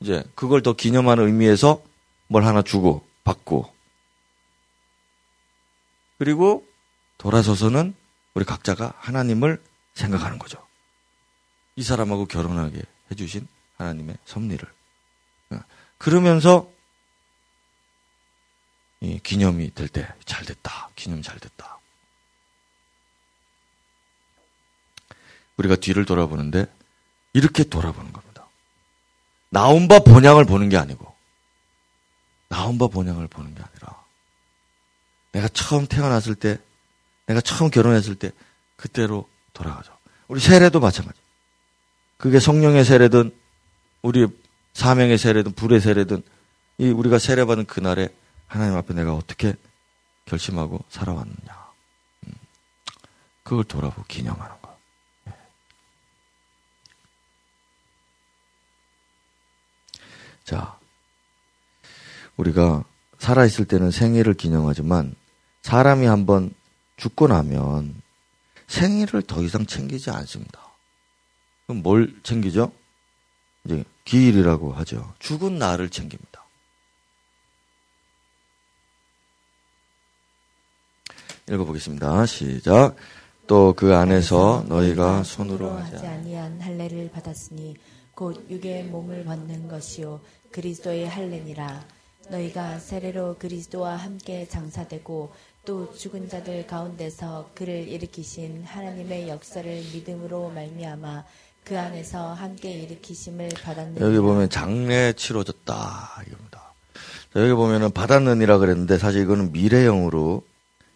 이제 0.00 0.22
그걸 0.34 0.62
더 0.62 0.74
기념하는 0.74 1.26
의미에서 1.26 1.82
뭘 2.28 2.44
하나 2.44 2.62
주고 2.62 3.04
받고 3.24 3.72
그리고 6.18 6.66
돌아서서는 7.18 7.94
우리 8.34 8.44
각자가 8.44 8.92
하나님을 8.98 9.62
생각하는 9.94 10.38
거죠. 10.38 10.64
이 11.76 11.82
사람하고 11.82 12.26
결혼하게 12.26 12.82
해주신 13.10 13.46
하나님의 13.78 14.16
섭리를. 14.24 14.66
그러면서 15.98 16.70
기념이 19.22 19.72
될 19.74 19.88
때 19.88 20.06
잘 20.24 20.44
됐다. 20.44 20.88
기념 20.96 21.22
잘 21.22 21.38
됐다. 21.38 21.78
우리가 25.56 25.76
뒤를 25.76 26.04
돌아보는데 26.04 26.66
이렇게 27.32 27.64
돌아보는 27.64 28.12
겁니다. 28.12 28.46
나온 29.50 29.86
바 29.88 30.00
본향을 30.00 30.44
보는 30.44 30.68
게 30.68 30.76
아니고 30.76 31.14
나온 32.48 32.76
바 32.78 32.88
본향을 32.88 33.28
보는 33.28 33.54
게 33.54 33.62
아니라 33.62 34.04
내가 35.32 35.48
처음 35.48 35.86
태어났을 35.86 36.34
때 36.34 36.58
내가 37.26 37.40
처음 37.40 37.70
결혼했을 37.70 38.14
때 38.14 38.32
그때로 38.76 39.28
돌아가죠. 39.52 39.96
우리 40.28 40.40
세례도 40.40 40.80
마찬가지. 40.80 41.18
그게 42.16 42.40
성령의 42.40 42.84
세례든 42.84 43.34
우리 44.02 44.26
사명의 44.72 45.18
세례든 45.18 45.52
불의 45.52 45.80
세례든 45.80 46.22
이 46.78 46.88
우리가 46.88 47.18
세례받은 47.18 47.66
그날에 47.66 48.08
하나님 48.46 48.76
앞에 48.76 48.94
내가 48.94 49.14
어떻게 49.14 49.54
결심하고 50.26 50.84
살아왔느냐. 50.88 51.70
음. 52.26 52.32
그걸 53.42 53.64
돌아보고 53.64 54.04
기념하는 54.08 54.56
거. 54.60 54.74
자, 60.44 60.78
우리가 62.36 62.84
살아있을 63.18 63.64
때는 63.66 63.90
생일을 63.90 64.34
기념하지만 64.34 65.14
사람이 65.62 66.06
한번 66.06 66.54
죽고 66.96 67.28
나면 67.28 68.02
생일을 68.66 69.22
더 69.22 69.42
이상 69.42 69.66
챙기지 69.66 70.10
않습니다. 70.10 70.60
그럼 71.66 71.82
뭘 71.82 72.14
챙기죠? 72.22 72.72
이제 73.64 73.84
기일이라고 74.04 74.72
하죠. 74.74 75.14
죽은 75.18 75.58
날을 75.58 75.88
챙깁니다. 75.90 76.44
읽어보겠습니다. 81.48 82.26
시작. 82.26 82.96
또 83.46 83.74
그 83.76 83.94
안에서 83.94 84.64
너희가 84.68 85.22
손으로 85.22 85.70
하지 85.72 86.06
아니한 86.06 86.60
할례를 86.62 87.10
받았으니 87.10 87.76
곧 88.14 88.46
육의 88.48 88.84
몸을 88.84 89.24
벗는 89.24 89.68
것이요 89.68 90.20
그리스도의 90.50 91.06
할례니라 91.08 91.84
너희가 92.30 92.78
세례로 92.78 93.36
그리스도와 93.38 93.96
함께 93.96 94.48
장사되고 94.48 95.34
또 95.64 95.94
죽은 95.96 96.28
자들 96.28 96.66
가운데서 96.66 97.50
그를 97.54 97.88
일으키신 97.88 98.64
하나님의 98.64 99.28
역사를 99.28 99.70
믿음으로 99.94 100.50
말미암아 100.50 101.24
그 101.64 101.78
안에서 101.78 102.34
함께 102.34 102.70
일으키심을 102.70 103.48
받았느니 103.62 104.00
여기 104.00 104.18
보면 104.18 104.50
장래 104.50 105.14
치러졌다 105.14 106.22
이겁니다. 106.26 106.74
여기 107.36 107.52
보면은 107.54 107.90
받았느니라 107.90 108.58
그랬는데 108.58 108.98
사실 108.98 109.22
이거는 109.22 109.52
미래형으로 109.52 110.44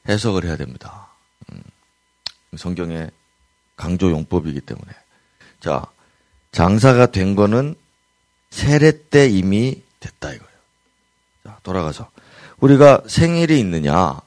해석을 0.09 0.45
해야 0.45 0.57
됩니다. 0.57 1.09
음, 1.51 1.63
성경의 2.57 3.11
강조 3.77 4.11
용법이기 4.11 4.61
때문에 4.61 4.93
자 5.61 5.87
장사가 6.53 7.07
된 7.07 7.35
거는 7.35 7.75
세례 8.51 9.09
때 9.09 9.29
이미 9.29 9.83
됐다 10.01 10.35
이거예요. 10.35 10.53
자 11.45 11.59
돌아가서 11.63 12.11
우리가 12.61 13.05
생일이 13.07 13.59
있느냐 13.61 14.21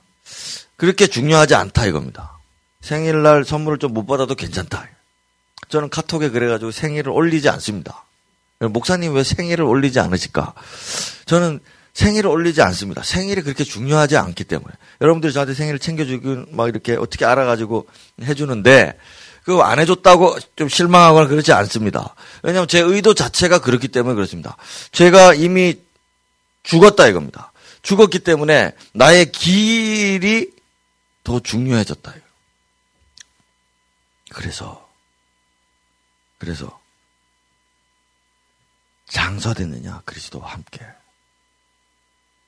그렇게 0.81 1.05
중요하지 1.05 1.53
않다 1.53 1.85
이겁니다. 1.85 2.39
생일날 2.81 3.45
선물을 3.45 3.77
좀 3.77 3.93
못 3.93 4.07
받아도 4.07 4.33
괜찮다. 4.33 4.87
저는 5.69 5.91
카톡에 5.91 6.29
그래가지고 6.29 6.71
생일을 6.71 7.11
올리지 7.11 7.49
않습니다. 7.49 8.05
목사님 8.57 9.13
왜 9.13 9.23
생일을 9.23 9.63
올리지 9.63 9.99
않으실까? 9.99 10.55
저는 11.27 11.59
생일을 11.93 12.31
올리지 12.31 12.63
않습니다. 12.63 13.03
생일이 13.03 13.43
그렇게 13.43 13.63
중요하지 13.63 14.17
않기 14.17 14.43
때문에. 14.45 14.73
여러분들이 15.01 15.31
저한테 15.33 15.53
생일을 15.53 15.77
챙겨주고 15.77 16.45
막 16.49 16.67
이렇게 16.67 16.95
어떻게 16.95 17.25
알아가지고 17.25 17.87
해주는데 18.23 18.97
그거 19.43 19.61
안 19.61 19.77
해줬다고 19.77 20.39
좀 20.55 20.67
실망하거나 20.67 21.27
그렇지 21.27 21.53
않습니다. 21.53 22.15
왜냐하면 22.41 22.67
제 22.67 22.79
의도 22.79 23.13
자체가 23.13 23.59
그렇기 23.59 23.87
때문에 23.89 24.15
그렇습니다. 24.15 24.57
제가 24.91 25.35
이미 25.35 25.77
죽었다 26.63 27.05
이겁니다. 27.05 27.51
죽었기 27.83 28.17
때문에 28.17 28.73
나의 28.93 29.31
길이 29.31 30.59
더 31.23 31.39
중요해졌다. 31.39 32.13
그래서 34.31 34.89
그래서 36.37 36.81
장사됐느냐 39.07 40.01
그리스도와 40.05 40.51
함께. 40.51 40.85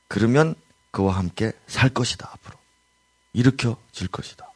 그러면 0.08 0.56
그와 0.92 1.18
함께 1.18 1.52
살 1.68 1.90
것이다 1.90 2.30
앞으로 2.32 2.58
일으켜질 3.34 4.08
것이다. 4.08 4.48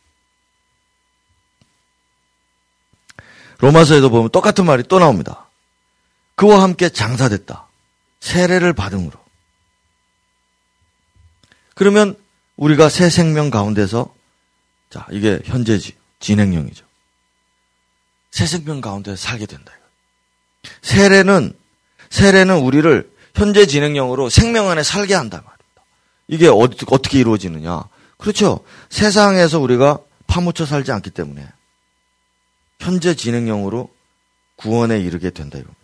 로마서에도 3.59 4.09
보면 4.09 4.30
똑같은 4.30 4.65
말이 4.65 4.84
또 4.84 4.99
나옵니다. 4.99 5.49
그와 6.36 6.61
함께 6.61 6.89
장사됐다. 6.89 7.68
세례를 8.20 8.74
받음으로. 8.74 9.20
그러면 11.74 12.20
우리가 12.58 12.89
새 12.89 13.10
생명 13.10 13.49
가운데서 13.49 14.14
자 14.89 15.08
이게 15.12 15.39
현재 15.45 15.80
진행형이죠. 16.20 16.86
새 18.32 18.45
생명 18.45 18.82
가운데 18.82 19.16
살게 19.16 19.45
된다. 19.45 19.72
세례는 20.82 21.53
세례는 22.10 22.60
우리를 22.60 23.10
현재 23.36 23.66
진행형으로 23.66 24.30
생명 24.30 24.70
안에 24.70 24.84
살게 24.84 25.14
한다 25.14 25.38
말입니다. 25.38 25.84
이게 26.28 26.47
어떻게 26.47 27.20
이루어지느냐? 27.20 27.84
그렇죠. 28.18 28.66
세상에서 28.89 29.60
우리가 29.60 29.99
파묻혀 30.26 30.66
살지 30.66 30.91
않기 30.91 31.12
때문에 31.12 31.47
현재 32.80 33.16
진행형으로 33.16 33.93
구원에 34.55 34.99
이르게 34.99 35.30
된다 35.30 35.58
이겁니다. 35.60 35.78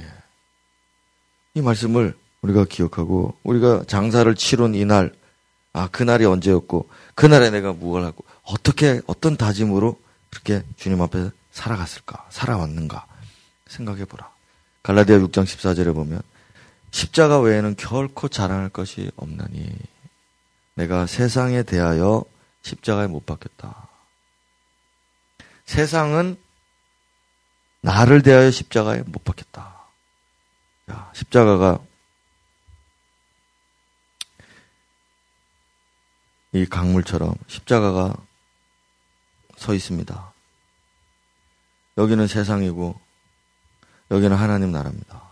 예. 0.00 0.06
이 1.54 1.60
말씀을 1.60 2.16
우리가 2.46 2.64
기억하고 2.64 3.36
우리가 3.42 3.84
장사를 3.86 4.32
치룬 4.34 4.74
이날 4.74 5.12
아 5.72 5.88
그날이 5.88 6.24
언제였고 6.24 6.88
그날에 7.14 7.50
내가 7.50 7.72
무엇을 7.72 8.06
하고 8.06 8.24
어떻게 8.42 9.00
어떤 9.06 9.36
다짐으로 9.36 9.98
그렇게 10.30 10.62
주님 10.76 11.02
앞에 11.02 11.30
살아갔을까 11.52 12.26
살아왔는가 12.30 13.06
생각해 13.68 14.04
보라. 14.04 14.30
갈라디아 14.82 15.18
6장 15.18 15.44
14절에 15.44 15.94
보면 15.94 16.22
십자가 16.92 17.40
외에는 17.40 17.74
결코 17.76 18.28
자랑할 18.28 18.68
것이 18.68 19.10
없나니 19.16 19.74
내가 20.74 21.06
세상에 21.06 21.62
대하여 21.62 22.24
십자가에 22.62 23.06
못 23.06 23.26
박혔다. 23.26 23.88
세상은 25.64 26.36
나를 27.80 28.22
대하여 28.22 28.50
십자가에 28.50 29.02
못 29.06 29.24
박혔다. 29.24 29.74
야, 30.90 31.10
십자가가 31.14 31.80
이 36.56 36.64
강물처럼 36.64 37.34
십자가가 37.48 38.16
서 39.58 39.74
있습니다. 39.74 40.32
여기는 41.98 42.26
세상이고 42.26 42.98
여기는 44.10 44.34
하나님 44.34 44.72
나라입니다. 44.72 45.22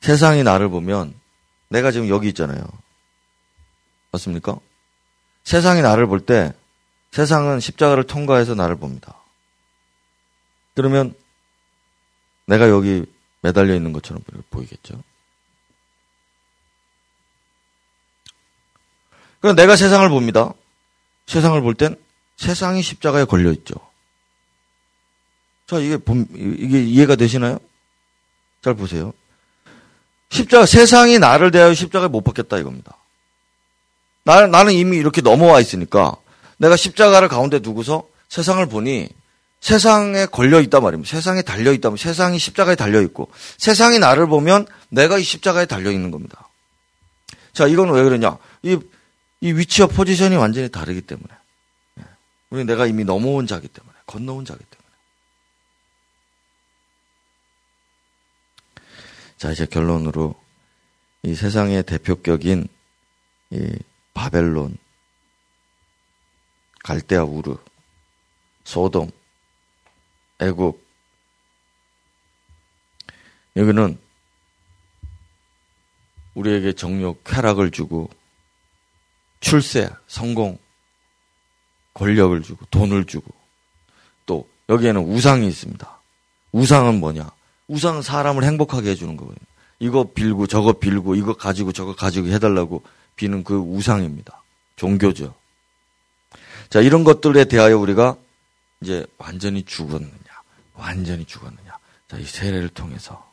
세상이 0.00 0.42
나를 0.42 0.68
보면 0.68 1.14
내가 1.68 1.90
지금 1.90 2.08
여기 2.08 2.28
있잖아요. 2.28 2.62
맞습니까? 4.12 4.58
세상이 5.44 5.80
나를 5.80 6.06
볼 6.06 6.20
때 6.20 6.52
세상은 7.12 7.60
십자가를 7.60 8.04
통과해서 8.04 8.54
나를 8.54 8.76
봅니다. 8.76 9.14
그러면 10.74 11.14
내가 12.44 12.68
여기 12.68 13.06
매달려 13.40 13.74
있는 13.74 13.94
것처럼 13.94 14.22
보이겠죠? 14.50 15.02
그럼 19.46 19.54
내가 19.54 19.76
세상을 19.76 20.08
봅니다. 20.08 20.52
세상을 21.26 21.60
볼 21.60 21.74
땐 21.74 21.94
세상이 22.36 22.82
십자가에 22.82 23.26
걸려 23.26 23.52
있죠. 23.52 23.76
자, 25.68 25.78
이게, 25.78 25.98
이게 26.34 26.82
이해가 26.82 27.14
되시나요? 27.14 27.60
잘 28.60 28.74
보세요. 28.74 29.12
십자가, 30.30 30.66
세상이 30.66 31.20
나를 31.20 31.52
대하여 31.52 31.74
십자가에 31.74 32.08
못 32.08 32.22
박혔다 32.22 32.58
이겁니다. 32.58 32.96
나, 34.24 34.48
나는 34.48 34.72
이미 34.72 34.96
이렇게 34.96 35.20
넘어와 35.20 35.60
있으니까 35.60 36.16
내가 36.56 36.74
십자가를 36.74 37.28
가운데 37.28 37.60
두고서 37.60 38.02
세상을 38.28 38.66
보니 38.66 39.08
세상에 39.60 40.26
걸려 40.26 40.60
있단 40.60 40.82
말입니다. 40.82 41.08
세상에 41.08 41.42
달려 41.42 41.72
있다면 41.72 41.98
세상이 41.98 42.40
십자가에 42.40 42.74
달려 42.74 43.00
있고 43.02 43.30
세상이 43.58 44.00
나를 44.00 44.26
보면 44.26 44.66
내가 44.88 45.18
이 45.18 45.22
십자가에 45.22 45.66
달려 45.66 45.92
있는 45.92 46.10
겁니다. 46.10 46.48
자, 47.52 47.68
이건 47.68 47.92
왜 47.92 48.02
그러냐? 48.02 48.38
이, 48.62 48.76
이 49.40 49.52
위치와 49.52 49.88
포지션이 49.88 50.36
완전히 50.36 50.70
다르기 50.70 51.02
때문에. 51.02 51.32
예. 52.00 52.04
우리 52.50 52.64
내가 52.64 52.86
이미 52.86 53.04
넘어온 53.04 53.46
자기 53.46 53.68
때문에, 53.68 53.94
건너온 54.06 54.44
자기 54.44 54.64
때문에. 54.64 54.76
자, 59.36 59.52
이제 59.52 59.66
결론으로 59.66 60.34
이 61.22 61.34
세상의 61.34 61.82
대표격인 61.82 62.68
이 63.50 63.78
바벨론, 64.14 64.78
갈대아 66.82 67.24
우르, 67.24 67.58
소돔, 68.64 69.10
애국 70.40 70.84
여기는 73.56 73.98
우리에게 76.34 76.72
정욕, 76.74 77.24
쾌락을 77.24 77.70
주고 77.70 78.10
출세, 79.40 79.90
성공, 80.06 80.58
권력을 81.94 82.40
주고 82.42 82.64
돈을 82.70 83.06
주고 83.06 83.32
또 84.26 84.48
여기에는 84.68 85.02
우상이 85.02 85.46
있습니다. 85.48 85.98
우상은 86.52 87.00
뭐냐? 87.00 87.30
우상은 87.68 88.02
사람을 88.02 88.44
행복하게 88.44 88.90
해주는 88.90 89.16
거예요. 89.16 89.34
이거 89.78 90.04
빌고 90.12 90.46
저거 90.46 90.74
빌고 90.74 91.14
이거 91.14 91.34
가지고 91.36 91.72
저거 91.72 91.94
가지고 91.94 92.28
해달라고 92.28 92.82
비는 93.16 93.44
그 93.44 93.56
우상입니다. 93.56 94.42
종교죠. 94.76 95.34
자, 96.68 96.80
이런 96.80 97.04
것들에 97.04 97.44
대하여 97.44 97.78
우리가 97.78 98.16
이제 98.80 99.06
완전히 99.18 99.64
죽었느냐, 99.64 100.10
완전히 100.74 101.24
죽었느냐. 101.24 101.78
자, 102.08 102.18
이 102.18 102.24
세례를 102.24 102.68
통해서 102.70 103.32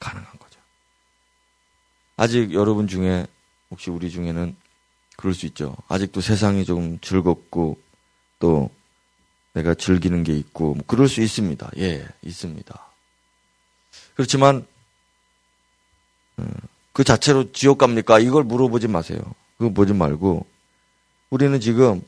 가능한 0.00 0.26
거죠. 0.38 0.60
아직 2.16 2.52
여러분 2.52 2.88
중에, 2.88 3.26
혹시 3.74 3.90
우리 3.90 4.08
중에는 4.08 4.54
그럴 5.16 5.34
수 5.34 5.46
있죠. 5.46 5.76
아직도 5.88 6.20
세상이 6.20 6.64
좀 6.64 7.00
즐겁고, 7.00 7.76
또 8.38 8.70
내가 9.52 9.74
즐기는 9.74 10.22
게 10.22 10.32
있고, 10.36 10.74
뭐 10.74 10.84
그럴 10.86 11.08
수 11.08 11.20
있습니다. 11.20 11.70
예, 11.78 12.06
있습니다. 12.22 12.88
그렇지만, 14.14 14.64
음, 16.38 16.52
그 16.92 17.02
자체로 17.02 17.50
지옥 17.50 17.78
갑니까? 17.78 18.20
이걸 18.20 18.44
물어보지 18.44 18.86
마세요. 18.86 19.20
그거 19.58 19.70
보지 19.70 19.92
말고 19.92 20.46
우리는 21.30 21.58
지금 21.60 22.02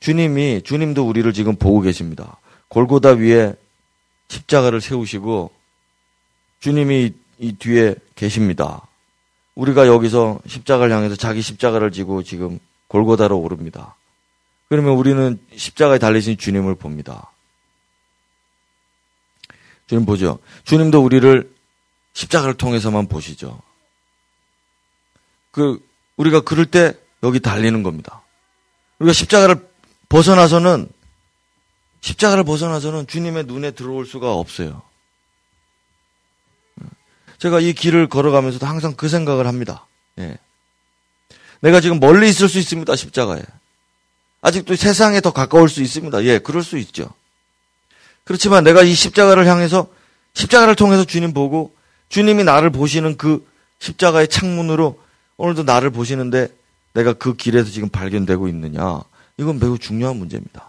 주님이 0.00 0.62
주님도 0.62 1.06
우리를 1.06 1.32
지금 1.32 1.56
보고 1.56 1.80
계십니다. 1.80 2.38
골고다 2.68 3.10
위에 3.10 3.54
십자가를 4.28 4.80
세우시고 4.80 5.50
주님이 6.60 7.12
이 7.38 7.52
뒤에 7.54 7.94
계십니다. 8.14 8.87
우리가 9.58 9.88
여기서 9.88 10.38
십자가를 10.46 10.94
향해서 10.94 11.16
자기 11.16 11.42
십자가를 11.42 11.90
지고 11.90 12.22
지금 12.22 12.60
골고다로 12.86 13.36
오릅니다. 13.36 13.96
그러면 14.68 14.92
우리는 14.92 15.36
십자가에 15.56 15.98
달리신 15.98 16.38
주님을 16.38 16.76
봅니다. 16.76 17.32
주님 19.88 20.06
보죠. 20.06 20.38
주님도 20.62 21.02
우리를 21.02 21.52
십자가를 22.12 22.54
통해서만 22.54 23.08
보시죠. 23.08 23.60
그 25.50 25.84
우리가 26.16 26.42
그럴 26.42 26.64
때 26.64 26.94
여기 27.24 27.40
달리는 27.40 27.82
겁니다. 27.82 28.22
우리가 29.00 29.12
십자가를 29.12 29.68
벗어나서는 30.08 30.88
십자가를 32.00 32.44
벗어나서는 32.44 33.08
주님의 33.08 33.44
눈에 33.46 33.72
들어올 33.72 34.06
수가 34.06 34.34
없어요. 34.34 34.82
제가 37.38 37.60
이 37.60 37.72
길을 37.72 38.08
걸어가면서도 38.08 38.66
항상 38.66 38.94
그 38.94 39.08
생각을 39.08 39.46
합니다. 39.46 39.86
예. 40.18 40.38
내가 41.60 41.80
지금 41.80 42.00
멀리 42.00 42.28
있을 42.28 42.48
수 42.48 42.58
있습니다, 42.58 42.94
십자가에. 42.94 43.42
아직도 44.40 44.76
세상에 44.76 45.20
더 45.20 45.32
가까울 45.32 45.68
수 45.68 45.82
있습니다. 45.82 46.24
예, 46.24 46.38
그럴 46.38 46.62
수 46.62 46.78
있죠. 46.78 47.12
그렇지만 48.24 48.62
내가 48.62 48.82
이 48.82 48.94
십자가를 48.94 49.46
향해서 49.46 49.88
십자가를 50.34 50.74
통해서 50.76 51.04
주님 51.04 51.32
보고 51.32 51.74
주님이 52.08 52.44
나를 52.44 52.70
보시는 52.70 53.16
그 53.16 53.46
십자가의 53.80 54.28
창문으로 54.28 55.00
오늘도 55.36 55.62
나를 55.64 55.90
보시는데 55.90 56.48
내가 56.92 57.12
그 57.12 57.34
길에서 57.34 57.70
지금 57.70 57.88
발견되고 57.88 58.48
있느냐. 58.48 59.02
이건 59.38 59.58
매우 59.58 59.78
중요한 59.78 60.16
문제입니다. 60.16 60.67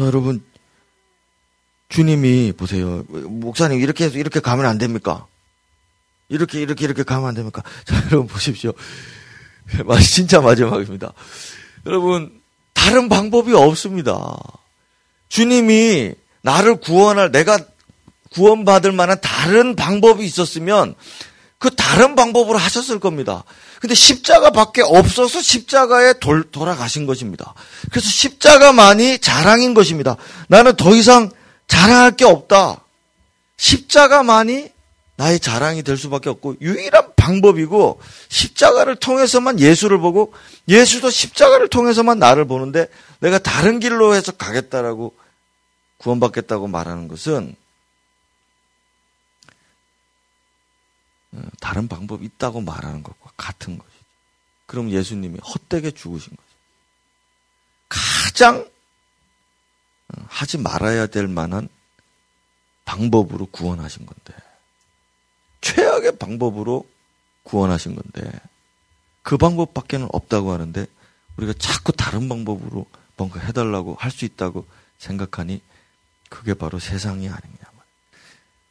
자, 0.00 0.06
여러분, 0.06 0.42
주님이 1.90 2.54
보세요. 2.56 3.04
목사님 3.08 3.80
이렇게 3.80 4.04
해서 4.04 4.16
이렇게 4.16 4.40
가면 4.40 4.64
안 4.64 4.78
됩니까? 4.78 5.26
이렇게 6.30 6.58
이렇게 6.62 6.86
이렇게 6.86 7.02
가면 7.02 7.28
안 7.28 7.34
됩니까? 7.34 7.62
자, 7.84 7.96
여러분 8.06 8.26
보십시오. 8.26 8.72
진짜 10.00 10.40
마지막입니다. 10.40 11.12
여러분 11.84 12.40
다른 12.72 13.10
방법이 13.10 13.52
없습니다. 13.52 14.38
주님이 15.28 16.14
나를 16.40 16.76
구원할 16.76 17.30
내가 17.30 17.58
구원받을 18.32 18.92
만한 18.92 19.20
다른 19.20 19.76
방법이 19.76 20.24
있었으면 20.24 20.94
그 21.58 21.68
다른 21.74 22.16
방법으로 22.16 22.56
하셨을 22.56 23.00
겁니다. 23.00 23.44
근데 23.80 23.94
십자가 23.94 24.50
밖에 24.50 24.82
없어서 24.82 25.40
십자가에 25.40 26.14
돌, 26.20 26.44
돌아가신 26.50 27.06
것입니다. 27.06 27.54
그래서 27.90 28.08
십자가만이 28.08 29.18
자랑인 29.18 29.72
것입니다. 29.72 30.16
나는 30.48 30.76
더 30.76 30.94
이상 30.94 31.30
자랑할 31.66 32.12
게 32.12 32.26
없다. 32.26 32.84
십자가만이 33.56 34.68
나의 35.16 35.40
자랑이 35.40 35.82
될 35.82 35.96
수밖에 35.96 36.28
없고 36.30 36.56
유일한 36.60 37.12
방법이고 37.16 38.00
십자가를 38.28 38.96
통해서만 38.96 39.60
예수를 39.60 39.98
보고 39.98 40.32
예수도 40.68 41.10
십자가를 41.10 41.68
통해서만 41.68 42.18
나를 42.18 42.46
보는데 42.46 42.86
내가 43.20 43.38
다른 43.38 43.80
길로 43.80 44.14
해서 44.14 44.32
가겠다라고 44.32 45.14
구원받겠다고 45.98 46.68
말하는 46.68 47.08
것은 47.08 47.54
다른 51.60 51.88
방법이 51.88 52.24
있다고 52.26 52.60
말하는 52.60 53.02
것과 53.02 53.30
같은 53.36 53.78
것이죠. 53.78 54.04
그럼 54.66 54.90
예수님이 54.90 55.38
헛되게 55.38 55.90
죽으신 55.90 56.36
거죠. 56.36 56.48
가장 57.88 58.68
어, 60.08 60.24
하지 60.28 60.58
말아야 60.58 61.06
될 61.06 61.28
만한 61.28 61.68
방법으로 62.84 63.46
구원하신 63.46 64.06
건데 64.06 64.34
최악의 65.60 66.18
방법으로 66.18 66.88
구원하신 67.44 67.94
건데 67.94 68.32
그 69.22 69.36
방법밖에는 69.36 70.08
없다고 70.12 70.52
하는데 70.52 70.86
우리가 71.36 71.52
자꾸 71.58 71.92
다른 71.92 72.28
방법으로 72.28 72.86
뭔가 73.16 73.40
해달라고 73.40 73.96
할 73.98 74.10
수 74.10 74.24
있다고 74.24 74.66
생각하니 74.98 75.62
그게 76.28 76.54
바로 76.54 76.78
세상이 76.78 77.28
아닙니다. 77.28 77.70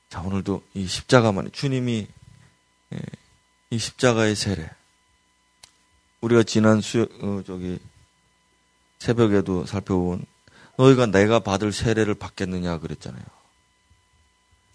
자 0.09 0.21
오늘도 0.21 0.63
이 0.73 0.87
십자가만 0.87 1.51
주님이 1.51 2.07
예, 2.07 2.18
이 3.69 3.77
십자가의 3.77 4.35
세례 4.35 4.69
우리가 6.21 6.43
지난 6.43 6.81
수 6.81 7.07
어, 7.21 7.43
저기 7.45 7.79
새벽에도 8.97 9.65
살펴본 9.65 10.25
너희가 10.77 11.05
내가 11.07 11.39
받을 11.39 11.71
세례를 11.71 12.15
받겠느냐 12.15 12.79
그랬잖아요. 12.79 13.23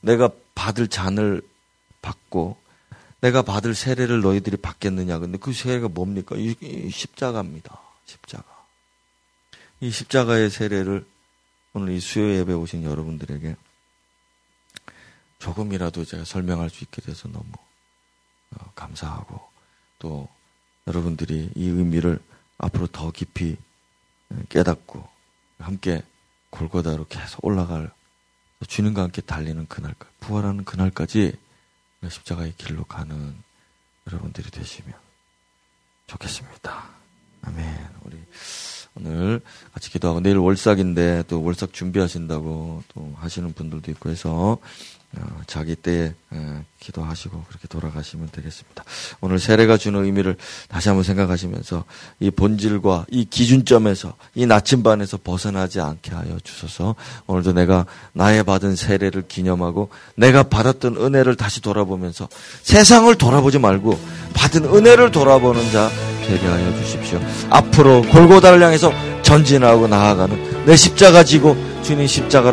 내가 0.01 0.31
받을 0.55 0.89
잔을 0.89 1.43
받고 2.03 2.59
내가 3.21 3.41
받을 3.41 3.75
세례를 3.75 4.21
너희들이 4.21 4.59
받겠느냐. 4.59 5.19
근데 5.19 5.39
그 5.39 5.53
세례가 5.53 5.89
뭡니까? 5.89 6.37
이, 6.37 6.55
이 6.61 6.91
십자가입니다. 6.91 7.81
십자가. 8.05 8.45
이 9.81 9.91
십자가의 9.91 10.51
세례를 10.51 11.07
오늘 11.73 11.95
이 11.95 12.01
수요 12.01 12.35
예배 12.37 12.53
오신 12.53 12.85
여러분들에게 12.85 13.57
조금이라도 15.39 16.05
제가 16.05 16.25
설명할 16.25 16.71
수 16.71 16.85
있게 16.85 17.01
돼서 17.03 17.29
너무 17.29 17.47
어, 17.53 17.74
감사하고 18.75 19.41
또 19.99 20.29
여러분들이 20.87 21.51
이 21.55 21.69
의미를 21.69 22.19
앞으로 22.59 22.87
더 22.87 23.11
깊이 23.11 23.57
깨닫고 24.49 25.07
함께 25.59 26.03
골고다로 26.51 27.07
계속 27.09 27.45
올라갈 27.45 27.91
주님과 28.67 29.03
함께 29.03 29.21
달리는 29.23 29.67
그날까지 29.67 30.13
부활하는 30.21 30.65
그날까지 30.65 31.37
십자가의 32.09 32.55
길로 32.57 32.85
가는 32.85 33.35
여러분들이 34.07 34.51
되시면 34.51 34.95
좋겠습니다. 36.07 36.89
아멘. 37.43 37.89
우리 38.05 38.19
오늘 38.95 39.41
같이 39.73 39.91
기도하고 39.91 40.21
내일 40.21 40.37
월삭인데 40.37 41.25
또 41.29 41.43
월삭 41.43 41.73
준비하신다고 41.73 42.85
또 42.89 43.13
하시는 43.17 43.53
분들도 43.53 43.91
있고 43.93 44.11
해서 44.11 44.31
어, 44.53 44.59
자기 45.47 45.75
때에 45.77 46.13
기도하시고 46.81 47.45
그렇게 47.49 47.69
돌아가시면 47.69 48.29
되겠습니다. 48.33 48.85
오늘 49.21 49.39
세례가 49.39 49.77
주는 49.77 50.05
의미를 50.05 50.37
다시 50.69 50.89
한번 50.89 51.03
생각하시면서 51.05 51.85
이 52.21 52.31
본질과 52.31 53.07
이 53.11 53.25
기준점에서 53.25 54.15
이 54.35 54.45
나침반에서 54.47 55.19
벗어나지 55.25 55.81
않게 55.81 56.11
하여 56.13 56.39
주소서. 56.43 56.95
오늘도 57.27 57.53
내가 57.53 57.87
나의 58.13 58.45
받은 58.45 58.77
세례를 58.77 59.25
기념하고 59.29 59.89
내가 60.17 60.43
받았던 60.43 60.97
은혜를 60.97 61.37
다시 61.37 61.61
돌아보면서 61.63 62.29
세상을 62.63 63.15
돌아보지 63.17 63.59
말고 63.59 63.99
받은 64.35 64.65
은혜를 64.65 65.11
돌아보는 65.11 65.71
자 65.71 65.91
되게 66.27 66.47
하여 66.47 66.75
주십시오. 66.77 67.21
앞으로 67.51 68.03
골고다를 68.03 68.63
향해서 68.63 68.93
전진하고 69.23 69.89
나아가는 69.89 70.65
내 70.67 70.77
십자가 70.77 71.25
지고 71.25 71.57
주님 71.83 72.07
십자가를 72.07 72.53